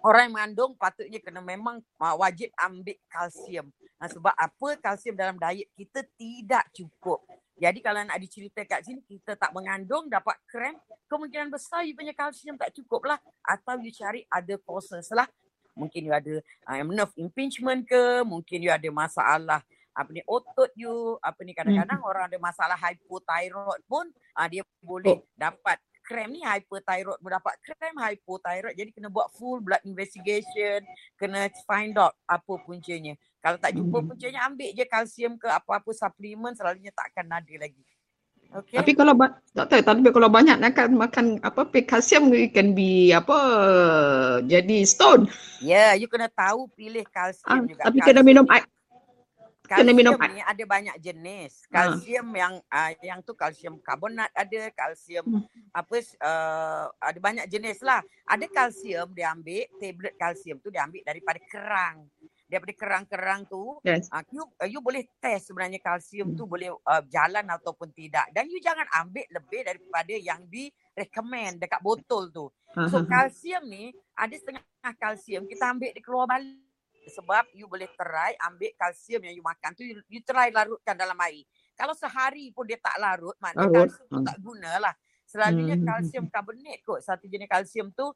orang 0.06 0.30
yang 0.30 0.34
mengandung 0.38 0.78
patutnya 0.78 1.18
kena 1.26 1.42
memang 1.42 1.82
uh, 1.98 2.13
wajib 2.13 2.54
ambil 2.62 2.94
kalsium. 3.10 3.74
Ha, 3.98 4.13
sebab 4.13 4.38
apa 4.38 4.78
kalsium 4.78 5.18
dalam 5.18 5.42
diet 5.42 5.74
kita 5.74 6.06
tidak 6.22 6.70
cukup 6.70 7.26
jadi 7.58 7.80
kalau 7.82 8.06
nak 8.06 8.22
dicerita 8.22 8.62
kat 8.62 8.86
sini, 8.86 9.02
kita 9.02 9.34
tak 9.34 9.50
mengandung, 9.50 10.06
dapat 10.06 10.38
krem, 10.46 10.78
kemungkinan 11.10 11.50
besar 11.50 11.82
you 11.89 11.98
punya 11.98 12.13
kalsium 12.13 12.54
tak 12.54 12.70
cukup 12.78 13.10
lah. 13.10 13.20
Atau 13.41 13.82
you 13.82 13.89
cari 13.89 14.22
other 14.30 14.62
causes 14.62 15.10
lah. 15.10 15.26
Mungkin 15.74 16.06
you 16.06 16.13
ada 16.13 16.38
uh, 16.70 16.86
nerve 16.86 17.13
impingement 17.17 17.82
ke, 17.82 18.22
mungkin 18.22 18.62
you 18.62 18.70
ada 18.70 18.89
masalah 18.93 19.62
apa 19.98 20.10
ni 20.13 20.22
otot 20.30 20.70
you, 20.78 21.17
apa 21.26 21.41
ni 21.41 21.58
kadang-kadang 21.58 21.98
hmm. 21.98 22.10
orang 22.10 22.24
ada 22.30 22.38
masalah 22.38 22.78
hypothyroid 22.78 23.82
pun 23.89 24.06
uh, 24.38 24.46
dia 24.46 24.62
boleh 24.78 25.17
oh. 25.17 25.26
dapat 25.34 25.82
krem 26.08 26.32
ni 26.32 26.39
hyperthyroid 26.39 27.20
pun 27.20 27.32
dapat 27.36 27.60
krem 27.60 27.96
hypothyroid 28.00 28.80
jadi 28.80 28.89
kena 28.96 29.12
buat 29.12 29.28
full 29.36 29.60
blood 29.60 29.84
investigation 29.84 30.80
kena 31.20 31.52
find 31.67 32.00
out 32.00 32.15
apa 32.24 32.56
puncanya 32.63 33.20
kalau 33.43 33.60
tak 33.60 33.76
jumpa 33.76 34.00
hmm. 34.00 34.08
puncanya 34.08 34.39
ambil 34.48 34.72
je 34.72 34.86
kalsium 34.88 35.36
ke 35.36 35.52
apa-apa 35.52 35.91
suplemen 35.91 36.56
selalunya 36.56 36.96
tak 36.96 37.12
akan 37.12 37.43
ada 37.43 37.56
lagi 37.60 37.84
Okay. 38.48 38.80
Tapi 38.80 38.91
kalau 38.96 39.12
doktor, 39.52 39.84
tapi 39.84 40.08
kalau 40.08 40.32
banyak 40.32 40.56
nak 40.56 40.80
makan 40.88 41.43
apa 41.43 41.67
kalsium 41.84 42.32
can 42.56 42.72
be 42.72 43.12
apa 43.12 43.36
jadi 44.48 44.88
stone. 44.88 45.28
Yeah, 45.60 46.00
you 46.00 46.08
kena 46.08 46.32
tahu 46.32 46.72
pilih 46.72 47.04
kalsium 47.12 47.43
ah, 47.43 47.60
juga. 47.67 47.82
Tapi 47.91 48.00
kena 48.00 48.24
minum 48.24 48.48
Kalsium 49.68 49.96
minum 49.96 50.16
ni 50.16 50.42
ada 50.42 50.64
banyak 50.64 50.96
jenis. 51.04 51.68
Ah. 51.68 51.92
Kalsium 51.92 52.28
ha. 52.32 52.38
yang 52.40 52.54
uh, 52.72 52.92
yang 53.04 53.20
tu 53.22 53.36
kalsium 53.36 53.76
karbonat 53.84 54.32
ada, 54.32 54.72
kalsium 54.72 55.26
hmm. 55.28 55.44
apa 55.76 55.96
uh, 56.24 56.86
ada 57.04 57.20
banyak 57.20 57.46
jenis 57.52 57.84
lah. 57.84 58.00
Ada 58.24 58.48
kalsium 58.48 59.12
dia 59.12 59.36
ambil, 59.36 59.68
tablet 59.78 60.16
kalsium 60.16 60.58
tu 60.64 60.72
dia 60.72 60.88
ambil 60.88 61.04
daripada 61.04 61.40
kerang 61.46 62.08
daripada 62.48 62.74
kerang-kerang 62.80 63.44
tu 63.52 63.76
yes. 63.84 64.08
uh, 64.08 64.24
you, 64.32 64.48
uh, 64.64 64.68
you 64.68 64.80
boleh 64.80 65.04
test 65.20 65.52
sebenarnya 65.52 65.84
kalsium 65.84 66.32
hmm. 66.32 66.40
tu 66.40 66.48
boleh 66.48 66.72
uh, 66.72 67.04
jalan 67.12 67.44
ataupun 67.44 67.92
tidak 67.92 68.24
dan 68.32 68.48
you 68.48 68.64
jangan 68.64 68.88
ambil 68.96 69.28
lebih 69.36 69.68
daripada 69.68 70.16
yang 70.16 70.48
di 70.48 70.72
recommend 70.96 71.60
dekat 71.60 71.84
botol 71.84 72.32
tu 72.32 72.48
so 72.88 73.04
kalsium 73.04 73.68
ni 73.68 73.92
ada 74.16 74.32
setengah 74.32 74.64
kalsium 74.96 75.44
kita 75.44 75.76
ambil 75.76 75.92
di 75.92 76.00
keluar 76.00 76.24
balik 76.24 76.67
sebab 77.12 77.48
you 77.56 77.67
boleh 77.67 77.88
try 77.96 78.36
ambil 78.43 78.72
kalsium 78.76 79.22
yang 79.24 79.36
you 79.36 79.46
makan 79.46 79.72
tu 79.74 79.84
you, 79.84 79.98
you 80.12 80.22
try 80.24 80.52
larutkan 80.52 80.93
dalam 80.93 81.15
air 81.28 81.43
kalau 81.78 81.93
sehari 81.93 82.52
pun 82.52 82.67
dia 82.67 82.80
tak 82.80 82.98
larut 83.00 83.36
maknanya 83.39 83.86
kalsium 83.86 84.08
tu 84.10 84.20
tak 84.26 84.38
gunalah 84.43 84.96
selalunya 85.28 85.76
hmm. 85.76 85.86
kalsium 85.86 86.26
karbonat 86.32 86.80
kot 86.88 87.00
satu 87.04 87.28
jenis 87.28 87.52
kalsium 87.52 87.91
tu 87.91 88.08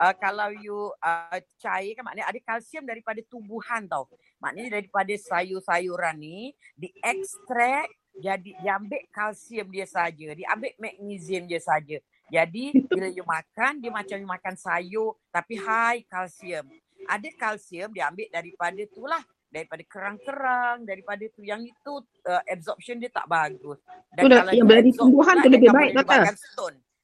uh, 0.00 0.14
kalau 0.16 0.48
you 0.56 0.88
uh, 1.04 1.38
cair 1.60 1.92
kan 1.92 2.02
maknanya 2.08 2.32
ada 2.32 2.40
kalsium 2.40 2.88
daripada 2.88 3.20
tumbuhan 3.28 3.84
tau. 3.84 4.08
Maknanya 4.40 4.80
daripada 4.80 5.12
sayur-sayuran 5.12 6.16
ni 6.16 6.56
diekstrak 6.80 7.92
jadi 8.16 8.50
diambil 8.58 9.04
kalsium 9.12 9.68
dia 9.70 9.86
saja, 9.86 10.34
diambil 10.34 10.72
magnesium 10.80 11.44
dia 11.46 11.60
saja. 11.60 12.00
Jadi 12.30 12.74
bila 12.88 13.06
you 13.10 13.26
makan 13.26 13.78
dia 13.78 13.90
macam 13.92 14.16
you 14.18 14.28
makan 14.28 14.54
sayur 14.56 15.14
tapi 15.30 15.60
high 15.60 16.02
kalsium. 16.08 16.66
Ada 17.10 17.28
kalsium 17.34 17.90
diambil 17.90 18.30
daripada 18.30 18.78
itulah 18.78 19.22
daripada 19.50 19.82
kerang-kerang 19.82 20.86
daripada 20.86 21.26
tu 21.34 21.42
yang 21.42 21.58
itu 21.66 21.92
uh, 22.30 22.42
absorption 22.46 23.02
dia 23.02 23.10
tak 23.10 23.26
bagus. 23.26 23.82
Dan 24.14 24.30
Sudah, 24.30 24.38
kalau 24.46 24.52
yang 24.54 24.68
dari 24.70 24.90
tumbuhan 24.94 25.36
tu 25.42 25.48
lebih 25.50 25.70
baik 25.74 25.90
kata. 25.98 26.30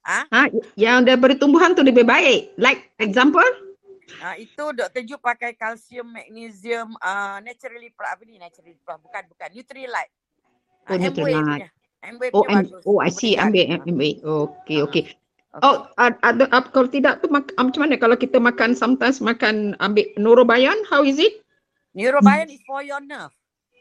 Ha? 0.07 0.19
ha? 0.31 0.41
Yang 0.79 0.97
daripada 1.03 1.33
tumbuhan 1.35 1.75
tu 1.75 1.83
lebih 1.83 2.07
baik. 2.07 2.55
Like 2.55 2.95
example? 3.03 3.43
Ha, 4.23 4.39
itu 4.39 4.71
Dr. 4.71 5.03
Ju 5.03 5.19
pakai 5.19 5.51
kalsium, 5.59 6.07
magnesium, 6.07 6.95
uh, 7.03 7.43
naturally, 7.43 7.91
apa 7.91 8.23
ni 8.23 8.39
naturally, 8.39 8.79
bukan, 8.79 9.27
bukan, 9.27 9.49
Nutrilite. 9.51 10.11
Oh, 10.87 10.95
uh, 10.95 10.97
Nutrilite. 10.97 11.67
Oh, 12.31 12.47
oh, 12.87 12.97
I 13.03 13.11
see. 13.11 13.35
Ambil 13.35 13.83
MWay. 13.83 14.23
Okay, 14.23 14.79
okay. 14.79 15.03
Okay. 15.47 15.63
Oh, 15.63 15.87
ada 15.97 16.43
uh, 16.51 16.63
kalau 16.69 16.91
tidak 16.91 17.23
tu 17.23 17.31
mak- 17.31 17.55
macam 17.55 17.87
mana 17.87 17.95
kalau 17.95 18.19
kita 18.19 18.37
makan 18.37 18.75
sometimes 18.75 19.23
makan 19.23 19.73
ambil 19.79 20.05
neurobion, 20.19 20.75
how 20.91 21.07
is 21.07 21.17
it? 21.17 21.39
Neurobion 21.95 22.51
hmm. 22.51 22.55
is 22.55 22.61
for 22.67 22.83
your 22.83 22.99
nerve. 22.99 23.33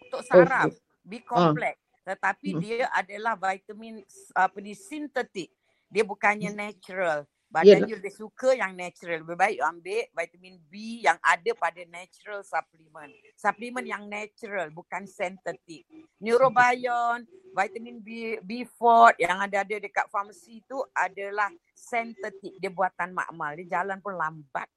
Untuk 0.07 0.22
saraf. 0.31 0.70
Oh, 0.70 0.79
Be 1.03 1.20
complex. 1.26 1.76
Oh. 1.76 2.14
Tetapi 2.14 2.49
hmm. 2.55 2.61
dia 2.62 2.86
adalah 2.95 3.34
vitamin 3.34 4.01
apa 4.32 4.57
ni 4.62 4.78
sintetik. 4.78 5.51
Dia 5.91 6.07
bukannya 6.07 6.55
natural. 6.55 7.26
Badan 7.57 7.88
yeah. 7.88 7.88
you 7.88 7.96
lebih 7.96 8.12
suka 8.12 8.52
yang 8.52 8.76
natural. 8.76 9.24
Lebih 9.24 9.38
baik 9.40 9.54
you 9.57 9.64
ambil 9.64 10.04
vitamin 10.12 10.61
B 10.68 11.00
yang 11.00 11.16
ada 11.24 11.50
pada 11.57 11.80
natural 11.88 12.44
supplement. 12.44 13.09
Supplement 13.32 13.86
yang 13.88 14.04
natural 14.12 14.68
bukan 14.76 15.09
synthetic. 15.09 15.88
Neurobion, 16.20 17.24
vitamin 17.57 18.04
B, 18.04 18.36
B4 18.44 19.16
yang 19.24 19.40
ada-ada 19.40 19.80
dekat 19.80 20.04
farmasi 20.12 20.61
tu 20.68 20.84
adalah 20.92 21.48
synthetic. 21.72 22.61
Dia 22.61 22.68
buatan 22.68 23.16
makmal. 23.16 23.57
Dia 23.64 23.80
jalan 23.80 24.04
pun 24.04 24.20
lambat. 24.20 24.68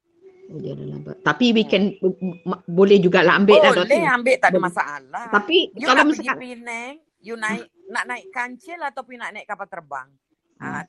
Oh, 0.48 0.60
jalan 0.64 0.88
lambat. 0.96 1.20
Tapi 1.20 1.52
we 1.52 1.68
can 1.68 2.00
boleh 2.64 3.04
juga 3.04 3.28
lah 3.28 3.44
ambil 3.44 3.60
boleh 3.60 3.76
lah. 3.76 3.84
Boleh 3.84 4.08
ambil 4.08 4.36
tak 4.40 4.50
ada 4.56 4.60
masalah. 4.64 5.28
Tapi 5.36 5.76
you 5.76 5.84
kalau 5.84 6.08
nak 6.08 6.16
misalkan... 6.16 6.40
pergi 6.40 6.56
Penang, 6.56 6.96
you 7.20 7.36
naik, 7.36 7.68
nak 7.92 8.08
naik 8.08 8.26
kancil 8.32 8.80
ataupun 8.88 9.20
nak 9.20 9.36
naik 9.36 9.44
kapal 9.44 9.68
terbang. 9.68 10.08
Ha, 10.60 10.84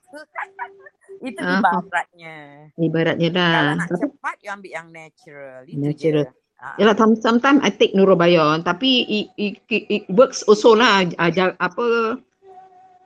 itu 1.28 1.38
uh, 1.38 1.62
ibaratnya. 1.62 2.36
Ibaratnya 2.74 3.28
dah. 3.30 3.54
Kalau 3.54 3.72
nak 3.78 3.88
tapi, 3.88 4.00
cepat, 4.02 4.36
you 4.42 4.50
ambil 4.50 4.70
yang 4.70 4.88
natural. 4.90 5.58
Itu 5.66 5.78
natural. 5.78 6.26
Je. 6.26 6.38
Ha. 6.60 6.76
Yalah, 6.76 6.96
sometimes 7.16 7.60
I 7.64 7.72
take 7.72 7.96
neurobion 7.96 8.60
tapi 8.60 9.08
it, 9.08 9.26
it, 9.40 9.54
it, 9.72 9.82
it 9.88 10.02
works 10.12 10.44
also 10.44 10.76
lah. 10.76 11.08
Ajar, 11.16 11.56
apa, 11.56 12.18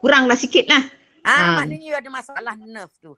kurang 0.03 0.27
lah 0.27 0.35
sikit 0.35 0.67
lah. 0.67 0.83
Ah, 1.25 1.33
ha. 1.33 1.65
maknanya 1.65 1.87
you 1.89 1.97
ada 1.97 2.11
masalah 2.13 2.53
nerve 2.61 2.93
tu. 3.01 3.17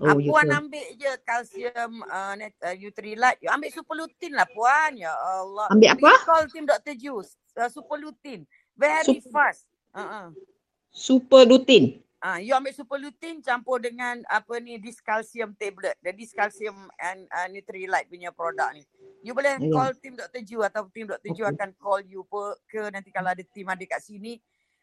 Oh, 0.00 0.08
ah, 0.08 0.16
puan 0.16 0.48
ambil 0.48 0.82
je 0.96 1.12
kalsium 1.22 2.00
uh, 2.08 2.32
net, 2.34 2.56
uh, 2.64 2.72
Nutrilite. 2.74 3.38
You 3.44 3.52
ambil 3.52 3.70
superlutin 3.70 4.32
lah 4.32 4.48
puan. 4.50 4.96
Ya 4.96 5.12
Allah. 5.12 5.68
Ambil 5.68 5.92
apa? 5.92 6.10
Call 6.24 6.48
team 6.48 6.64
Dr. 6.64 6.96
Juice. 6.96 7.36
Uh, 7.52 7.68
superlutin. 7.68 8.48
Very 8.74 9.20
Super, 9.20 9.30
fast. 9.30 9.68
Uh-uh. 9.92 10.32
Superlutin. 10.90 12.00
Ah, 12.22 12.38
uh, 12.38 12.38
you 12.38 12.54
ambil 12.54 12.70
campur 13.42 13.82
dengan 13.82 14.22
apa 14.30 14.62
ni 14.62 14.78
diskalsium 14.78 15.58
tablet. 15.58 15.98
The 16.06 16.14
diskalsium 16.14 16.86
and 17.02 17.26
uh, 17.34 17.50
Nutrilite 17.50 18.06
punya 18.06 18.30
produk 18.30 18.70
ni. 18.78 18.86
You 19.26 19.34
boleh 19.34 19.58
yeah. 19.58 19.74
call 19.74 19.90
team 19.98 20.14
Dr. 20.14 20.42
Ju 20.46 20.62
atau 20.62 20.86
team 20.94 21.10
Dr. 21.10 21.34
Ju 21.34 21.42
okay. 21.42 21.54
akan 21.58 21.70
call 21.82 22.06
you 22.06 22.22
pe, 22.22 22.42
ke 22.70 22.94
nanti 22.94 23.10
kalau 23.10 23.34
ada 23.34 23.42
team 23.42 23.66
ada 23.66 23.82
kat 23.82 23.98
sini 23.98 24.38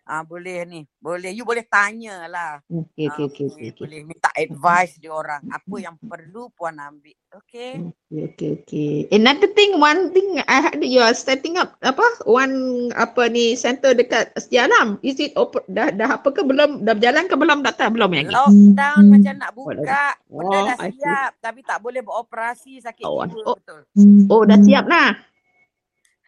Ah 0.09 0.25
boleh 0.25 0.65
ni. 0.65 0.81
Boleh. 0.97 1.29
You 1.29 1.45
boleh 1.45 1.61
tanya 1.69 2.25
lah. 2.25 2.57
Okay, 2.65 3.07
okay, 3.13 3.25
okay, 3.29 3.45
okay, 3.45 3.67
okay. 3.69 3.83
Boleh 3.85 4.01
minta 4.07 4.29
advice 4.33 4.97
dia 4.97 5.13
orang. 5.13 5.45
Apa 5.53 5.75
yang 5.77 5.95
perlu 6.01 6.49
puan 6.57 6.81
ambil. 6.81 7.13
Okay. 7.29 7.77
Okay, 8.09 8.21
okay, 8.33 8.49
okay. 8.57 8.93
Another 9.13 9.45
thing, 9.53 9.77
one 9.77 10.09
thing 10.09 10.41
I 10.49 10.65
had, 10.65 10.81
you 10.81 10.97
are 10.97 11.13
setting 11.13 11.61
up 11.61 11.77
apa? 11.85 12.01
One 12.25 12.89
apa 12.97 13.29
ni 13.29 13.53
center 13.53 13.93
dekat 13.93 14.33
Setialam. 14.33 14.97
Is 15.05 15.21
it 15.21 15.37
open? 15.37 15.61
Dah, 15.69 15.93
dah 15.93 16.17
apa 16.17 16.33
ke 16.33 16.41
belum? 16.41 16.81
Dah 16.81 16.97
berjalan 16.97 17.29
ke 17.29 17.37
belum 17.37 17.61
datang? 17.61 17.93
Belum 17.93 18.09
lagi? 18.09 18.33
Lockdown 18.33 19.01
hmm. 19.05 19.11
macam 19.13 19.33
nak 19.37 19.51
buka. 19.53 20.05
Oh, 20.33 20.41
Benda 20.41 20.73
dah 20.73 20.77
siap. 20.89 21.31
Tapi 21.37 21.59
tak 21.61 21.85
boleh 21.85 22.01
beroperasi 22.01 22.81
sakit 22.81 23.05
oh, 23.05 23.29
jiwa 23.29 23.45
oh. 23.45 23.55
betul. 23.61 23.81
Oh, 24.25 24.41
dah 24.41 24.57
siap 24.57 24.89
lah. 24.89 25.13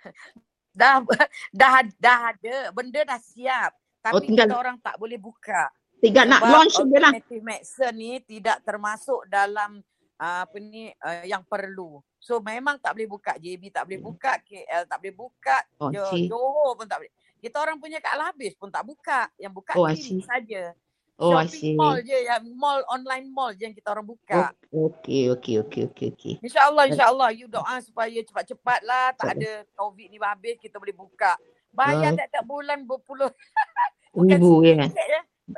dah 0.71 1.03
dah 1.59 1.73
dah 1.99 2.19
ada. 2.35 2.55
Benda 2.75 3.01
dah 3.03 3.19
siap. 3.19 3.71
Tapi 4.01 4.13
oh, 4.17 4.21
tinggal, 4.21 4.47
kita 4.49 4.57
orang 4.57 4.77
tak 4.81 4.95
boleh 4.97 5.21
buka. 5.21 5.69
tinggal 6.01 6.25
nak 6.25 6.41
launch 6.41 6.81
je 6.81 6.97
lah. 6.97 7.13
medicine 7.13 7.93
ni 7.93 8.17
tidak 8.25 8.65
termasuk 8.65 9.21
dalam 9.29 9.77
uh, 10.17 10.41
apa 10.49 10.57
ni 10.57 10.89
uh, 10.89 11.23
yang 11.29 11.45
perlu. 11.45 12.01
So 12.17 12.41
memang 12.41 12.81
tak 12.81 12.97
boleh 12.97 13.09
buka. 13.09 13.37
JB 13.37 13.69
tak 13.69 13.85
boleh 13.85 14.01
buka 14.01 14.41
KL 14.41 14.89
tak 14.89 14.97
boleh 15.01 15.13
buka 15.13 15.57
oh, 15.77 15.89
Johor 15.93 16.73
pun 16.73 16.89
tak 16.89 17.05
boleh. 17.05 17.13
Kita 17.41 17.57
orang 17.61 17.77
punya 17.77 17.97
kat 18.01 18.17
habis 18.17 18.53
pun 18.57 18.73
tak 18.73 18.81
buka. 18.81 19.29
Yang 19.37 19.53
buka 19.61 19.71
oh, 19.77 19.85
ni 19.89 20.25
saja 20.25 20.73
Oh, 21.21 21.37
Shopping 21.37 21.77
mall 21.77 22.01
je 22.01 22.17
yang 22.17 22.41
mall 22.57 22.81
online 22.89 23.29
mall 23.29 23.53
je 23.53 23.69
yang 23.69 23.77
kita 23.77 23.93
orang 23.93 24.09
buka. 24.09 24.49
Oh, 24.73 24.89
okey 24.89 25.29
okey 25.37 25.61
okey 25.61 25.81
okey 25.93 26.07
okey. 26.17 26.33
Insya-Allah 26.41 26.89
insya-Allah 26.89 27.29
you 27.37 27.45
doa 27.45 27.77
supaya 27.85 28.17
cepat-cepat 28.25 28.81
lah 28.81 29.13
tak 29.13 29.37
ada 29.37 29.61
covid 29.77 30.09
ni 30.09 30.17
habis 30.17 30.57
kita 30.57 30.81
boleh 30.81 30.97
buka. 30.97 31.37
Bayar 31.69 32.09
uh. 32.09 32.17
tiap-tiap 32.17 32.41
bulan 32.49 32.89
berpuluh 32.89 33.29
ribu 34.17 34.65
ya. 34.65 34.89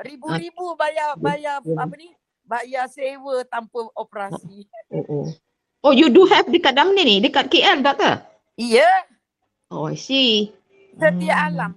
Ribu-ribu 0.04 0.76
bayar 0.76 1.16
bayar 1.16 1.64
yeah. 1.64 1.80
apa 1.80 1.94
ni? 1.96 2.12
Bayar 2.44 2.84
sewa 2.92 3.40
tanpa 3.48 3.88
operasi. 3.96 4.68
Oh, 4.92 5.00
oh. 5.08 5.26
oh 5.80 5.92
you 5.96 6.12
do 6.12 6.28
have 6.28 6.44
dekat 6.44 6.76
dalam 6.76 6.92
ni 6.92 7.08
ni 7.08 7.16
dekat 7.24 7.48
KL 7.48 7.80
doktor? 7.80 8.20
Iya. 8.60 8.84
Yeah. 8.84 8.98
Oh 9.72 9.88
I 9.88 9.96
see. 9.96 10.52
Setia 11.00 11.32
hmm. 11.32 11.46
alam. 11.48 11.72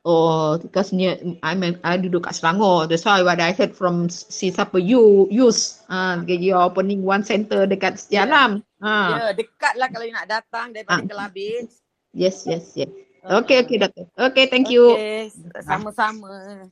Oh, 0.00 0.56
because 0.56 0.96
near 0.96 1.20
I 1.44 1.52
mean 1.52 1.76
I 1.84 2.00
duduk 2.00 2.24
kat 2.24 2.40
Selangor. 2.40 2.88
That's 2.88 3.04
why 3.04 3.20
what 3.20 3.36
I 3.36 3.52
heard 3.52 3.76
from 3.76 4.08
si 4.08 4.48
siapa 4.48 4.80
you 4.80 5.28
use 5.28 5.84
ah 5.92 6.16
uh, 6.16 6.24
you 6.24 6.56
opening 6.56 7.04
one 7.04 7.20
center 7.20 7.68
dekat 7.68 8.00
Setialam. 8.00 8.64
Ya, 8.80 8.88
yeah. 8.88 8.88
uh. 8.88 9.10
yeah, 9.12 9.30
dekat 9.36 9.74
lah 9.76 9.92
kalau 9.92 10.08
you 10.08 10.16
nak 10.16 10.28
datang 10.32 10.72
daripada 10.72 11.04
uh. 11.04 11.08
Kelabis. 11.08 11.84
Yes, 12.16 12.48
yes, 12.48 12.72
yes. 12.74 12.88
Okay, 13.20 13.60
okay, 13.60 13.76
doktor. 13.76 14.08
Okay, 14.16 14.48
thank 14.48 14.72
you. 14.72 14.96
Okay, 14.96 15.28
sama-sama. 15.60 16.64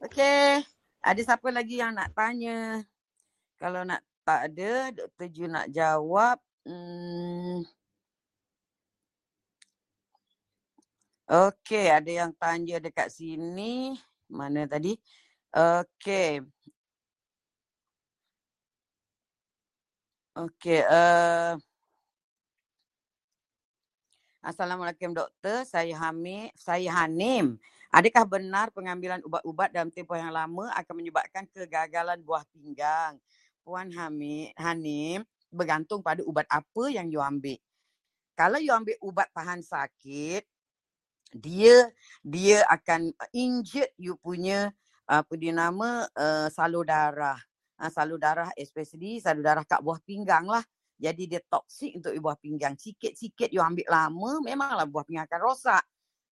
Okay, 0.00 0.64
ada 1.04 1.20
siapa 1.20 1.52
lagi 1.52 1.78
yang 1.78 1.92
nak 1.92 2.16
tanya? 2.16 2.80
Kalau 3.60 3.84
nak 3.84 4.00
tak 4.24 4.50
ada, 4.50 4.88
Dr. 4.90 5.28
Ju 5.28 5.44
nak 5.46 5.68
jawab. 5.68 6.40
Hmm. 6.64 7.68
Okey, 11.24 11.88
ada 11.88 12.10
yang 12.12 12.36
tanya 12.36 12.76
dekat 12.76 13.08
sini. 13.08 13.96
Mana 14.28 14.68
tadi? 14.68 14.92
Okey. 15.56 16.44
Okey, 20.36 20.82
uh... 20.84 21.56
Assalamualaikum 24.44 25.16
doktor, 25.16 25.64
saya 25.64 25.96
Hamid, 25.96 26.52
saya 26.52 26.92
Hanim. 26.92 27.56
Adakah 27.88 28.28
benar 28.28 28.68
pengambilan 28.76 29.24
ubat-ubat 29.24 29.72
dalam 29.72 29.88
tempoh 29.88 30.20
yang 30.20 30.28
lama 30.28 30.68
akan 30.76 30.94
menyebabkan 31.00 31.48
kegagalan 31.48 32.20
buah 32.20 32.44
pinggang? 32.52 33.16
Puan 33.64 33.88
Hamid, 33.96 34.52
Hanim, 34.60 35.24
bergantung 35.48 36.04
pada 36.04 36.20
ubat 36.28 36.44
apa 36.52 36.84
yang 36.92 37.08
you 37.08 37.24
ambil. 37.24 37.56
Kalau 38.36 38.60
you 38.60 38.76
ambil 38.76 39.00
ubat 39.00 39.32
tahan 39.32 39.64
sakit, 39.64 40.44
dia 41.34 41.90
dia 42.22 42.62
akan 42.70 43.10
injure 43.34 43.90
you 43.98 44.14
punya 44.22 44.70
apa 45.04 45.34
dia 45.34 45.50
nama 45.50 46.06
uh, 46.14 46.46
salur 46.48 46.86
darah. 46.86 47.36
Uh, 47.74 47.90
salur 47.90 48.22
darah 48.22 48.54
especially 48.54 49.18
salur 49.18 49.42
darah 49.42 49.66
kat 49.66 49.82
buah 49.82 49.98
pinggang 50.06 50.46
lah. 50.46 50.62
Jadi 50.94 51.26
dia 51.26 51.42
toksik 51.42 51.98
untuk 51.98 52.14
buah 52.22 52.38
pinggang. 52.38 52.78
Sikit-sikit 52.78 53.50
you 53.50 53.58
ambil 53.58 53.84
lama 53.90 54.30
memanglah 54.46 54.86
buah 54.86 55.02
pinggang 55.02 55.26
akan 55.26 55.40
rosak. 55.42 55.82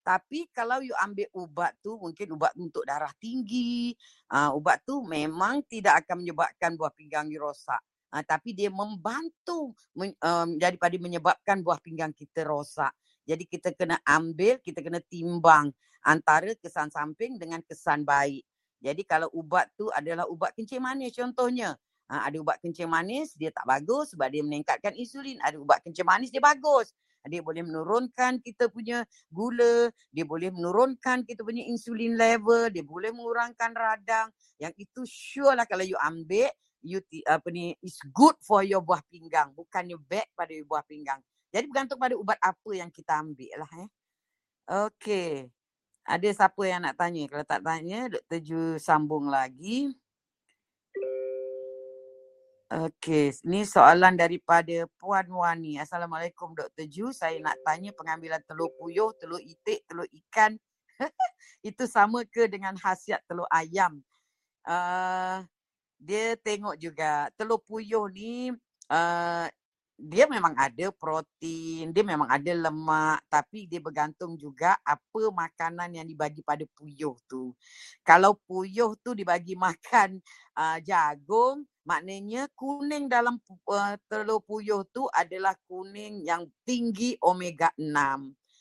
Tapi 0.03 0.51
kalau 0.51 0.83
you 0.83 0.95
ambil 0.99 1.27
ubat 1.35 1.75
tu 1.83 1.99
mungkin 1.99 2.27
ubat 2.35 2.55
untuk 2.55 2.87
darah 2.87 3.11
tinggi. 3.19 3.95
Uh, 4.31 4.55
ubat 4.55 4.83
tu 4.87 5.03
memang 5.03 5.67
tidak 5.67 6.07
akan 6.07 6.23
menyebabkan 6.23 6.79
buah 6.79 6.95
pinggang 6.95 7.27
you 7.27 7.43
rosak. 7.43 7.83
Uh, 8.13 8.23
tapi 8.23 8.55
dia 8.55 8.71
membantu 8.71 9.75
men, 9.99 10.15
um, 10.23 10.55
daripada 10.59 10.95
menyebabkan 10.95 11.59
buah 11.59 11.83
pinggang 11.83 12.15
kita 12.15 12.47
rosak. 12.47 12.95
Jadi 13.23 13.45
kita 13.47 13.71
kena 13.75 13.99
ambil, 14.03 14.59
kita 14.59 14.83
kena 14.83 14.99
timbang 15.07 15.71
antara 16.03 16.53
kesan 16.59 16.91
samping 16.91 17.39
dengan 17.39 17.63
kesan 17.63 18.03
baik. 18.03 18.43
Jadi 18.83 19.03
kalau 19.07 19.31
ubat 19.31 19.71
tu 19.79 19.87
adalah 19.95 20.27
ubat 20.27 20.51
kencing 20.59 20.83
manis 20.83 21.15
contohnya. 21.15 21.79
Ha, 22.11 22.29
ada 22.29 22.37
ubat 22.43 22.59
kencing 22.59 22.91
manis, 22.91 23.33
dia 23.39 23.55
tak 23.55 23.65
bagus 23.65 24.13
sebab 24.13 24.27
dia 24.29 24.43
meningkatkan 24.43 24.93
insulin. 24.99 25.39
Ada 25.39 25.57
ubat 25.57 25.81
kencing 25.87 26.05
manis, 26.05 26.35
dia 26.35 26.43
bagus. 26.43 26.91
Dia 27.23 27.39
boleh 27.39 27.63
menurunkan 27.63 28.43
kita 28.43 28.67
punya 28.67 29.07
gula, 29.31 29.95
dia 30.11 30.27
boleh 30.27 30.51
menurunkan 30.51 31.23
kita 31.23 31.47
punya 31.47 31.63
insulin 31.63 32.19
level, 32.19 32.67
dia 32.75 32.83
boleh 32.83 33.15
mengurangkan 33.15 33.71
radang. 33.71 34.27
Yang 34.59 34.75
itu 34.83 35.01
sure 35.07 35.55
lah 35.55 35.63
kalau 35.71 35.87
you 35.87 35.95
ambil, 36.03 36.51
you 36.83 36.99
apa 37.31 37.47
ni, 37.55 37.79
is 37.79 37.95
good 38.11 38.35
for 38.43 38.67
your 38.67 38.83
buah 38.83 39.01
pinggang. 39.07 39.55
Bukannya 39.55 39.95
bad 40.03 40.27
pada 40.35 40.51
your 40.51 40.67
buah 40.67 40.83
pinggang. 40.83 41.23
Jadi 41.53 41.69
bergantung 41.69 42.01
pada 42.01 42.17
ubat 42.17 42.41
apa 42.41 42.71
yang 42.73 42.89
kita 42.89 43.21
ambil 43.21 43.61
lah. 43.61 43.73
Eh. 43.77 43.89
Okey. 44.89 45.53
Ada 46.03 46.29
siapa 46.33 46.63
yang 46.65 46.81
nak 46.83 46.97
tanya? 46.97 47.29
Kalau 47.29 47.45
tak 47.45 47.61
tanya, 47.61 48.09
Dr. 48.09 48.41
Ju 48.41 48.63
sambung 48.81 49.29
lagi. 49.29 49.93
Okey, 52.73 53.37
ni 53.45 53.69
soalan 53.69 54.17
daripada 54.17 54.89
Puan 54.97 55.29
Wani. 55.29 55.77
Assalamualaikum 55.77 56.57
Dr. 56.57 56.89
Ju. 56.89 57.13
Saya 57.13 57.37
nak 57.37 57.61
tanya 57.69 57.93
pengambilan 57.93 58.41
telur 58.49 58.73
puyuh, 58.81 59.13
telur 59.21 59.45
itik, 59.45 59.85
telur 59.85 60.09
ikan. 60.09 60.57
itu 61.69 61.85
sama 61.85 62.25
ke 62.25 62.49
dengan 62.49 62.73
khasiat 62.81 63.21
telur 63.29 63.45
ayam? 63.53 64.01
Uh, 64.65 65.45
dia 66.01 66.33
tengok 66.41 66.81
juga 66.81 67.29
telur 67.37 67.61
puyuh 67.61 68.09
ni 68.09 68.57
uh, 68.89 69.47
dia 70.03 70.27
memang 70.27 70.51
ada 70.59 70.91
protein, 70.91 71.95
dia 71.95 72.03
memang 72.03 72.27
ada 72.27 72.51
lemak 72.51 73.23
tapi 73.31 73.71
dia 73.71 73.79
bergantung 73.79 74.35
juga 74.35 74.75
apa 74.83 75.31
makanan 75.31 75.95
yang 75.95 76.03
dibagi 76.03 76.43
pada 76.43 76.67
puyuh 76.75 77.15
tu. 77.31 77.55
Kalau 78.03 78.35
puyuh 78.35 78.99
tu 78.99 79.15
dibagi 79.15 79.55
makan 79.55 80.19
uh, 80.59 80.83
jagung, 80.83 81.63
maknanya 81.87 82.51
kuning 82.59 83.07
dalam 83.07 83.39
uh, 83.71 83.95
telur 84.11 84.43
puyuh 84.43 84.83
tu 84.91 85.07
adalah 85.15 85.55
kuning 85.71 86.27
yang 86.27 86.51
tinggi 86.67 87.15
omega 87.23 87.71
6. 87.79 87.95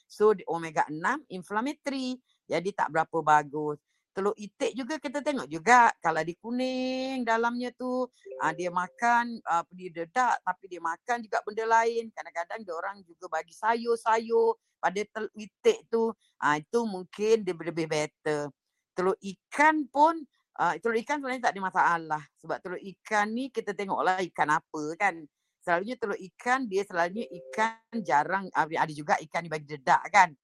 So 0.05 0.37
omega 0.45 0.85
6 0.93 1.25
inflammatory. 1.33 2.21
Jadi 2.45 2.69
tak 2.77 2.93
berapa 2.93 3.17
bagus 3.25 3.81
telur 4.12 4.36
itik 4.36 4.76
juga 4.76 4.99
kita 4.99 5.24
tengok 5.24 5.47
juga 5.47 5.88
kalau 6.03 6.20
di 6.20 6.36
kuning 6.36 7.24
dalamnya 7.24 7.72
tu 7.72 8.03
uh, 8.43 8.51
dia 8.51 8.68
makan 8.68 9.39
uh, 9.47 9.64
dia 9.72 9.89
dedak 9.91 10.36
tapi 10.43 10.68
dia 10.68 10.84
makan 10.84 11.24
juga 11.24 11.39
benda 11.47 11.66
lain. 11.66 12.12
Kadang-kadang 12.12 12.59
dia 12.68 12.76
orang 12.76 12.97
juga 13.07 13.26
bagi 13.32 13.55
sayur-sayur 13.55 14.59
pada 14.84 15.01
telur 15.16 15.32
itik 15.36 15.88
tu. 15.88 16.12
Uh, 16.43 16.55
itu 16.59 16.80
mungkin 16.84 17.36
dia 17.47 17.55
lebih 17.55 17.88
better. 17.88 18.51
Telur 18.91 19.16
ikan 19.16 19.88
pun 19.88 20.20
uh, 20.59 20.76
telur 20.84 20.99
ikan 20.99 21.24
sebenarnya 21.24 21.47
tak 21.47 21.53
ada 21.55 21.62
masalah. 21.64 22.24
Sebab 22.43 22.57
telur 22.59 22.82
ikan 22.84 23.28
ni 23.32 23.47
kita 23.47 23.72
tengoklah 23.72 24.20
ikan 24.28 24.49
apa 24.51 24.84
kan. 24.99 25.16
Selalunya 25.64 25.95
telur 25.95 26.20
ikan 26.20 26.68
dia 26.68 26.84
selalunya 26.84 27.30
ikan 27.30 27.95
jarang 28.03 28.49
ada 28.51 28.91
juga 28.91 29.16
ikan 29.24 29.45
dibagi 29.45 29.80
dedak 29.80 30.03
kan. 30.12 30.36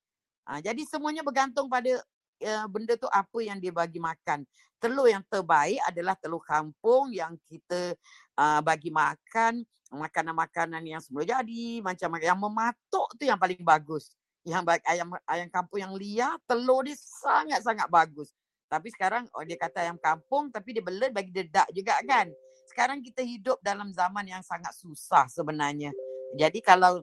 Uh, 0.47 0.63
jadi 0.63 0.80
semuanya 0.88 1.28
bergantung 1.28 1.68
pada 1.68 1.99
uh, 2.43 2.65
benda 2.69 2.93
tu 2.99 3.09
apa 3.09 3.39
yang 3.41 3.57
dia 3.57 3.73
bagi 3.73 4.01
makan. 4.01 4.45
Telur 4.77 5.09
yang 5.09 5.25
terbaik 5.25 5.81
adalah 5.89 6.13
telur 6.17 6.41
kampung 6.45 7.09
yang 7.09 7.33
kita 7.49 7.97
uh, 8.38 8.61
bagi 8.61 8.93
makan 8.93 9.65
makanan-makanan 9.88 10.83
yang 10.83 10.99
semula 10.99 11.23
jadi 11.23 11.79
macam 11.79 12.19
yang 12.19 12.35
mematuk 12.35 13.07
tu 13.15 13.23
yang 13.23 13.39
paling 13.39 13.63
bagus. 13.63 14.11
Yang 14.47 14.63
baik 14.63 14.83
ayam 14.88 15.07
ayam 15.27 15.49
kampung 15.51 15.79
yang 15.79 15.93
liar 15.95 16.35
telur 16.47 16.83
dia 16.83 16.95
sangat-sangat 16.95 17.88
bagus. 17.88 18.31
Tapi 18.67 18.91
sekarang 18.91 19.27
oh, 19.31 19.43
dia 19.47 19.55
kata 19.55 19.88
ayam 19.88 19.99
kampung 19.99 20.51
tapi 20.51 20.75
dia 20.75 20.83
belut 20.83 21.11
bagi 21.15 21.31
dedak 21.31 21.67
juga 21.71 21.99
kan. 22.03 22.27
Sekarang 22.67 22.99
kita 22.99 23.23
hidup 23.23 23.57
dalam 23.63 23.95
zaman 23.95 24.27
yang 24.27 24.43
sangat 24.43 24.75
susah 24.75 25.27
sebenarnya. 25.31 25.95
Jadi 26.35 26.59
kalau 26.59 26.99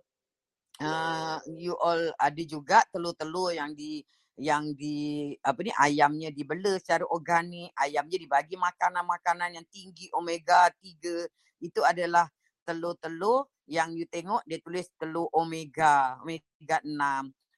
uh, 0.81 1.39
you 1.57 1.73
all 1.81 2.13
ada 2.21 2.43
juga 2.45 2.85
telur-telur 2.93 3.57
yang 3.57 3.73
di 3.73 4.05
yang 4.35 4.75
di 4.75 5.31
apa 5.47 5.63
ni 5.63 5.71
ayamnya 5.79 6.35
dibela 6.35 6.75
secara 6.83 7.07
organik, 7.07 7.71
ayamnya 7.79 8.19
dibagi 8.19 8.59
makanan-makanan 8.59 9.63
yang 9.63 9.67
tinggi 9.71 10.11
omega 10.11 10.71
3 10.83 11.63
itu 11.63 11.81
adalah 11.87 12.27
telur-telur 12.67 13.47
yang 13.71 13.95
you 13.97 14.05
tengok 14.11 14.43
dia 14.45 14.59
tulis 14.61 14.91
telur 14.99 15.31
omega, 15.33 16.19
omega 16.21 16.83
6. 16.83 16.99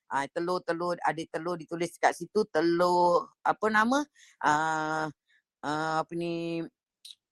Ah 0.06 0.22
uh, 0.22 0.26
telur-telur 0.30 0.94
ada 1.02 1.22
telur 1.26 1.58
ditulis 1.58 1.90
kat 1.98 2.14
situ 2.14 2.46
telur 2.46 3.26
apa 3.42 3.66
nama? 3.72 4.06
uh, 4.46 5.10
uh, 5.66 5.94
apa 6.04 6.12
ni 6.14 6.62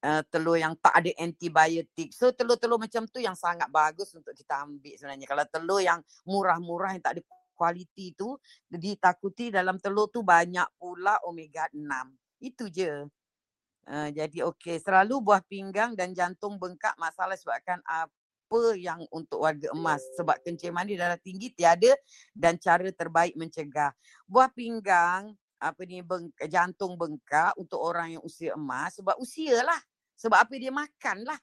uh, 0.03 0.23
telur 0.27 0.59
yang 0.59 0.75
tak 0.83 1.05
ada 1.05 1.11
antibiotik. 1.23 2.11
So 2.11 2.35
telur-telur 2.35 2.81
macam 2.83 3.07
tu 3.07 3.23
yang 3.23 3.39
sangat 3.39 3.71
bagus 3.71 4.11
untuk 4.17 4.35
kita 4.35 4.67
ambil 4.67 4.95
sebenarnya. 4.99 5.27
Kalau 5.29 5.45
telur 5.49 5.81
yang 5.81 6.01
murah-murah 6.27 6.99
yang 6.99 7.03
tak 7.05 7.21
ada 7.21 7.23
kualiti 7.65 8.13
tu 8.13 8.37
ditakuti 8.69 9.49
dalam 9.49 9.81
telur 9.81 10.13
tu 10.13 10.21
banyak 10.21 10.69
pula 10.77 11.17
omega 11.25 11.65
6. 11.73 11.81
Itu 12.45 12.69
je. 12.69 13.09
Uh, 13.89 14.09
jadi 14.13 14.45
okey, 14.53 14.85
selalu 14.85 15.25
buah 15.25 15.41
pinggang 15.49 15.97
dan 15.97 16.13
jantung 16.13 16.61
bengkak 16.61 16.93
masalah 17.01 17.37
sebabkan 17.37 17.81
apa 17.89 18.61
yang 18.77 19.01
untuk 19.09 19.45
warga 19.45 19.73
emas 19.73 20.05
sebab 20.17 20.41
kencing 20.45 20.73
manis 20.73 21.01
darah 21.01 21.21
tinggi 21.21 21.53
tiada 21.53 21.93
dan 22.37 22.61
cara 22.61 22.85
terbaik 22.93 23.33
mencegah. 23.33 23.97
Buah 24.29 24.53
pinggang 24.53 25.33
apa 25.57 25.81
ni 25.89 26.05
beng, 26.05 26.29
jantung 26.49 27.01
bengkak 27.01 27.57
untuk 27.57 27.81
orang 27.81 28.21
yang 28.21 28.23
usia 28.25 28.53
emas 28.57 29.01
sebab 29.01 29.17
usia 29.17 29.65
lah. 29.65 29.81
Sebab 30.21 30.37
apa 30.37 30.53
dia 30.61 30.73
makan 30.73 31.25
lah. 31.25 31.41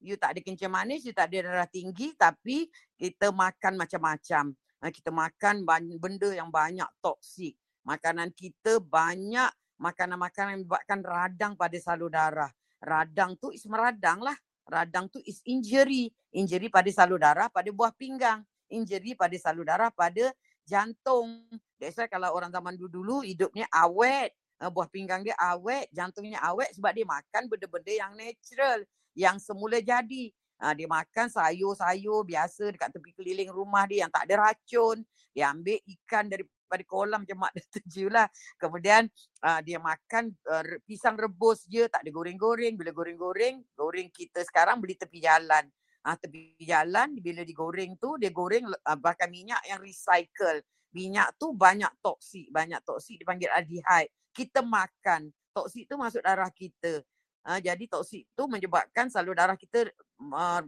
You 0.00 0.16
tak 0.16 0.34
ada 0.34 0.40
kencing 0.40 0.72
manis, 0.72 1.04
you 1.04 1.12
tak 1.12 1.30
ada 1.30 1.46
darah 1.46 1.68
tinggi 1.70 2.14
tapi 2.14 2.70
kita 2.98 3.34
makan 3.34 3.76
macam-macam. 3.78 4.54
Ha, 4.80 4.88
kita 4.88 5.12
makan 5.12 5.60
benda 6.00 6.32
yang 6.32 6.48
banyak 6.48 6.88
toksik. 7.04 7.52
Makanan 7.84 8.32
kita 8.32 8.80
banyak 8.80 9.52
makanan-makanan 9.76 10.56
yang 10.56 10.60
menyebabkan 10.64 11.00
radang 11.04 11.52
pada 11.56 11.76
salur 11.76 12.08
darah. 12.08 12.48
Radang 12.80 13.36
tu 13.36 13.52
is 13.52 13.64
meradang 13.68 14.24
lah. 14.24 14.36
Radang 14.64 15.12
tu 15.12 15.20
is 15.28 15.44
injury. 15.44 16.08
Injury 16.32 16.72
pada 16.72 16.88
salur 16.88 17.20
darah 17.20 17.52
pada 17.52 17.68
buah 17.68 17.92
pinggang. 17.92 18.40
Injury 18.72 19.12
pada 19.12 19.36
salur 19.36 19.68
darah 19.68 19.92
pada 19.92 20.32
jantung. 20.64 21.44
That's 21.76 22.00
why 22.00 22.08
kalau 22.08 22.32
orang 22.32 22.48
zaman 22.48 22.76
dulu-dulu 22.80 23.20
hidupnya 23.20 23.68
awet. 23.68 24.32
Ha, 24.60 24.68
buah 24.68 24.92
pinggang 24.92 25.24
dia 25.24 25.32
awet, 25.40 25.88
jantungnya 25.88 26.36
awet 26.44 26.76
sebab 26.76 26.92
dia 26.92 27.08
makan 27.08 27.48
benda-benda 27.48 27.92
yang 27.96 28.12
natural. 28.12 28.84
Yang 29.16 29.36
semula 29.48 29.80
jadi. 29.80 30.32
Uh, 30.60 30.76
dia 30.76 30.84
makan 30.84 31.32
sayur-sayur 31.32 32.20
biasa 32.28 32.68
dekat 32.68 32.92
tepi 32.92 33.16
keliling 33.16 33.48
rumah 33.48 33.88
dia 33.88 34.04
yang 34.04 34.12
tak 34.12 34.28
ada 34.28 34.44
racun. 34.44 35.00
Dia 35.32 35.56
ambil 35.56 35.80
ikan 35.80 36.28
daripada 36.28 36.82
kolam 36.84 37.24
macam 37.24 37.38
mak 37.40 37.52
dia 37.56 37.64
tuju 37.80 38.06
lah. 38.12 38.28
Kemudian 38.60 39.08
uh, 39.40 39.60
dia 39.64 39.80
makan 39.80 40.36
uh, 40.52 40.64
pisang 40.84 41.16
rebus 41.16 41.64
je, 41.64 41.88
tak 41.88 42.04
ada 42.04 42.10
goreng-goreng. 42.12 42.76
Bila 42.76 42.92
goreng-goreng, 42.92 43.64
goreng 43.72 44.12
kita 44.12 44.44
sekarang 44.44 44.84
beli 44.84 45.00
tepi 45.00 45.24
jalan. 45.24 45.64
Uh, 46.04 46.16
tepi 46.20 46.60
jalan, 46.60 47.16
bila 47.16 47.40
digoreng 47.40 47.96
tu, 47.96 48.20
dia 48.20 48.28
goreng 48.28 48.68
uh, 48.68 48.98
bahkan 49.00 49.32
minyak 49.32 49.64
yang 49.64 49.80
recycle. 49.80 50.60
Minyak 50.92 51.40
tu 51.40 51.56
banyak 51.56 51.90
toksik, 52.04 52.52
banyak 52.52 52.84
toksik 52.84 53.16
dipanggil 53.16 53.48
aldehyde. 53.48 54.12
Kita 54.36 54.60
makan, 54.60 55.32
toksik 55.56 55.88
tu 55.88 55.96
masuk 55.96 56.20
darah 56.20 56.52
kita. 56.52 57.00
Uh, 57.40 57.56
jadi 57.56 57.80
toksik 57.88 58.28
tu 58.36 58.44
menyebabkan 58.44 59.08
salur 59.08 59.32
darah 59.32 59.56
kita 59.56 59.88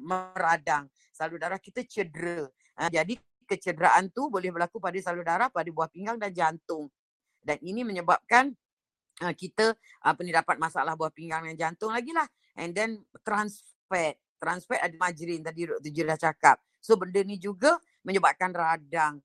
meradang, 0.01 0.89
salur 1.13 1.37
darah 1.37 1.61
kita 1.61 1.85
cedera. 1.85 2.49
Uh, 2.73 2.89
jadi 2.89 3.21
kecederaan 3.45 4.09
tu 4.09 4.33
boleh 4.33 4.49
berlaku 4.49 4.81
pada 4.81 4.97
salur 4.99 5.23
darah, 5.23 5.53
pada 5.53 5.69
buah 5.69 5.93
pinggang 5.93 6.17
dan 6.17 6.33
jantung. 6.33 6.89
Dan 7.45 7.61
ini 7.61 7.85
menyebabkan 7.85 8.49
uh, 9.21 9.35
kita 9.37 9.77
apa 10.01 10.21
ni 10.25 10.33
dapat 10.33 10.57
masalah 10.57 10.97
buah 10.97 11.13
pinggang 11.13 11.45
dan 11.53 11.57
jantung 11.69 11.93
lagi 11.93 12.11
lah. 12.17 12.25
And 12.57 12.73
then 12.73 13.05
trans 13.21 13.61
fat, 13.89 14.17
trans 14.41 14.65
fat 14.65 14.81
ada 14.81 14.95
margarin 14.97 15.45
tadi 15.45 15.69
Dr. 15.69 15.93
Jira 15.93 16.17
cakap. 16.17 16.61
So 16.81 16.97
benda 16.97 17.21
ni 17.21 17.37
juga 17.37 17.77
menyebabkan 18.03 18.51
radang. 18.51 19.21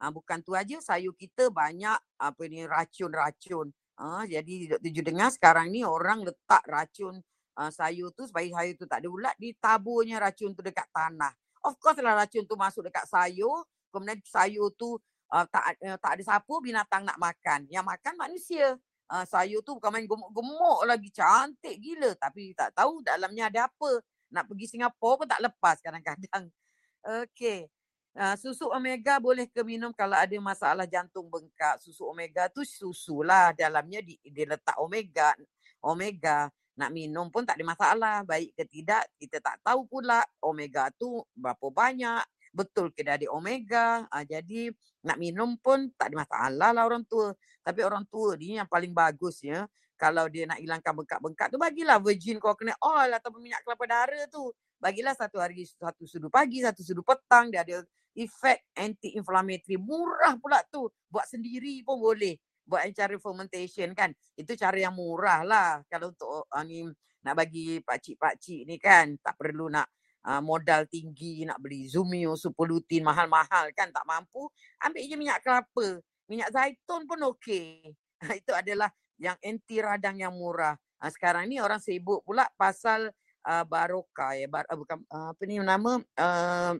Uh, 0.00 0.08
bukan 0.08 0.40
tu 0.40 0.56
aja 0.56 0.80
sayur 0.80 1.12
kita 1.12 1.52
banyak 1.52 2.00
apa 2.16 2.42
ni 2.48 2.64
racun-racun. 2.64 3.68
Uh, 4.00 4.24
jadi 4.24 4.76
Dr. 4.76 4.90
Ju 4.96 5.02
dengar 5.04 5.28
sekarang 5.28 5.68
ni 5.68 5.84
orang 5.84 6.24
letak 6.24 6.64
racun 6.64 7.20
uh, 7.60 7.68
sayur 7.68 8.08
tu 8.16 8.24
supaya 8.24 8.48
sayur 8.48 8.74
tu 8.80 8.88
tak 8.88 9.04
ada 9.04 9.08
ulat, 9.12 9.36
ditaburnya 9.36 10.16
racun 10.16 10.56
tu 10.56 10.64
dekat 10.64 10.88
tanah. 10.88 11.36
Of 11.60 11.76
course 11.76 12.00
lah 12.00 12.16
racun 12.16 12.48
tu 12.48 12.56
masuk 12.56 12.88
dekat 12.88 13.04
sayur, 13.04 13.68
kemudian 13.92 14.16
sayur 14.24 14.72
tu 14.72 14.96
uh, 15.30 15.44
tak, 15.46 15.76
uh, 15.84 15.98
tak 16.00 16.10
ada 16.16 16.22
siapa 16.24 16.54
binatang 16.64 17.04
nak 17.04 17.20
makan. 17.20 17.68
Yang 17.68 17.84
makan 17.84 18.14
manusia. 18.16 18.80
Uh, 19.10 19.26
sayur 19.26 19.58
tu 19.66 19.74
bukan 19.74 19.90
main 19.90 20.06
gemuk-gemuk 20.06 20.80
lagi, 20.86 21.10
cantik 21.12 21.76
gila. 21.82 22.14
Tapi 22.16 22.54
tak 22.54 22.72
tahu 22.72 23.02
dalamnya 23.04 23.52
ada 23.52 23.60
apa. 23.68 24.00
Nak 24.30 24.46
pergi 24.46 24.66
Singapura 24.78 25.20
pun 25.20 25.26
tak 25.28 25.40
lepas 25.44 25.78
kadang-kadang. 25.84 26.48
Okay. 27.00 27.64
Uh, 28.12 28.36
susu 28.36 28.68
omega 28.68 29.16
boleh 29.16 29.48
ke 29.48 29.64
minum 29.64 29.88
kalau 29.96 30.20
ada 30.20 30.36
masalah 30.36 30.84
jantung 30.84 31.32
bengkak. 31.32 31.80
Susu 31.80 32.04
omega 32.04 32.44
tu 32.52 32.60
susu 32.60 33.24
lah. 33.24 33.56
Dalamnya 33.56 34.04
di, 34.04 34.20
dia 34.20 34.44
letak 34.44 34.76
omega. 34.76 35.32
Omega. 35.80 36.52
Nak 36.78 36.90
minum 36.94 37.26
pun 37.32 37.42
tak 37.42 37.58
ada 37.58 37.64
masalah. 37.66 38.16
Baik 38.22 38.54
ke 38.54 38.64
tidak, 38.68 39.08
kita 39.18 39.42
tak 39.42 39.58
tahu 39.64 39.86
pula 39.88 40.22
omega 40.44 40.92
tu 40.94 41.22
berapa 41.34 41.70
banyak. 41.70 42.22
Betul 42.50 42.90
ke 42.90 43.06
ada 43.06 43.26
omega. 43.30 44.04
Uh, 44.10 44.26
jadi 44.26 44.74
nak 45.06 45.16
minum 45.16 45.54
pun 45.58 45.90
tak 45.94 46.12
ada 46.12 46.26
masalah 46.26 46.70
lah 46.74 46.82
orang 46.86 47.06
tua. 47.06 47.32
Tapi 47.62 47.80
orang 47.86 48.04
tua 48.10 48.34
ni 48.34 48.58
yang 48.58 48.66
paling 48.66 48.90
bagus 48.90 49.42
ya. 49.42 49.66
Kalau 50.00 50.32
dia 50.32 50.48
nak 50.48 50.56
hilangkan 50.56 50.96
bengkak-bengkak 50.96 51.52
tu 51.52 51.60
bagilah 51.60 52.00
virgin 52.00 52.40
coconut 52.40 52.72
oil 52.80 53.12
atau 53.12 53.28
minyak 53.36 53.60
kelapa 53.60 53.84
darah 53.84 54.24
tu. 54.32 54.48
Bagilah 54.80 55.12
satu 55.12 55.36
hari 55.36 55.68
satu 55.68 56.08
sudu 56.08 56.32
pagi, 56.32 56.64
satu 56.64 56.80
sudu 56.80 57.04
petang. 57.04 57.52
Dia 57.52 57.60
ada 57.60 57.84
efek 58.16 58.64
anti-inflammatory. 58.72 59.76
Murah 59.76 60.40
pula 60.40 60.64
tu. 60.72 60.88
Buat 61.12 61.28
sendiri 61.28 61.84
pun 61.84 62.00
boleh. 62.00 62.40
Buat 62.70 62.86
cara 62.94 63.18
fermentation 63.18 63.90
kan. 63.90 64.14
Itu 64.38 64.54
cara 64.54 64.78
yang 64.78 64.94
murah 64.94 65.42
lah. 65.42 65.82
Kalau 65.90 66.14
untuk 66.14 66.46
uh, 66.46 66.62
ni 66.62 66.86
nak 67.26 67.34
bagi 67.34 67.82
pakcik-pakcik 67.82 68.70
ni 68.70 68.78
kan. 68.78 69.18
Tak 69.18 69.34
perlu 69.34 69.66
nak 69.66 69.90
uh, 70.30 70.38
modal 70.38 70.86
tinggi. 70.86 71.42
Nak 71.42 71.58
beli 71.58 71.90
Zumio, 71.90 72.38
Superlutin, 72.38 73.02
mahal-mahal 73.02 73.74
kan. 73.74 73.90
Tak 73.90 74.06
mampu. 74.06 74.46
Ambil 74.86 75.02
je 75.10 75.18
minyak 75.18 75.42
kelapa. 75.42 75.98
Minyak 76.30 76.54
zaitun 76.54 77.10
pun 77.10 77.18
okey. 77.34 77.90
Itu 78.38 78.54
adalah 78.54 78.94
yang 79.18 79.34
anti 79.42 79.82
radang 79.82 80.22
yang 80.22 80.30
murah. 80.30 80.78
Uh, 81.02 81.10
sekarang 81.10 81.50
ni 81.50 81.58
orang 81.58 81.82
sibuk 81.82 82.22
pula 82.22 82.46
pasal 82.54 83.10
uh, 83.44 83.64
baroka 83.66 84.36
ya 84.36 84.46
bar, 84.46 84.64
uh, 84.68 84.76
bukan 84.78 85.00
uh, 85.10 85.32
apa 85.32 85.42
ni 85.48 85.58
nama 85.58 85.98
uh, 85.98 86.74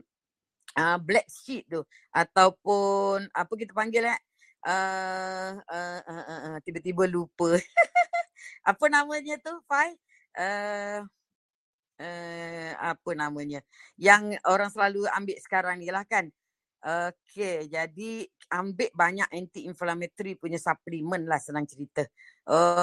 uh, 0.77 0.97
black 1.01 1.27
sheet 1.27 1.65
tu 1.67 1.81
ataupun 2.13 3.27
apa 3.31 3.53
kita 3.57 3.73
panggil 3.73 4.07
eh 4.09 4.19
uh, 4.65 5.51
uh, 5.57 5.99
uh, 6.05 6.57
tiba-tiba 6.65 7.05
lupa 7.09 7.57
apa 8.69 8.85
namanya 8.87 9.37
tu 9.41 9.53
Fai 9.65 9.93
uh, 10.37 11.01
uh, 12.01 12.71
apa 12.77 13.11
namanya 13.17 13.59
yang 13.97 14.37
orang 14.45 14.69
selalu 14.69 15.05
ambil 15.11 15.37
sekarang 15.41 15.81
ni 15.81 15.89
lah 15.89 16.05
kan 16.05 16.29
Okay, 16.81 17.69
jadi 17.69 18.25
ambil 18.49 18.89
banyak 18.97 19.29
anti-inflammatory 19.29 20.33
punya 20.33 20.57
suplemen 20.57 21.29
lah 21.29 21.37
senang 21.37 21.69
cerita. 21.69 22.01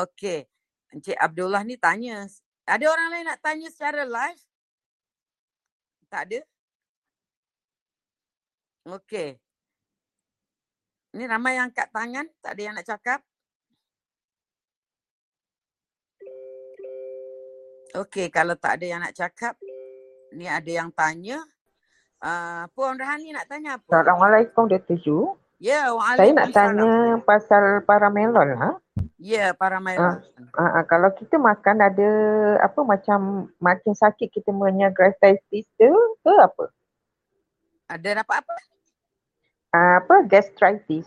Okay, 0.06 0.46
Encik 0.94 1.18
Abdullah 1.18 1.66
ni 1.66 1.74
tanya, 1.74 2.30
ada 2.62 2.84
orang 2.86 3.08
lain 3.10 3.26
nak 3.26 3.42
tanya 3.42 3.66
secara 3.74 4.06
live? 4.06 4.38
Tak 6.06 6.22
ada? 6.30 6.40
Okay. 8.86 9.36
Ni 11.16 11.24
ramai 11.24 11.56
yang 11.56 11.72
angkat 11.72 11.88
tangan, 11.88 12.26
tak 12.44 12.52
ada 12.52 12.60
yang 12.60 12.74
nak 12.76 12.84
cakap? 12.84 13.20
Okay, 17.96 18.28
kalau 18.28 18.52
tak 18.60 18.76
ada 18.76 18.84
yang 18.84 19.00
nak 19.00 19.16
cakap, 19.16 19.56
ni 20.36 20.44
ada 20.44 20.68
yang 20.68 20.92
tanya. 20.92 21.40
Uh, 22.20 22.68
Puan 22.76 23.00
Rahani 23.00 23.32
nak 23.32 23.48
tanya 23.48 23.80
apa? 23.80 23.88
Assalamualaikum 23.88 24.68
Dr. 24.68 25.00
Ju. 25.00 25.32
Ya, 25.58 25.90
yeah, 25.90 26.14
Saya 26.14 26.30
nak 26.36 26.54
tanya 26.54 27.18
pasal 27.24 27.82
paramelon 27.82 28.54
ha? 28.60 28.70
Ya, 29.16 29.48
yeah, 29.48 29.50
paramelon. 29.56 30.20
Uh, 30.20 30.60
uh, 30.60 30.62
uh, 30.78 30.84
kalau 30.86 31.08
kita 31.16 31.40
makan 31.40 31.82
ada 31.82 32.10
apa 32.62 32.80
macam 32.84 33.48
macam 33.58 33.92
sakit 33.96 34.28
kita 34.28 34.52
punya 34.52 34.92
gastritis 34.92 35.66
tu 35.80 35.90
ke 36.22 36.32
apa? 36.36 36.70
Ada 37.88 38.22
dapat 38.22 38.44
apa? 38.44 38.54
Uh, 39.68 40.00
apa 40.00 40.24
gastritis. 40.24 41.04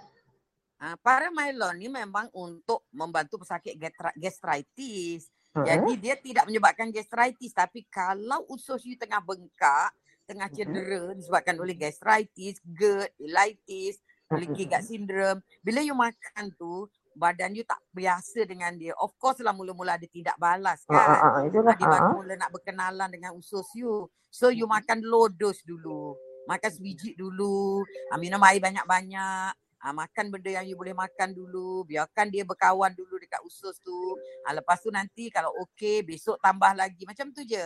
Uh, 0.81 0.97
paramelon 1.01 1.77
ni 1.77 1.89
memang 1.89 2.29
untuk 2.33 2.85
membantu 2.93 3.41
pesakit 3.41 3.73
gastritis. 4.17 5.29
Uh-huh. 5.51 5.65
Jadi 5.65 5.93
dia 5.97 6.15
tidak 6.17 6.45
menyebabkan 6.47 6.93
gastritis 6.93 7.51
tapi 7.51 7.85
kalau 7.89 8.45
usus 8.53 8.85
you 8.85 8.95
tengah 8.95 9.19
bengkak 9.21 9.91
tengah 10.29 10.47
cedera 10.47 11.11
disebabkan 11.11 11.59
oleh 11.59 11.75
gastritis, 11.75 12.61
GERD, 12.63 13.11
colitis, 13.19 13.99
leaky 14.31 14.63
gut 14.69 14.83
syndrome. 14.85 15.39
Bila 15.59 15.83
you 15.83 15.91
makan 15.91 16.55
tu, 16.55 16.87
badan 17.11 17.51
you 17.51 17.67
tak 17.67 17.83
biasa 17.91 18.47
dengan 18.47 18.71
dia. 18.79 18.95
Of 18.95 19.19
course 19.19 19.43
lah 19.43 19.51
mula-mula 19.51 19.99
ada 19.99 20.07
tidak 20.07 20.39
balas 20.39 20.85
kan. 20.87 20.95
Uh, 20.95 21.11
uh, 21.11 21.31
uh, 21.35 21.41
itulah. 21.49 21.75
Dia 21.75 21.87
baru 21.89 22.09
mula 22.23 22.33
nak 22.39 22.51
berkenalan 22.55 23.09
dengan 23.11 23.35
usus 23.35 23.67
you. 23.75 24.07
So 24.31 24.47
you 24.47 24.63
makan 24.69 25.03
low 25.03 25.27
dose 25.27 25.59
dulu. 25.67 26.15
Makan 26.49 26.71
sebiji 26.71 27.13
dulu. 27.17 27.85
Minum 28.17 28.41
air 28.45 28.61
banyak-banyak. 28.61 29.53
Ha, 29.81 29.89
makan 29.89 30.29
benda 30.29 30.61
yang 30.61 30.65
you 30.69 30.77
boleh 30.77 30.93
makan 30.93 31.33
dulu. 31.33 31.81
Biarkan 31.89 32.29
dia 32.29 32.45
berkawan 32.45 32.93
dulu 32.93 33.17
dekat 33.17 33.41
usus 33.41 33.81
tu. 33.81 33.97
Ha, 34.45 34.53
lepas 34.53 34.77
tu 34.77 34.93
nanti 34.93 35.33
kalau 35.33 35.49
okey, 35.65 36.05
besok 36.05 36.37
tambah 36.37 36.69
lagi. 36.77 37.01
Macam 37.09 37.33
tu 37.33 37.41
je. 37.41 37.65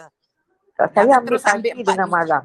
Tak, 0.80 0.95
saya 0.95 1.19
ambil 1.19 1.36
pagi 1.36 1.71
ambil 1.76 1.84
dengan 1.84 2.07
malam. 2.07 2.43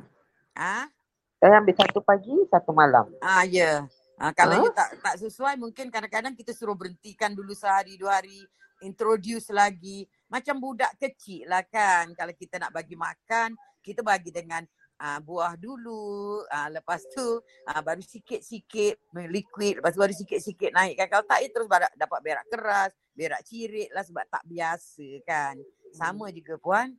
Ha? 0.59 0.91
Saya 1.39 1.55
ambil 1.63 1.75
satu 1.79 2.01
pagi, 2.03 2.35
satu 2.51 2.71
malam. 2.75 3.07
Ah 3.23 3.47
ya. 3.47 3.59
Yeah. 3.63 3.79
Ha, 4.21 4.35
kalau 4.35 4.59
ha? 4.59 4.63
you 4.67 4.71
tak 4.75 4.91
tak 5.01 5.15
sesuai 5.23 5.55
mungkin 5.57 5.87
kadang-kadang 5.89 6.35
kita 6.35 6.51
suruh 6.53 6.75
berhentikan 6.75 7.33
dulu 7.33 7.55
sehari 7.55 7.95
dua 7.95 8.19
hari, 8.19 8.43
introduce 8.83 9.55
lagi. 9.55 10.05
Macam 10.27 10.59
budak 10.59 10.99
kecil 10.99 11.47
lah 11.47 11.63
kan. 11.63 12.11
Kalau 12.19 12.35
kita 12.35 12.59
nak 12.59 12.75
bagi 12.75 12.99
makan, 12.99 13.55
kita 13.81 14.03
bagi 14.03 14.35
dengan 14.35 14.67
uh, 15.01 15.19
buah 15.25 15.57
dulu. 15.57 16.45
Uh, 16.47 16.69
lepas 16.77 17.01
tu 17.11 17.41
uh, 17.41 17.81
baru 17.81 18.05
sikit-sikit 18.05 19.01
liquid. 19.33 19.81
Lepas 19.81 19.97
tu 19.97 20.01
baru 20.05 20.15
sikit-sikit 20.15 20.71
naikkan. 20.77 21.09
Kalau 21.09 21.25
tak, 21.25 21.41
ya 21.41 21.49
terus 21.49 21.69
dapat 21.97 22.21
berak 22.21 22.47
keras, 22.53 22.93
berak 23.17 23.41
cirit 23.49 23.89
lah 23.91 24.05
sebab 24.05 24.25
tak 24.29 24.45
biasa 24.45 25.09
kan. 25.25 25.57
Sama 25.97 26.29
juga 26.31 26.61
puan. 26.61 26.95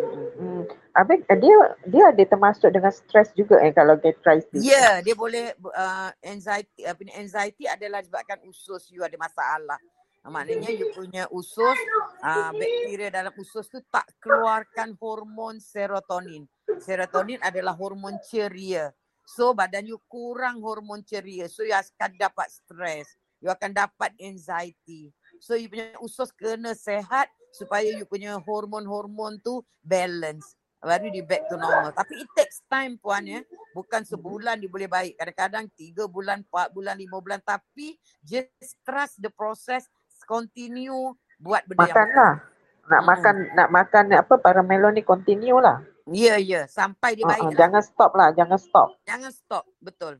Hmm. 0.00 0.64
Habis 0.96 1.20
eh, 1.28 1.36
dia 1.36 1.56
dia 1.84 2.04
ada 2.08 2.24
termasuk 2.24 2.72
dengan 2.72 2.88
stres 2.88 3.28
juga 3.36 3.60
eh 3.60 3.76
kalau 3.76 4.00
gastritis. 4.00 4.64
Ya, 4.64 4.72
yeah, 4.72 4.92
dia 5.04 5.12
boleh 5.12 5.52
uh, 5.52 6.10
anxiety 6.24 6.88
apa 6.88 7.00
ni 7.04 7.12
anxiety 7.12 7.68
adalah 7.68 8.00
sebabkan 8.00 8.40
usus 8.48 8.88
you 8.88 9.04
ada 9.04 9.14
masalah. 9.20 9.76
Maknanya 10.22 10.70
you 10.70 10.94
punya 10.94 11.26
usus 11.34 11.76
uh, 12.22 12.54
bakteria 12.54 13.10
dalam 13.10 13.34
usus 13.42 13.66
tu 13.66 13.82
tak 13.90 14.06
keluarkan 14.22 14.94
hormon 15.02 15.58
serotonin. 15.58 16.46
Serotonin 16.80 17.42
adalah 17.42 17.76
hormon 17.76 18.16
ceria. 18.24 18.94
So 19.26 19.52
badan 19.52 19.90
you 19.90 20.00
kurang 20.08 20.64
hormon 20.64 21.04
ceria. 21.04 21.50
So 21.50 21.66
you 21.66 21.76
akan 21.76 22.16
dapat 22.16 22.48
stres. 22.48 23.08
You 23.42 23.50
akan 23.50 23.74
dapat 23.74 24.14
anxiety. 24.22 25.10
So 25.42 25.58
you 25.58 25.66
punya 25.66 25.98
usus 25.98 26.30
kena 26.30 26.72
sehat 26.78 27.26
supaya 27.52 27.90
you 27.92 28.08
punya 28.08 28.38
hormon-hormon 28.40 29.42
tu 29.44 29.60
balance 29.84 30.56
baru 30.82 31.14
di 31.14 31.22
back 31.22 31.46
to 31.46 31.54
normal 31.54 31.94
tapi 31.94 32.26
it 32.26 32.28
takes 32.34 32.58
time 32.66 32.98
puan 32.98 33.22
ya 33.22 33.40
bukan 33.70 34.02
sebulan 34.02 34.58
dia 34.58 34.66
boleh 34.66 34.90
baik 34.90 35.14
kadang-kadang 35.14 35.70
tiga 35.78 36.10
bulan 36.10 36.42
empat 36.42 36.74
bulan 36.74 36.98
lima 36.98 37.22
bulan 37.22 37.38
tapi 37.38 37.94
just 38.26 38.50
trust 38.82 39.22
the 39.22 39.30
process 39.30 39.86
continue 40.26 41.14
buat 41.38 41.62
benda 41.70 41.86
makan 41.86 41.94
yang 42.02 42.10
lah 42.18 42.34
nak 42.82 43.00
hmm. 43.00 43.08
makan 43.14 43.34
nak 43.54 43.68
makan 43.70 44.04
apa 44.18 44.34
para 44.42 44.60
melon 44.66 44.98
ni 44.98 45.06
continue 45.06 45.54
lah 45.62 45.78
ya 46.10 46.34
yeah, 46.34 46.36
ya 46.38 46.50
yeah. 46.58 46.64
sampai 46.66 47.14
dia 47.14 47.24
uh, 47.26 47.30
baik 47.30 47.42
uh, 47.42 47.50
lah. 47.50 47.58
jangan 47.58 47.82
stop 47.82 48.12
lah 48.16 48.28
jangan 48.34 48.58
stop 48.58 48.88
jangan 49.06 49.30
stop 49.30 49.64
betul 49.78 50.14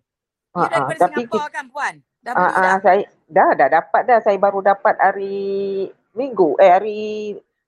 uh, 0.55 0.61
uh, 0.63 0.87
tapi 0.95 1.27
Singapore 1.27 1.51
kan 1.51 1.67
puan 1.73 1.95
dah 2.23 2.33
uh, 2.39 2.51
uh, 2.55 2.77
saya 2.83 3.03
dah 3.27 3.51
dah 3.59 3.69
dapat 3.69 4.03
dah 4.07 4.19
saya 4.23 4.39
baru 4.39 4.63
dapat 4.63 4.95
hari 5.03 5.91
minggu 6.13 6.55
eh 6.61 6.71
hari 6.71 7.01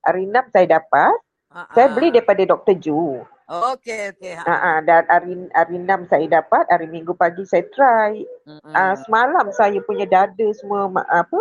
hari 0.05 0.29
enam 0.29 0.45
saya 0.53 0.79
dapat. 0.79 1.17
Uh-huh. 1.51 1.67
Saya 1.73 1.89
beli 1.91 2.13
daripada 2.13 2.45
Dr. 2.45 2.77
Ju. 2.79 3.25
Okey 3.45 4.17
okey. 4.17 4.35
Ha 4.37 4.45
uh-huh. 4.45 4.77
dan 4.85 5.03
hari 5.09 5.33
hari 5.53 5.77
enam 5.81 6.05
saya 6.09 6.25
dapat, 6.29 6.65
hari 6.69 6.87
minggu 6.89 7.13
pagi 7.17 7.45
saya 7.49 7.65
try. 7.73 8.21
Uh, 8.45 8.95
semalam 9.05 9.49
saya 9.53 9.81
punya 9.85 10.05
dada 10.05 10.49
semua 10.57 10.89
apa? 11.09 11.41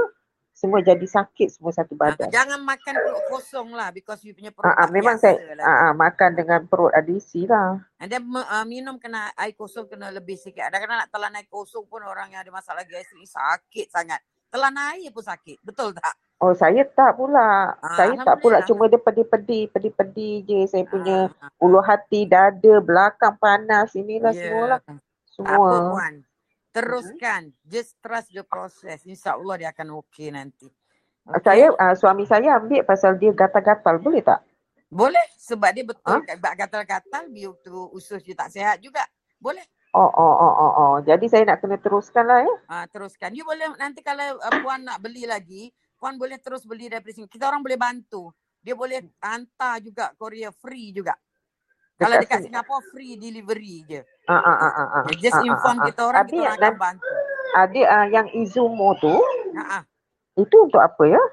Semua 0.53 0.85
jadi 0.85 1.01
sakit 1.01 1.49
semua 1.49 1.73
satu 1.73 1.97
badan. 1.97 2.29
Jangan 2.29 2.61
makan 2.61 2.93
perut 2.93 3.25
kosong 3.33 3.73
lah 3.73 3.89
because 3.89 4.21
you 4.21 4.37
punya 4.37 4.53
perut 4.53 4.69
uh-huh. 4.69 4.89
memang 4.93 5.17
saya 5.17 5.41
lah. 5.57 5.65
uh-huh. 5.65 5.93
makan 5.97 6.31
dengan 6.37 6.61
perut 6.69 6.93
ada 6.93 7.09
isi 7.09 7.49
lah. 7.49 7.81
And 7.97 8.07
then 8.13 8.21
uh, 8.29 8.61
minum 8.69 9.01
kena 9.01 9.33
air 9.33 9.57
kosong 9.57 9.89
kena 9.89 10.13
lebih 10.13 10.37
sikit. 10.37 10.69
Kadang-kadang 10.69 11.03
nak 11.03 11.09
telan 11.09 11.33
air 11.33 11.49
kosong 11.49 11.89
pun 11.89 12.05
orang 12.05 12.29
yang 12.29 12.45
ada 12.45 12.53
masalah 12.53 12.85
gas 12.85 13.09
ni 13.17 13.25
sakit 13.25 13.89
sangat. 13.89 14.21
Telan 14.53 14.77
air 14.77 15.09
pun 15.09 15.25
sakit. 15.25 15.57
Betul 15.65 15.97
tak? 15.97 16.13
Oh 16.37 16.53
saya 16.53 16.85
tak 16.85 17.17
pula. 17.17 17.73
Ah, 17.81 17.97
saya 17.97 18.13
tak 18.21 18.37
pula 18.37 18.61
cuma 18.67 18.85
dia 18.85 19.01
pedih-pedih, 19.01 19.73
pedih-pedih 19.73 20.35
je. 20.45 20.59
Saya 20.69 20.85
punya 20.85 21.33
ah, 21.41 21.49
ulu 21.57 21.81
hati, 21.81 22.29
dada, 22.29 22.77
belakang 22.77 23.33
panas 23.41 23.89
inilah 23.97 24.29
yeah. 24.37 24.53
semualah. 24.53 24.79
Semua. 25.33 25.55
Apa 25.57 25.89
puan? 25.89 26.13
Teruskan. 26.73 27.53
Hmm? 27.53 27.69
Just 27.69 28.01
trust 28.01 28.33
the 28.33 28.41
process. 28.41 29.05
InsyaAllah 29.05 29.61
dia 29.61 29.69
akan 29.69 30.01
okey 30.01 30.33
nanti. 30.33 30.65
Okay. 31.23 31.39
Saya, 31.45 31.71
uh, 31.71 31.95
suami 31.95 32.25
saya 32.25 32.57
ambil 32.57 32.81
pasal 32.83 33.15
dia 33.21 33.31
gatal-gatal. 33.31 34.01
Boleh 34.01 34.25
tak? 34.25 34.41
Boleh. 34.89 35.23
Sebab 35.37 35.69
dia 35.71 35.85
betul 35.85 36.19
huh? 36.19 36.53
gatal-gatal, 36.57 37.29
tu 37.61 37.77
usus 37.93 38.19
dia 38.25 38.33
tak 38.33 38.49
sihat 38.49 38.81
juga. 38.81 39.05
Boleh. 39.37 39.63
Oh, 39.93 40.09
oh, 40.09 40.35
oh, 40.41 40.53
oh, 40.57 40.73
oh. 40.73 40.93
Jadi 41.05 41.29
saya 41.29 41.45
nak 41.45 41.61
kena 41.61 41.77
teruskan 41.77 42.25
lah 42.25 42.41
ya. 42.41 42.55
Ah, 42.65 42.85
teruskan. 42.89 43.29
You 43.37 43.45
boleh 43.45 43.77
nanti 43.77 44.01
kalau 44.01 44.41
uh, 44.41 44.53
puan 44.65 44.81
nak 44.81 44.97
beli 44.97 45.29
lagi, 45.29 45.69
puan 46.01 46.17
boleh 46.17 46.41
terus 46.41 46.65
beli 46.65 46.89
dari 46.89 47.13
sini. 47.13 47.29
Kita 47.29 47.45
orang 47.45 47.61
boleh 47.61 47.77
bantu. 47.77 48.33
Dia 48.57 48.73
boleh 48.73 49.05
hantar 49.21 49.83
juga 49.85 50.09
Korea 50.17 50.49
free 50.49 50.89
juga. 50.89 51.13
Kalau 52.03 52.17
dekat. 52.19 52.39
Singapura 52.43 52.81
free 52.91 53.15
delivery 53.15 53.87
je. 53.87 54.01
Ah 54.27 54.39
ah 54.39 54.57
ah 54.59 54.73
ah. 54.75 54.87
ah. 55.01 55.03
Just 55.17 55.39
ah, 55.39 55.47
inform 55.47 55.77
ah, 55.79 55.85
kita 55.87 56.01
orang 56.03 56.25
kita 56.27 56.41
orang 56.43 56.57
akan 56.59 56.75
bantu. 56.75 57.07
Ada 57.53 57.81
uh, 57.85 58.05
yang 58.11 58.27
Izumo 58.35 58.89
tu. 58.99 59.13
Ah. 59.55 59.83
Itu 60.35 60.67
untuk 60.67 60.81
apa 60.81 61.03
ya? 61.05 61.23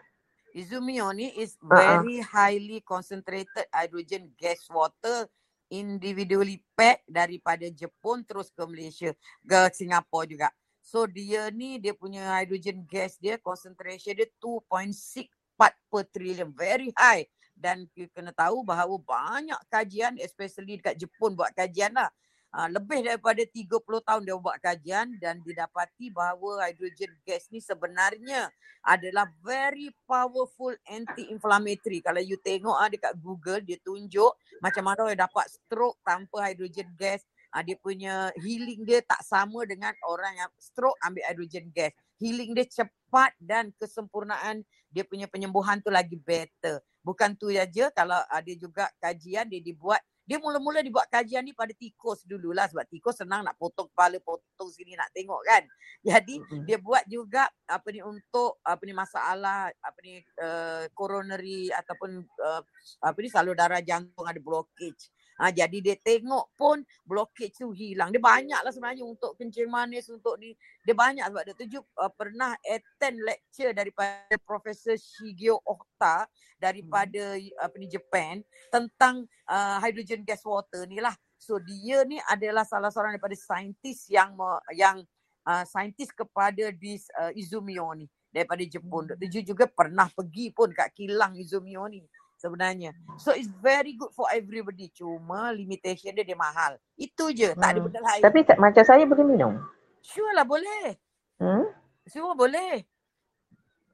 Izumio 0.51 1.15
ni 1.15 1.31
is 1.39 1.55
very 1.63 2.19
uh-huh. 2.19 2.31
highly 2.35 2.83
concentrated 2.83 3.67
hydrogen 3.71 4.35
gas 4.35 4.67
water 4.67 5.31
individually 5.71 6.59
packed 6.75 7.07
daripada 7.07 7.71
Jepun 7.71 8.27
terus 8.27 8.51
ke 8.51 8.63
Malaysia 8.67 9.15
ke 9.47 9.59
Singapura 9.71 10.27
juga. 10.27 10.49
So 10.83 11.07
dia 11.07 11.47
ni 11.55 11.79
dia 11.79 11.95
punya 11.95 12.27
hydrogen 12.43 12.83
gas 12.83 13.15
dia 13.23 13.39
concentration 13.39 14.19
dia 14.19 14.27
2.6 14.43 15.31
part 15.55 15.77
per 15.87 16.03
trillion. 16.11 16.51
Very 16.51 16.91
high. 16.99 17.31
Dan 17.61 17.85
kena 17.93 18.33
tahu 18.33 18.65
bahawa 18.65 18.97
banyak 18.97 19.61
kajian 19.69 20.17
especially 20.17 20.81
dekat 20.81 20.97
Jepun 20.97 21.37
buat 21.37 21.53
kajian 21.53 21.93
lah. 21.93 22.09
uh, 22.55 22.69
lebih 22.71 23.07
daripada 23.07 23.43
30 23.47 24.07
tahun 24.07 24.23
dia 24.27 24.37
buat 24.39 24.59
kajian 24.59 25.07
dan 25.23 25.39
didapati 25.43 26.11
bahawa 26.11 26.67
hydrogen 26.67 27.13
gas 27.23 27.47
ni 27.55 27.63
sebenarnya 27.63 28.51
adalah 28.83 29.29
very 29.45 29.93
powerful 30.09 30.73
anti-inflammatory. 30.89 32.01
Kalau 32.03 32.23
you 32.23 32.41
tengok 32.41 32.75
uh, 32.75 32.89
dekat 32.91 33.13
Google 33.21 33.63
dia 33.63 33.79
tunjuk 33.83 34.33
macam 34.59 34.83
mana 34.87 35.07
orang 35.07 35.21
dapat 35.21 35.47
stroke 35.51 35.99
tanpa 36.03 36.51
hydrogen 36.51 36.91
gas. 36.99 37.23
Uh, 37.51 37.63
dia 37.67 37.77
punya 37.79 38.31
healing 38.39 38.87
dia 38.87 39.03
tak 39.03 39.23
sama 39.27 39.67
dengan 39.67 39.95
orang 40.07 40.39
yang 40.39 40.51
stroke 40.59 40.99
ambil 41.03 41.23
hydrogen 41.27 41.71
gas. 41.75 41.95
Healing 42.21 42.55
dia 42.55 42.67
cepat 42.67 43.33
dan 43.41 43.75
kesempurnaan 43.79 44.63
dia 44.91 45.07
punya 45.07 45.31
penyembuhan 45.31 45.79
tu 45.83 45.91
lagi 45.91 46.19
better. 46.19 46.83
Bukan 47.01 47.33
tu 47.37 47.49
saja 47.49 47.89
kalau 47.93 48.21
ada 48.29 48.53
juga 48.57 48.89
kajian 49.01 49.49
dia 49.49 49.61
dibuat 49.61 50.01
dia 50.31 50.39
mula-mula 50.39 50.79
dibuat 50.79 51.11
kajian 51.11 51.43
ni 51.43 51.51
pada 51.51 51.75
tikus 51.75 52.23
dululah 52.23 52.71
sebab 52.71 52.87
tikus 52.87 53.19
senang 53.19 53.43
nak 53.43 53.59
potong 53.59 53.91
kepala 53.91 54.15
potong 54.23 54.71
sini 54.71 54.95
nak 54.95 55.11
tengok 55.11 55.43
kan. 55.43 55.67
Jadi 56.07 56.39
mm-hmm. 56.39 56.63
dia 56.71 56.79
buat 56.79 57.03
juga 57.11 57.51
apa 57.67 57.91
ni 57.91 57.99
untuk 57.99 58.63
apa 58.63 58.79
ni 58.87 58.95
masalah 58.95 59.75
apa 59.83 59.99
ni 60.07 60.23
uh, 60.39 60.87
coronary 60.95 61.75
ataupun 61.75 62.23
uh, 62.23 62.63
apa 63.03 63.19
ni 63.19 63.27
salur 63.27 63.59
darah 63.59 63.83
jantung 63.83 64.23
ada 64.23 64.39
blockage. 64.39 65.11
Ha, 65.41 65.49
jadi 65.57 65.81
dia 65.81 65.97
tengok 65.97 66.53
pun 66.53 66.85
blockage 67.09 67.65
tu 67.65 67.73
hilang. 67.73 68.13
Dia 68.13 68.21
banyak 68.21 68.61
lah 68.61 68.69
sebenarnya 68.69 69.09
untuk 69.09 69.41
kencing 69.41 69.73
manis, 69.73 70.13
untuk 70.13 70.37
ni. 70.37 70.53
Dia 70.85 70.93
banyak 70.93 71.25
sebab 71.25 71.43
dia 71.49 71.57
tuju 71.57 71.81
uh, 71.97 72.13
pernah 72.13 72.53
attend 72.61 73.25
lecture 73.25 73.73
daripada 73.73 74.37
Profesor 74.45 75.01
Shigeo 75.01 75.57
Ohta 75.65 76.29
daripada 76.61 77.41
hmm. 77.41 77.57
apa 77.57 77.75
ni 77.81 77.89
Japan 77.89 78.45
tentang 78.69 79.25
uh, 79.49 79.81
hydrogen 79.81 80.29
gas 80.29 80.45
water 80.45 80.85
ni 80.85 81.01
lah. 81.01 81.17
So 81.41 81.57
dia 81.57 82.05
ni 82.05 82.21
adalah 82.29 82.69
salah 82.69 82.93
seorang 82.93 83.17
daripada 83.17 83.33
saintis 83.33 84.13
yang 84.13 84.37
yang 84.77 85.01
uh, 85.49 85.65
saintis 85.65 86.13
kepada 86.13 86.69
this 86.77 87.09
uh, 87.17 87.33
Izumio 87.33 87.89
ni 87.97 88.05
daripada 88.29 88.61
Jepun. 88.61 89.09
Hmm. 89.09 89.17
Dr. 89.17 89.41
juga 89.41 89.65
pernah 89.73 90.13
pergi 90.13 90.53
pun 90.53 90.69
kat 90.71 90.93
kilang 90.93 91.33
Izumio 91.33 91.89
ni 91.89 92.05
sebenarnya. 92.41 92.97
So 93.21 93.37
it's 93.37 93.53
very 93.61 93.93
good 93.93 94.09
for 94.17 94.25
everybody. 94.33 94.89
Cuma 94.97 95.53
limitation 95.53 96.17
dia 96.17 96.25
dia 96.25 96.39
mahal. 96.39 96.81
Itu 96.97 97.29
je. 97.37 97.53
Tak 97.53 97.77
ada 97.77 97.79
hmm. 97.79 97.87
benda 97.93 98.01
lain. 98.01 98.23
Tapi 98.25 98.39
tak, 98.49 98.57
macam 98.57 98.81
saya 98.81 99.05
boleh 99.05 99.25
minum? 99.29 99.53
Sure 100.01 100.33
lah 100.33 100.49
boleh. 100.49 100.97
Hmm? 101.37 101.69
Sure 102.09 102.33
boleh. 102.33 102.81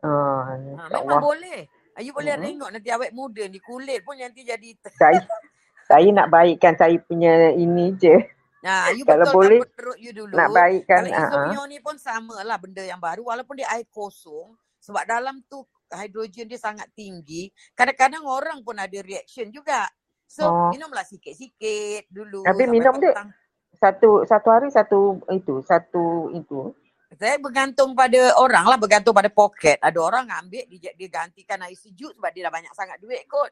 Oh, 0.07 0.41
ha, 0.47 0.87
memang 0.87 1.19
boleh. 1.19 1.67
You 1.99 2.13
boleh 2.15 2.39
hmm. 2.39 2.45
tengok 2.45 2.71
nanti 2.71 2.89
awet 2.93 3.11
muda 3.11 3.49
ni 3.49 3.59
kulit 3.59 4.05
pun 4.05 4.21
nanti 4.21 4.45
jadi 4.45 4.77
saya, 5.01 5.25
saya 5.89 6.09
nak 6.13 6.29
baikkan 6.29 6.77
saya 6.77 6.95
punya 7.03 7.51
ini 7.57 7.97
je. 7.97 8.15
Nah, 8.61 8.93
you 8.93 9.09
Kalau 9.09 9.25
boleh 9.33 9.65
perut 9.73 9.97
you 9.97 10.13
dulu. 10.13 10.35
Nak 10.37 10.53
baikkan. 10.53 11.09
Kalau 11.09 11.57
uh-huh. 11.57 11.65
ni 11.65 11.81
pun 11.81 11.97
sama 11.97 12.45
lah 12.45 12.61
benda 12.61 12.85
yang 12.85 13.01
baru 13.01 13.25
walaupun 13.25 13.57
dia 13.57 13.69
air 13.73 13.89
kosong 13.89 14.53
sebab 14.77 15.09
dalam 15.09 15.41
tu 15.49 15.65
hidrogen 15.95 16.51
dia 16.51 16.59
sangat 16.59 16.91
tinggi, 16.97 17.51
kadang-kadang 17.79 18.27
orang 18.27 18.63
pun 18.67 18.75
ada 18.75 18.99
reaction 19.03 19.51
juga. 19.55 19.87
So 20.27 20.47
oh. 20.47 20.69
minumlah 20.75 21.07
sikit-sikit 21.07 22.11
dulu. 22.11 22.43
Tapi 22.43 22.67
minum 22.67 22.99
dia 22.99 23.15
satu 23.77 24.25
satu 24.25 24.49
hari 24.51 24.69
satu 24.73 25.21
itu, 25.31 25.61
satu 25.63 26.33
itu. 26.33 26.73
Saya 27.17 27.39
bergantung 27.39 27.95
pada 27.95 28.35
orang 28.37 28.67
lah, 28.67 28.77
bergantung 28.77 29.15
pada 29.15 29.31
poket. 29.31 29.79
Ada 29.79 29.99
orang 30.03 30.27
ambil, 30.43 30.67
dia, 30.67 30.91
dia 30.93 31.09
gantikan 31.09 31.63
air 31.63 31.79
sejuk 31.79 32.13
sebab 32.19 32.31
dia 32.35 32.51
dah 32.51 32.53
banyak 32.53 32.73
sangat 32.75 32.99
duit 32.99 33.23
kot. 33.31 33.49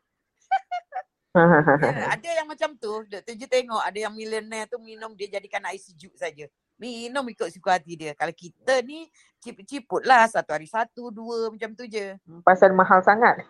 ya, 1.80 2.14
ada 2.18 2.28
yang 2.42 2.50
macam 2.50 2.74
tu, 2.76 3.06
Dr. 3.06 3.34
Ju 3.38 3.46
tengok 3.46 3.82
ada 3.82 3.98
yang 3.98 4.14
millionaire 4.14 4.66
tu 4.66 4.82
minum 4.82 5.14
dia 5.14 5.38
jadikan 5.38 5.62
air 5.70 5.78
sejuk 5.78 6.12
saja. 6.18 6.50
Minum 6.74 7.22
ikut 7.30 7.48
suka 7.54 7.78
hati 7.78 7.94
dia. 7.94 8.12
Kalau 8.18 8.34
kita 8.34 8.82
ni 8.82 9.06
ciput-ciput 9.38 10.02
lah 10.02 10.26
satu 10.26 10.56
hari 10.56 10.66
satu, 10.66 11.14
dua 11.14 11.50
macam 11.50 11.70
tu 11.76 11.86
je. 11.86 12.18
Hmm, 12.26 12.42
pasal 12.42 12.74
mahal 12.74 12.98
sangat. 13.04 13.42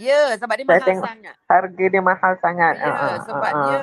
Ya, 0.00 0.34
sebab 0.40 0.56
dia 0.56 0.64
Saya 0.66 0.80
mahal 0.80 1.04
sangat. 1.04 1.36
Harga 1.46 1.84
dia 1.84 2.02
mahal 2.02 2.32
sangat. 2.40 2.74
Ya, 2.80 2.90
uh, 2.90 3.16
sebab 3.28 3.52
uh, 3.52 3.58
uh. 3.58 3.64
dia 3.68 3.78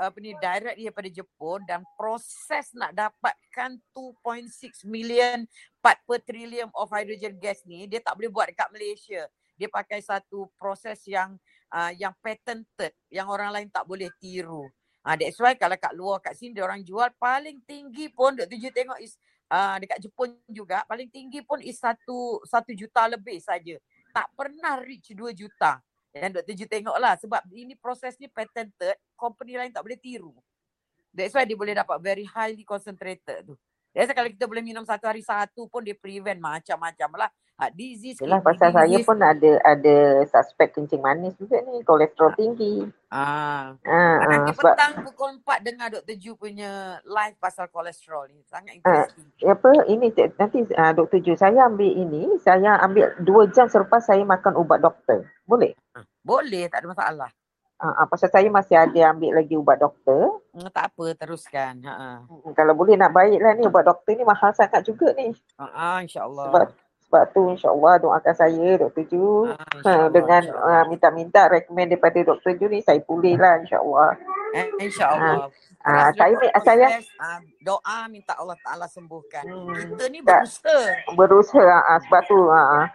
apa 0.00 0.16
ni 0.16 0.32
direct 0.32 0.76
dia 0.80 0.88
daripada 0.88 1.08
Jepun 1.12 1.60
dan 1.68 1.84
proses 1.98 2.72
nak 2.72 2.96
dapatkan 2.96 3.76
2.6 3.92 4.88
million 4.88 5.44
part 5.84 6.00
per 6.08 6.24
trillion 6.24 6.72
of 6.72 6.88
hydrogen 6.88 7.36
gas 7.36 7.60
ni 7.68 7.84
dia 7.84 8.00
tak 8.00 8.16
boleh 8.16 8.32
buat 8.32 8.48
dekat 8.48 8.72
Malaysia. 8.72 9.28
Dia 9.60 9.68
pakai 9.68 10.00
satu 10.00 10.48
proses 10.56 11.04
yang 11.04 11.36
uh, 11.68 11.92
yang 11.92 12.16
patented 12.24 12.96
yang 13.12 13.28
orang 13.28 13.52
lain 13.52 13.68
tak 13.68 13.84
boleh 13.84 14.08
tiru. 14.16 14.64
Ah 15.00 15.16
that's 15.16 15.40
why 15.40 15.56
kalau 15.56 15.76
kat 15.80 15.92
luar 15.96 16.20
kat 16.20 16.36
sini 16.36 16.52
dia 16.52 16.64
orang 16.64 16.84
jual 16.84 17.08
paling 17.16 17.56
tinggi 17.64 18.12
pun 18.12 18.36
dok 18.36 18.44
tuju 18.52 18.68
tengok 18.68 19.00
is 19.00 19.16
uh, 19.48 19.80
dekat 19.80 19.96
Jepun 20.04 20.36
juga 20.44 20.84
paling 20.84 21.08
tinggi 21.08 21.40
pun 21.40 21.56
is 21.64 21.80
satu 21.80 22.44
satu 22.44 22.76
juta 22.76 23.08
lebih 23.08 23.40
saja. 23.40 23.80
Tak 24.12 24.28
pernah 24.36 24.76
reach 24.84 25.16
dua 25.16 25.32
juta. 25.32 25.80
Yang 26.12 26.42
dok 26.42 26.44
tuju 26.52 26.64
tengoklah 26.68 27.14
sebab 27.16 27.40
ini 27.48 27.72
proses 27.80 28.18
ni 28.20 28.28
patented, 28.28 28.98
company 29.16 29.56
lain 29.56 29.72
tak 29.72 29.86
boleh 29.86 29.96
tiru. 29.96 30.36
That's 31.10 31.32
why 31.32 31.48
dia 31.48 31.56
boleh 31.56 31.74
dapat 31.74 31.96
very 32.04 32.28
highly 32.28 32.62
concentrated 32.62 33.48
tu. 33.48 33.54
Biasa 33.90 34.14
kalau 34.14 34.30
kita 34.30 34.46
boleh 34.46 34.62
minum 34.62 34.86
satu 34.86 35.10
hari 35.10 35.24
satu 35.24 35.66
pun 35.66 35.82
dia 35.82 35.98
prevent 35.98 36.38
macam-macam 36.38 37.26
lah. 37.26 37.30
Heart 37.60 37.76
disease. 37.76 38.16
Yalah 38.24 38.40
pasal 38.40 38.72
disease. 38.72 38.80
saya 38.80 38.96
pun 39.04 39.18
ada 39.20 39.50
ada 39.68 39.96
suspek 40.24 40.72
kencing 40.72 41.04
manis 41.04 41.36
juga 41.36 41.60
ni. 41.68 41.84
Kolesterol 41.84 42.32
tinggi. 42.32 42.88
Ah. 43.12 43.76
ah, 43.84 43.92
ah 43.92 44.16
nanti 44.32 44.56
sebab, 44.56 44.72
petang 44.72 44.92
pukul 45.04 45.30
4 45.44 45.66
dengar 45.66 45.92
Dr. 45.92 46.16
Ju 46.16 46.32
punya 46.40 47.04
live 47.04 47.36
pasal 47.36 47.68
kolesterol 47.68 48.32
ni. 48.32 48.40
Sangat 48.48 48.80
ah, 48.80 49.04
interesting. 49.04 49.28
Ah, 49.44 49.52
apa 49.52 49.68
ini 49.92 50.06
nanti 50.40 50.58
ah, 50.72 50.96
Dr. 50.96 51.20
Ju 51.20 51.36
saya 51.36 51.68
ambil 51.68 51.92
ini. 51.92 52.40
Saya 52.40 52.80
ambil 52.80 53.12
dua 53.20 53.44
jam 53.52 53.68
selepas 53.68 54.00
saya 54.00 54.24
makan 54.24 54.56
ubat 54.56 54.80
doktor. 54.80 55.28
Boleh? 55.44 55.76
Ah, 55.92 56.08
boleh. 56.24 56.64
Tak 56.72 56.80
ada 56.80 56.88
masalah. 56.96 57.30
Uh, 57.80 58.04
pasal 58.12 58.28
saya 58.28 58.44
masih 58.52 58.76
ada 58.76 59.08
ambil 59.08 59.40
lagi 59.40 59.56
ubat 59.56 59.80
doktor. 59.80 60.44
Hmm, 60.52 60.68
tak 60.68 60.92
apa, 60.92 61.16
teruskan. 61.16 61.80
Ha. 61.88 62.28
Hmm, 62.28 62.52
kalau 62.52 62.76
boleh 62.76 62.92
nak 62.92 63.08
baiklah 63.16 63.56
ni 63.56 63.64
ubat 63.64 63.88
doktor 63.88 64.20
ni 64.20 64.24
mahal 64.24 64.52
sangat 64.52 64.84
juga 64.84 65.16
ni. 65.16 65.32
Ha, 65.56 65.64
uh, 65.64 65.98
insya-Allah. 66.04 66.44
Sebab 66.52 66.64
sebab 67.10 67.26
tu 67.34 67.42
insya-Allah 67.50 67.98
doakan 67.98 68.34
saya 68.38 68.78
Dr. 68.78 69.02
Ju. 69.10 69.50
Ha, 69.82 70.06
dengan 70.14 70.46
uh, 70.54 70.86
minta-minta 70.86 71.50
rekomen 71.50 71.90
daripada 71.90 72.22
Dr. 72.22 72.54
Ju 72.54 72.70
ni 72.70 72.86
saya 72.86 73.02
pulih 73.02 73.34
lah 73.34 73.58
insya-Allah. 73.66 74.14
Eh, 74.54 74.66
insya-Allah. 74.78 75.50
Ah, 75.82 76.06
uh, 76.06 76.10
saya 76.14 76.38
saya 76.62 76.86
uh, 77.02 77.40
doa 77.66 78.06
minta 78.06 78.38
Allah 78.38 78.54
Taala 78.62 78.86
sembuhkan. 78.86 79.42
Hmm. 79.42 79.74
Kita 79.74 80.06
ni 80.06 80.22
berusaha. 80.22 81.10
Berusaha 81.18 81.76
uh, 81.82 81.98
sebab 82.06 82.22
tu 82.30 82.38
uh, 82.46 82.86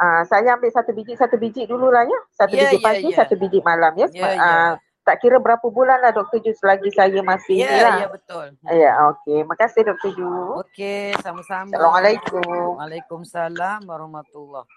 uh, 0.00 0.22
saya 0.24 0.56
ambil 0.56 0.72
satu 0.72 0.96
biji 0.96 1.12
satu 1.12 1.36
biji 1.36 1.68
dulu 1.68 1.92
lah 1.92 2.08
ya. 2.08 2.18
Satu 2.40 2.56
yeah, 2.56 2.72
biji 2.72 2.76
yeah, 2.80 2.86
pagi, 2.88 3.08
yeah. 3.12 3.18
satu 3.20 3.34
biji 3.36 3.60
malam 3.60 3.92
ya. 4.00 4.08
Yeah, 4.16 4.32
uh, 4.32 4.32
yeah. 4.32 4.72
Tak 5.08 5.24
kira 5.24 5.40
berapa 5.40 5.64
bulan 5.72 6.04
lah 6.04 6.12
Dr. 6.12 6.44
Ju 6.44 6.52
selagi 6.52 6.92
saya 6.92 7.24
masih 7.24 7.64
yeah, 7.64 7.72
ni 7.72 7.78
lah. 7.80 7.80
Ya, 7.80 8.00
yeah, 8.04 8.10
betul. 8.12 8.46
Ya, 8.60 8.72
yeah, 8.76 8.94
okey. 9.16 9.40
Makasih 9.48 9.82
Dr. 9.88 10.10
Ju. 10.12 10.28
Okey, 10.60 11.16
sama-sama. 11.24 11.72
Assalamualaikum. 11.72 12.76
Waalaikumsalam 12.76 13.88
warahmatullahi 13.88 14.68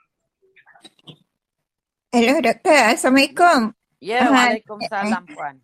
Hello 2.15 2.39
doktor, 2.39 2.95
Assalamualaikum. 2.95 3.75
Ya, 3.99 4.23
yeah, 4.23 4.32
Waalaikumsalam 4.32 5.23
Puan. 5.36 5.55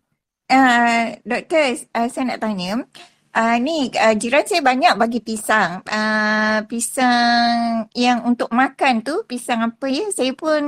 Uh, 0.52 1.16
doktor, 1.24 1.64
uh, 1.96 2.08
saya 2.12 2.36
nak 2.36 2.44
tanya, 2.44 2.84
Uh, 3.28 3.60
ni 3.60 3.92
uh, 3.92 4.16
jiran 4.18 4.42
saya 4.48 4.64
banyak 4.64 4.98
bagi 4.98 5.20
pisang. 5.22 5.84
Uh, 5.84 6.64
pisang 6.66 7.86
yang 7.94 8.24
untuk 8.26 8.48
makan 8.50 9.04
tu, 9.04 9.22
pisang 9.28 9.62
apa 9.62 9.86
ya? 9.86 10.10
Saya 10.10 10.32
pun 10.34 10.58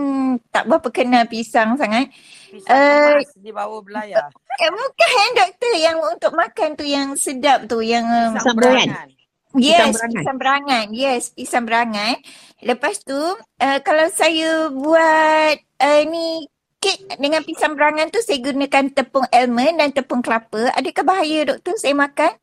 tak 0.52 0.68
berapa 0.68 0.86
kenal 0.92 1.24
pisang 1.26 1.74
sangat. 1.80 2.12
Pisang 2.50 2.74
uh, 2.74 3.22
di 3.38 3.50
bawah 3.54 3.78
belayar. 3.78 4.26
Eh, 4.58 4.70
bukan 4.74 5.28
doktor 5.38 5.74
yang 5.78 5.98
untuk 6.02 6.34
makan 6.34 6.74
tu 6.74 6.82
yang 6.82 7.14
sedap 7.14 7.70
tu. 7.70 7.78
Yang, 7.78 8.10
um, 8.10 8.34
pisang 8.34 8.58
berangan. 8.58 9.06
Yes, 9.54 9.94
pisang 9.98 10.38
berangan. 10.38 10.86
Yes, 10.90 11.22
pisang 11.30 11.64
berangan. 11.66 12.14
Lepas 12.62 13.06
tu, 13.06 13.18
uh, 13.38 13.78
kalau 13.86 14.10
saya 14.10 14.66
buat 14.70 15.56
uh, 15.78 16.02
ni 16.10 16.50
kek 16.80 17.20
dengan 17.20 17.44
pisang 17.46 17.76
berangan 17.76 18.08
tu 18.08 18.18
saya 18.24 18.40
gunakan 18.40 18.88
tepung 18.90 19.26
almond 19.30 19.78
dan 19.78 19.90
tepung 19.94 20.22
kelapa. 20.24 20.74
Adakah 20.74 21.04
bahaya 21.06 21.54
doktor 21.54 21.78
saya 21.78 21.94
makan? 21.94 22.34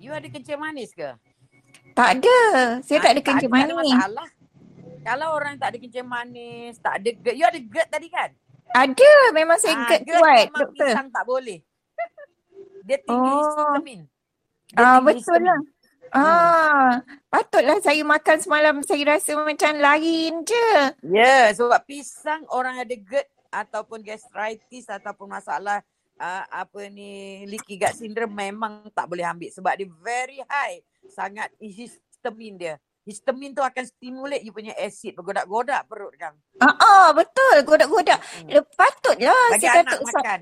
You 0.00 0.12
ada 0.12 0.28
kencing 0.28 0.60
manis 0.60 0.92
ke? 0.96 1.16
Tak 1.92 2.08
ada. 2.20 2.38
Saya 2.80 2.98
ha, 3.00 3.04
tak 3.04 3.12
ada 3.12 3.22
kencing 3.22 3.52
manis. 3.52 3.72
Tak 3.72 3.76
ada 3.76 3.84
masalah. 3.84 4.28
Kalau 5.04 5.28
orang 5.36 5.54
tak 5.60 5.68
ada 5.74 5.78
kencing 5.80 6.08
manis, 6.08 6.80
tak 6.80 6.92
ada 6.96 7.10
GERD. 7.12 7.36
You 7.36 7.44
ada 7.44 7.60
GERD 7.60 7.88
tadi 7.92 8.08
kan? 8.08 8.30
Ada. 8.74 9.12
Memang 9.30 9.58
saya 9.62 9.74
ha, 9.78 9.86
GERD, 9.86 10.02
GERD 10.02 10.18
kuat, 10.18 10.46
memang 10.50 10.60
doktor. 10.66 10.86
pisang 10.90 11.08
tak 11.14 11.24
boleh. 11.24 11.58
Dia 12.84 12.98
tinggi 13.00 13.32
oh. 13.32 13.78
Ah, 14.74 14.98
betul 14.98 15.40
lah. 15.40 15.60
Ah, 16.14 16.22
hmm. 16.22 17.26
patutlah 17.26 17.78
saya 17.82 18.02
makan 18.06 18.38
semalam 18.38 18.74
saya 18.86 19.02
rasa 19.18 19.34
macam 19.34 19.72
lain 19.74 20.46
je. 20.46 20.70
Ya, 21.10 21.22
yeah, 21.22 21.44
sebab 21.50 21.82
pisang 21.86 22.46
orang 22.54 22.82
ada 22.82 22.94
GERD 22.94 23.26
ataupun 23.50 24.02
gastritis 24.02 24.90
ataupun 24.90 25.30
masalah 25.30 25.82
uh, 26.18 26.44
apa 26.50 26.90
ni 26.90 27.42
leaky 27.46 27.78
gut 27.78 27.94
syndrome 27.94 28.34
memang 28.34 28.86
tak 28.90 29.06
boleh 29.06 29.26
ambil 29.26 29.50
sebab 29.50 29.74
dia 29.78 29.88
very 30.02 30.42
high 30.46 30.82
sangat 31.10 31.50
histamin 31.58 32.58
dia. 32.58 32.74
Histamin 33.04 33.52
tu 33.52 33.60
akan 33.60 33.84
stimulate 33.84 34.40
you 34.40 34.52
punya 34.56 34.72
acid 34.80 35.12
bergodak-godak 35.12 35.84
perut 35.84 36.16
kan. 36.16 36.32
Ah, 36.56 36.72
uh, 36.72 37.08
betul 37.12 37.60
godak-godak. 37.68 38.16
Hmm. 38.16 38.64
Patutlah 38.72 39.44
Bagi 39.52 39.68
saya 39.68 39.84
kata 39.84 39.96
makan. 40.00 40.40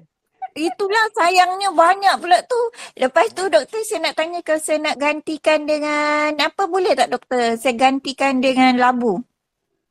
Itulah 0.52 1.04
sayangnya 1.16 1.74
banyak 1.74 2.14
pula 2.22 2.38
tu. 2.46 2.60
Lepas 2.94 3.34
tu 3.34 3.48
doktor 3.48 3.82
saya 3.82 4.06
nak 4.06 4.14
tanya 4.14 4.38
kalau 4.44 4.60
saya 4.60 4.78
nak 4.78 4.96
gantikan 5.00 5.64
dengan 5.64 6.38
apa 6.38 6.68
boleh 6.68 6.92
tak 6.92 7.10
doktor? 7.10 7.56
Saya 7.56 7.74
gantikan 7.74 8.38
dengan 8.38 8.78
labu. 8.78 9.18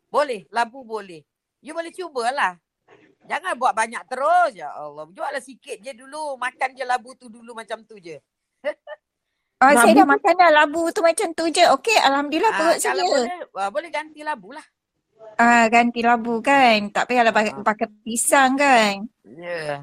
Boleh, 0.08 0.46
labu 0.54 0.86
boleh. 0.86 1.26
You 1.66 1.74
boleh 1.74 1.92
cubalah. 1.92 2.56
Jangan 3.26 3.58
buat 3.58 3.74
banyak 3.74 4.06
terus. 4.06 4.54
Ya 4.54 4.70
Allah. 4.74 5.10
Jual 5.12 5.34
lah 5.34 5.42
sikit 5.42 5.82
je 5.82 5.92
dulu. 5.98 6.38
Makan 6.38 6.78
je 6.78 6.84
labu 6.86 7.18
tu 7.18 7.28
dulu 7.28 7.58
macam 7.58 7.82
tu 7.84 7.98
je. 7.98 8.22
Oh, 9.62 9.74
saya 9.78 9.94
dah 9.94 10.10
makan 10.10 10.34
dah 10.42 10.50
labu 10.50 10.90
tu 10.90 11.06
macam 11.06 11.30
tu 11.38 11.46
je. 11.54 11.62
Okey, 11.78 11.94
Alhamdulillah 12.02 12.50
ah, 12.50 12.58
perut 12.58 12.78
saya. 12.82 12.98
Kalau 12.98 13.14
boleh, 13.14 13.46
uh, 13.46 13.70
boleh 13.70 13.90
ganti 13.94 14.26
labu 14.26 14.50
lah. 14.58 14.66
Ah, 15.38 15.70
ganti 15.70 16.02
labu 16.02 16.42
kan. 16.42 16.90
Tak 16.90 17.06
payahlah 17.06 17.30
pakai, 17.30 17.54
uh. 17.54 17.62
pakai 17.62 17.88
pisang 18.02 18.58
kan. 18.58 19.06
Ya. 19.22 19.38
Yeah. 19.38 19.78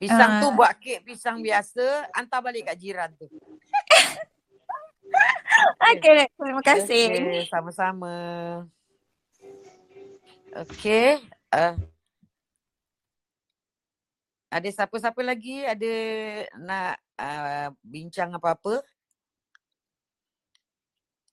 Pisang 0.00 0.32
uh. 0.32 0.40
tu 0.40 0.46
buat 0.56 0.72
kek 0.80 1.04
pisang 1.04 1.44
biasa, 1.44 2.08
hantar 2.16 2.40
balik 2.40 2.72
kat 2.72 2.80
jiran 2.80 3.12
tu. 3.20 3.28
Okey, 5.92 6.24
terima 6.40 6.64
kasih. 6.64 7.04
Okay, 7.12 7.44
sama-sama. 7.52 8.16
Okey. 10.64 11.20
Uh, 11.52 11.76
ada 14.48 14.68
siapa-siapa 14.72 15.20
lagi 15.20 15.60
ada 15.62 15.94
nak 16.56 16.96
uh, 17.20 17.68
bincang 17.84 18.32
apa-apa? 18.32 18.80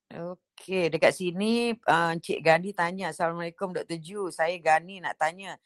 Okey, 0.07 0.87
dekat 0.87 1.11
sini 1.11 1.75
uh, 1.83 2.15
Encik 2.15 2.39
Gani 2.39 2.71
tanya, 2.71 3.11
Assalamualaikum 3.11 3.75
Dr. 3.75 3.99
Ju. 3.99 4.31
Saya 4.31 4.55
Gani 4.55 5.03
nak 5.03 5.19
tanya, 5.19 5.59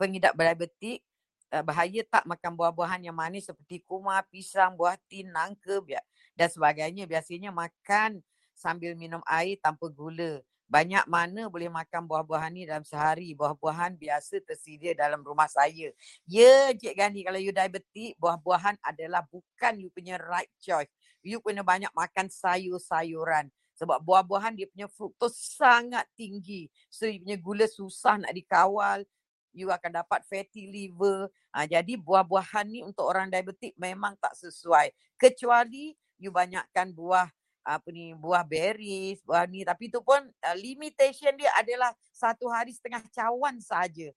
pengidap 0.00 0.32
diabetik 0.32 1.04
uh, 1.52 1.60
bahaya 1.60 2.00
tak 2.08 2.24
makan 2.24 2.56
buah-buahan 2.56 3.04
yang 3.04 3.12
manis 3.12 3.44
seperti 3.52 3.84
kurma, 3.84 4.24
pisang, 4.32 4.80
buah 4.80 4.96
tin, 5.12 5.28
nangka 5.28 5.84
dan 6.32 6.48
sebagainya. 6.48 7.04
Biasanya 7.04 7.52
makan 7.52 8.24
sambil 8.56 8.96
minum 8.96 9.20
air 9.28 9.60
tanpa 9.60 9.92
gula 9.92 10.40
banyak 10.66 11.06
mana 11.06 11.46
boleh 11.46 11.70
makan 11.70 12.10
buah-buahan 12.10 12.50
ni 12.50 12.66
dalam 12.66 12.82
sehari. 12.82 13.30
Buah-buahan 13.38 13.94
biasa 13.94 14.42
tersedia 14.42 14.98
dalam 14.98 15.22
rumah 15.22 15.46
saya. 15.46 15.94
Ya, 16.26 16.74
Cik 16.74 16.94
Gani, 16.98 17.22
kalau 17.22 17.38
you 17.38 17.54
diabetik, 17.54 18.18
buah-buahan 18.18 18.74
adalah 18.82 19.22
bukan 19.30 19.78
you 19.78 19.94
punya 19.94 20.18
right 20.18 20.50
choice. 20.58 20.90
You 21.22 21.38
kena 21.38 21.62
banyak 21.62 21.90
makan 21.94 22.26
sayur-sayuran. 22.26 23.46
Sebab 23.76 24.00
buah-buahan 24.00 24.56
dia 24.56 24.66
punya 24.66 24.88
fruktos 24.88 25.36
sangat 25.36 26.08
tinggi. 26.16 26.72
So, 26.88 27.04
you 27.04 27.20
punya 27.20 27.36
gula 27.36 27.66
susah 27.68 28.16
nak 28.16 28.32
dikawal. 28.32 29.04
You 29.52 29.68
akan 29.72 30.04
dapat 30.04 30.24
fatty 30.24 30.68
liver. 30.68 31.28
Ha, 31.52 31.68
jadi, 31.68 31.96
buah-buahan 32.00 32.66
ni 32.68 32.80
untuk 32.80 33.04
orang 33.04 33.28
diabetik 33.28 33.76
memang 33.76 34.16
tak 34.16 34.32
sesuai. 34.36 34.92
Kecuali 35.20 35.92
you 36.16 36.32
banyakkan 36.32 36.96
buah 36.96 37.28
apa 37.66 37.90
ni 37.90 38.14
buah 38.14 38.46
berries, 38.46 39.18
buah 39.26 39.42
ni 39.50 39.66
tapi 39.66 39.90
tu 39.90 39.98
pun 39.98 40.22
uh, 40.22 40.56
limitation 40.56 41.34
dia 41.34 41.50
adalah 41.58 41.90
satu 42.14 42.46
hari 42.46 42.70
setengah 42.70 43.02
cawan 43.10 43.58
saja. 43.58 44.14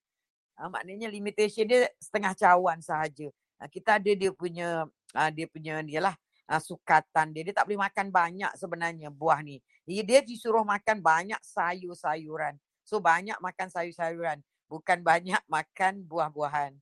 Uh, 0.53 0.70
maknanya 0.70 1.10
limitation 1.10 1.66
dia 1.66 1.89
setengah 1.97 2.38
cawan 2.38 2.78
saja. 2.78 3.28
Uh, 3.57 3.70
kita 3.74 3.97
ada 3.97 4.12
dia 4.14 4.30
punya 4.30 4.86
uh, 5.18 5.30
dia 5.34 5.49
punya 5.49 5.82
dia 5.82 5.97
lah 5.97 6.16
uh, 6.50 6.62
sukatan 6.62 7.30
dia. 7.30 7.45
Dia 7.45 7.56
tak 7.62 7.70
boleh 7.70 7.86
makan 7.86 8.10
banyak 8.10 8.52
sebenarnya 8.58 9.14
buah 9.14 9.39
ni. 9.45 9.62
Dia, 9.86 10.26
disuruh 10.26 10.66
makan 10.66 11.00
banyak 11.00 11.39
sayur-sayuran. 11.45 12.58
So 12.82 12.97
banyak 12.97 13.38
makan 13.38 13.70
sayur-sayuran. 13.70 14.41
Bukan 14.66 15.06
banyak 15.06 15.41
makan 15.56 16.02
buah-buahan. 16.10 16.74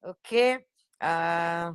Okay. 0.00 0.62
Uh, 1.02 1.74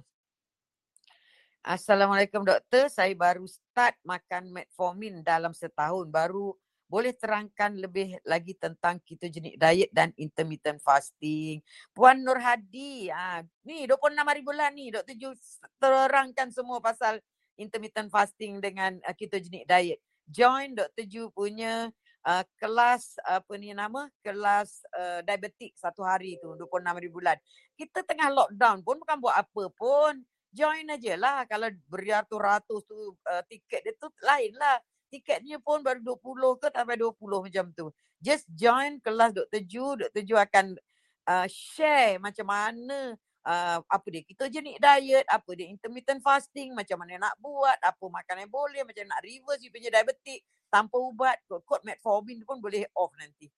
Assalamualaikum 1.60 2.48
doktor, 2.48 2.88
saya 2.88 3.12
baru 3.12 3.44
start 3.44 4.00
makan 4.08 4.48
metformin 4.56 5.20
dalam 5.20 5.52
setahun. 5.52 6.08
Baru 6.08 6.56
boleh 6.90 7.14
terangkan 7.14 7.78
lebih 7.78 8.18
lagi 8.26 8.58
tentang 8.58 8.98
ketogenic 9.06 9.62
diet 9.62 9.94
dan 9.94 10.10
intermittent 10.18 10.82
fasting. 10.82 11.62
Puan 11.94 12.26
Nur 12.26 12.42
Hadi, 12.42 13.14
ah, 13.14 13.46
ni 13.62 13.86
26 13.86 14.26
hari 14.26 14.42
bulan 14.42 14.74
ni 14.74 14.90
doktor 14.90 15.14
Ju 15.14 15.30
terangkan 15.78 16.50
semua 16.50 16.82
pasal 16.82 17.22
intermittent 17.62 18.10
fasting 18.10 18.58
dengan 18.58 18.98
uh, 19.06 19.14
ketogenic 19.14 19.70
diet. 19.70 20.02
Join 20.26 20.74
Dr. 20.74 21.06
Ju 21.06 21.30
punya 21.30 21.94
uh, 22.26 22.44
kelas 22.58 23.22
apa 23.22 23.54
ni 23.62 23.70
nama? 23.70 24.10
Kelas 24.26 24.82
uh, 24.98 25.22
diabetik 25.22 25.78
satu 25.78 26.02
hari 26.02 26.42
tu 26.42 26.58
26 26.58 26.90
hari 26.90 27.10
bulan. 27.14 27.38
Kita 27.78 28.02
tengah 28.02 28.34
lockdown 28.34 28.82
pun 28.82 28.98
bukan 28.98 29.18
buat 29.22 29.38
apa 29.38 29.64
pun 29.78 30.26
join 30.50 30.90
aja 30.90 31.14
lah. 31.22 31.46
Kalau 31.46 31.70
beratus-ratus 31.86 32.82
tu 32.90 33.14
uh, 33.14 33.44
tiket 33.46 33.86
dia 33.86 33.94
tu 33.94 34.10
lain 34.26 34.58
lah. 34.58 34.82
Tiketnya 35.10 35.58
pun 35.58 35.82
baru 35.82 36.00
20 36.02 36.62
ke 36.62 36.68
sampai 36.70 36.96
20 36.96 37.18
macam 37.18 37.66
tu. 37.74 37.86
Just 38.22 38.46
join 38.54 39.02
kelas 39.02 39.34
Dr. 39.34 39.62
Ju. 39.66 39.98
Dr. 39.98 40.22
Ju 40.22 40.36
akan 40.38 40.78
uh, 41.26 41.48
share 41.50 42.22
macam 42.22 42.46
mana 42.46 43.18
uh, 43.46 43.78
apa 43.82 44.08
dia 44.14 44.22
ketogenic 44.22 44.78
diet, 44.78 45.26
apa 45.26 45.50
dia 45.58 45.66
intermittent 45.66 46.22
fasting, 46.22 46.78
macam 46.78 47.02
mana 47.02 47.30
nak 47.30 47.36
buat, 47.42 47.78
apa 47.82 48.06
makanan 48.06 48.46
yang 48.46 48.54
boleh, 48.54 48.82
macam 48.86 49.04
nak 49.10 49.22
reverse 49.26 49.66
you 49.66 49.74
punya 49.74 49.90
diabetik 49.90 50.46
tanpa 50.70 50.96
ubat. 51.02 51.42
Kod 51.48 51.82
metformin 51.82 52.46
pun 52.46 52.62
boleh 52.62 52.86
off 52.94 53.10
nanti. 53.18 53.50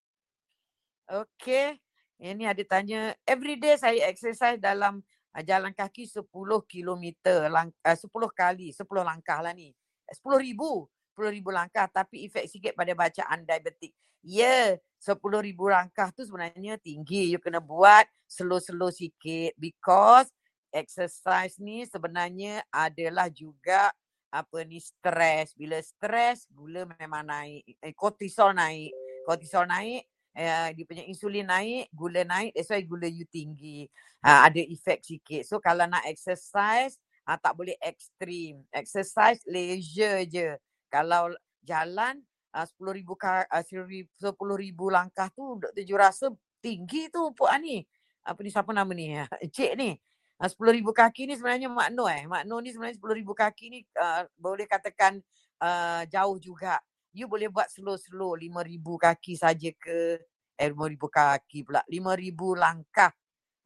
Okay. 1.06 1.76
Ini 2.22 2.54
ada 2.54 2.64
tanya, 2.70 3.18
everyday 3.26 3.82
saya 3.82 4.06
exercise 4.08 4.62
dalam 4.62 5.02
uh, 5.36 5.44
jalan 5.44 5.74
kaki 5.74 6.08
10 6.08 6.28
kilometer 6.68 7.48
lang- 7.48 7.76
uh, 7.84 7.98
10 7.98 8.08
kali 8.32 8.70
10 8.76 8.86
langkah 9.02 9.40
lah 9.40 9.56
ni 9.56 9.72
10 10.12 10.22
ribu 10.38 10.86
10 11.14 11.36
ribu 11.36 11.50
langkah 11.52 11.88
tapi 11.92 12.28
efek 12.28 12.48
sikit 12.48 12.74
pada 12.74 12.96
bacaan 12.96 13.44
diabetik 13.44 13.92
ya 14.24 14.78
yeah, 14.78 14.82
10 15.04 15.18
ribu 15.44 15.68
langkah 15.68 16.10
tu 16.16 16.24
sebenarnya 16.24 16.80
tinggi 16.80 17.32
you 17.34 17.40
kena 17.42 17.60
buat 17.60 18.08
slow-slow 18.30 18.94
sikit 18.94 19.56
because 19.60 20.32
exercise 20.72 21.60
ni 21.60 21.84
sebenarnya 21.84 22.64
adalah 22.72 23.28
juga 23.28 23.92
apa 24.32 24.64
ni 24.64 24.80
stres 24.80 25.52
bila 25.60 25.76
stres 25.84 26.48
gula 26.48 26.88
memang 26.88 27.28
naik 27.28 27.68
eh, 27.84 27.92
kortisol 27.92 28.56
naik 28.56 28.96
kortisol 29.28 29.68
naik 29.68 30.08
uh, 30.36 30.70
dia 30.72 30.86
punya 30.88 31.04
insulin 31.08 31.48
naik, 31.48 31.92
gula 31.92 32.24
naik, 32.24 32.56
that's 32.56 32.72
why 32.72 32.82
gula 32.84 33.08
you 33.08 33.28
tinggi. 33.28 33.88
Uh, 34.22 34.48
ada 34.48 34.62
efek 34.62 35.02
sikit. 35.04 35.44
So 35.48 35.58
kalau 35.60 35.90
nak 35.90 36.06
exercise, 36.08 36.96
uh, 37.26 37.38
tak 37.40 37.54
boleh 37.58 37.76
ekstrim. 37.82 38.64
Exercise 38.72 39.42
leisure 39.48 40.24
je. 40.30 40.50
Kalau 40.92 41.32
jalan 41.64 42.20
uh, 42.52 42.68
10,000 42.68 43.08
uh, 43.08 43.64
10 43.64 44.92
langkah 44.92 45.32
tu 45.32 45.56
Dr. 45.64 45.84
Ju 45.88 45.96
rasa 45.96 46.28
tinggi 46.60 47.08
tu 47.08 47.32
Puan 47.32 47.64
ni. 47.64 47.80
Apa 48.28 48.44
ni 48.44 48.52
siapa 48.52 48.76
nama 48.76 48.92
ni? 48.92 49.16
Cik 49.56 49.74
ni. 49.80 49.96
Uh, 50.36 50.52
10,000 50.52 50.84
kaki 50.84 51.32
ni 51.32 51.34
sebenarnya 51.40 51.72
makno 51.72 52.12
eh. 52.12 52.28
Makno 52.28 52.60
ni 52.60 52.76
sebenarnya 52.76 53.00
10,000 53.00 53.24
kaki 53.48 53.66
ni 53.72 53.80
uh, 53.96 54.28
boleh 54.36 54.68
katakan 54.68 55.24
uh, 55.64 56.04
jauh 56.12 56.36
juga 56.38 56.84
you 57.12 57.28
boleh 57.28 57.52
buat 57.52 57.68
slow-slow 57.68 58.40
lima 58.40 58.64
ribu 58.64 58.96
kaki 58.96 59.36
saja 59.36 59.72
ke 59.76 60.20
eh 60.56 60.68
lima 60.72 60.88
ribu 60.88 61.12
kaki 61.12 61.68
pula 61.68 61.84
lima 61.92 62.16
ribu 62.16 62.56
langkah 62.56 63.12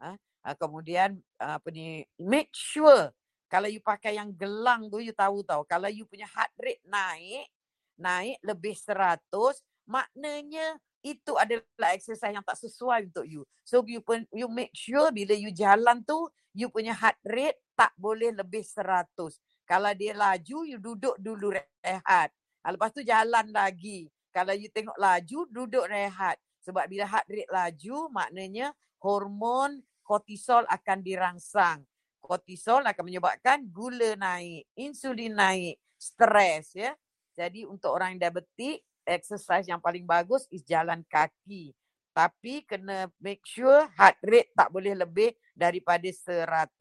ha? 0.01 0.17
kemudian 0.57 1.17
apa 1.37 1.69
ni 1.69 2.01
make 2.17 2.49
sure 2.53 3.13
kalau 3.47 3.69
you 3.69 3.79
pakai 3.79 4.17
yang 4.17 4.33
gelang 4.33 4.87
tu 4.89 4.99
you 5.01 5.13
tahu 5.13 5.45
tahu 5.45 5.63
kalau 5.65 5.89
you 5.89 6.03
punya 6.09 6.25
heart 6.29 6.51
rate 6.57 6.81
naik 6.85 7.47
naik 7.95 8.37
lebih 8.43 8.75
seratus 8.75 9.61
maknanya 9.85 10.75
itu 11.05 11.37
adalah 11.37 11.93
exercise 11.93 12.33
yang 12.33 12.41
tak 12.41 12.57
sesuai 12.57 13.13
untuk 13.13 13.25
you 13.29 13.45
so 13.61 13.85
you 13.85 14.01
pun 14.01 14.25
you 14.33 14.49
make 14.49 14.73
sure 14.73 15.13
bila 15.13 15.37
you 15.37 15.53
jalan 15.53 16.01
tu 16.01 16.17
you 16.57 16.67
punya 16.67 16.91
heart 16.97 17.19
rate 17.21 17.61
tak 17.77 17.93
boleh 17.93 18.33
lebih 18.33 18.65
seratus 18.65 19.37
kalau 19.69 19.93
dia 19.93 20.17
laju 20.17 20.65
you 20.65 20.81
duduk 20.81 21.13
dulu 21.21 21.53
rehat 21.53 22.33
Ha, 22.65 22.73
lepas 22.73 22.89
tu 22.89 23.05
jalan 23.05 23.53
lagi. 23.53 24.09
Kalau 24.33 24.57
you 24.57 24.73
tengok 24.73 24.97
laju, 24.97 25.45
duduk 25.53 25.85
rehat. 25.85 26.41
Sebab 26.65 26.89
bila 26.89 27.05
heart 27.05 27.29
rate 27.29 27.53
laju, 27.53 28.09
maknanya 28.09 28.73
hormon 29.05 29.85
kortisol 30.01 30.65
akan 30.65 31.05
dirangsang. 31.05 31.85
Kortisol 32.25 32.83
akan 32.83 33.03
menyebabkan 33.05 33.63
gula 33.69 34.17
naik, 34.17 34.67
insulin 34.75 35.37
naik, 35.37 35.77
stres 35.95 36.75
ya. 36.75 36.91
Jadi 37.35 37.67
untuk 37.67 37.91
orang 37.91 38.15
yang 38.15 38.29
diabetik, 38.29 38.81
exercise 39.05 39.69
yang 39.69 39.79
paling 39.79 40.03
bagus 40.03 40.49
is 40.49 40.65
jalan 40.65 41.05
kaki. 41.05 41.71
Tapi 42.15 42.63
kena 42.63 43.11
make 43.19 43.43
sure 43.43 43.91
heart 43.99 44.17
rate 44.23 44.49
tak 44.55 44.71
boleh 44.71 44.95
lebih 44.95 45.35
daripada 45.51 46.07
100. 46.07 46.79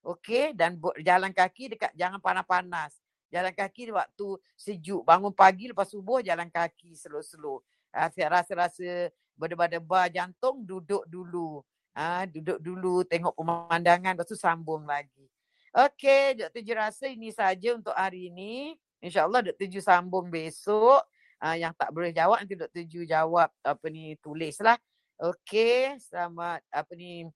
Okey 0.00 0.56
dan 0.56 0.80
jalan 1.04 1.34
kaki 1.34 1.76
dekat 1.76 1.92
jangan 1.92 2.22
panas-panas. 2.22 2.96
Jalan 3.30 3.54
kaki 3.54 3.92
waktu 3.94 4.28
sejuk. 4.56 5.04
Bangun 5.04 5.34
pagi 5.34 5.70
lepas 5.70 5.90
subuh 5.90 6.22
jalan 6.24 6.48
kaki 6.48 6.96
slow-slow. 6.96 7.62
Uh, 7.90 8.10
rasa-rasa 8.30 9.10
berdebar-debar 9.34 10.10
jantung 10.10 10.62
duduk 10.62 11.02
dulu. 11.10 11.62
Uh, 11.90 12.22
duduk 12.30 12.58
dulu 12.62 13.02
tengok 13.02 13.34
pemandangan 13.34 14.14
lepas 14.14 14.28
tu 14.30 14.38
sambung 14.38 14.86
lagi. 14.86 15.26
Okey, 15.70 16.38
Dr. 16.38 16.62
Ju 16.66 16.72
rasa 16.74 17.06
ini 17.06 17.30
saja 17.30 17.74
untuk 17.74 17.94
hari 17.94 18.30
ini. 18.30 18.74
InsyaAllah 19.02 19.50
Dr. 19.50 19.66
Ju 19.70 19.80
sambung 19.82 20.30
besok 20.30 21.02
uh, 21.42 21.56
yang 21.56 21.74
tak 21.74 21.90
boleh 21.90 22.10
jawab 22.10 22.42
nanti 22.42 22.54
Dr. 22.58 22.84
Ju 22.86 23.02
jawab 23.06 23.50
apa 23.62 23.86
ni 23.90 24.14
tulislah. 24.18 24.78
Okey, 25.20 26.00
selamat 26.00 26.64
apa 26.72 26.92
ni 26.96 27.28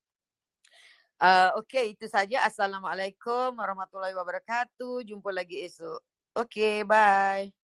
uh, 1.21 1.51
okey 1.63 1.95
itu 1.95 2.07
saja. 2.09 2.43
Assalamualaikum 2.49 3.55
warahmatullahi 3.55 4.17
wabarakatuh. 4.17 5.05
Jumpa 5.05 5.31
lagi 5.31 5.63
esok. 5.65 6.01
Okey, 6.35 6.83
bye. 6.83 7.64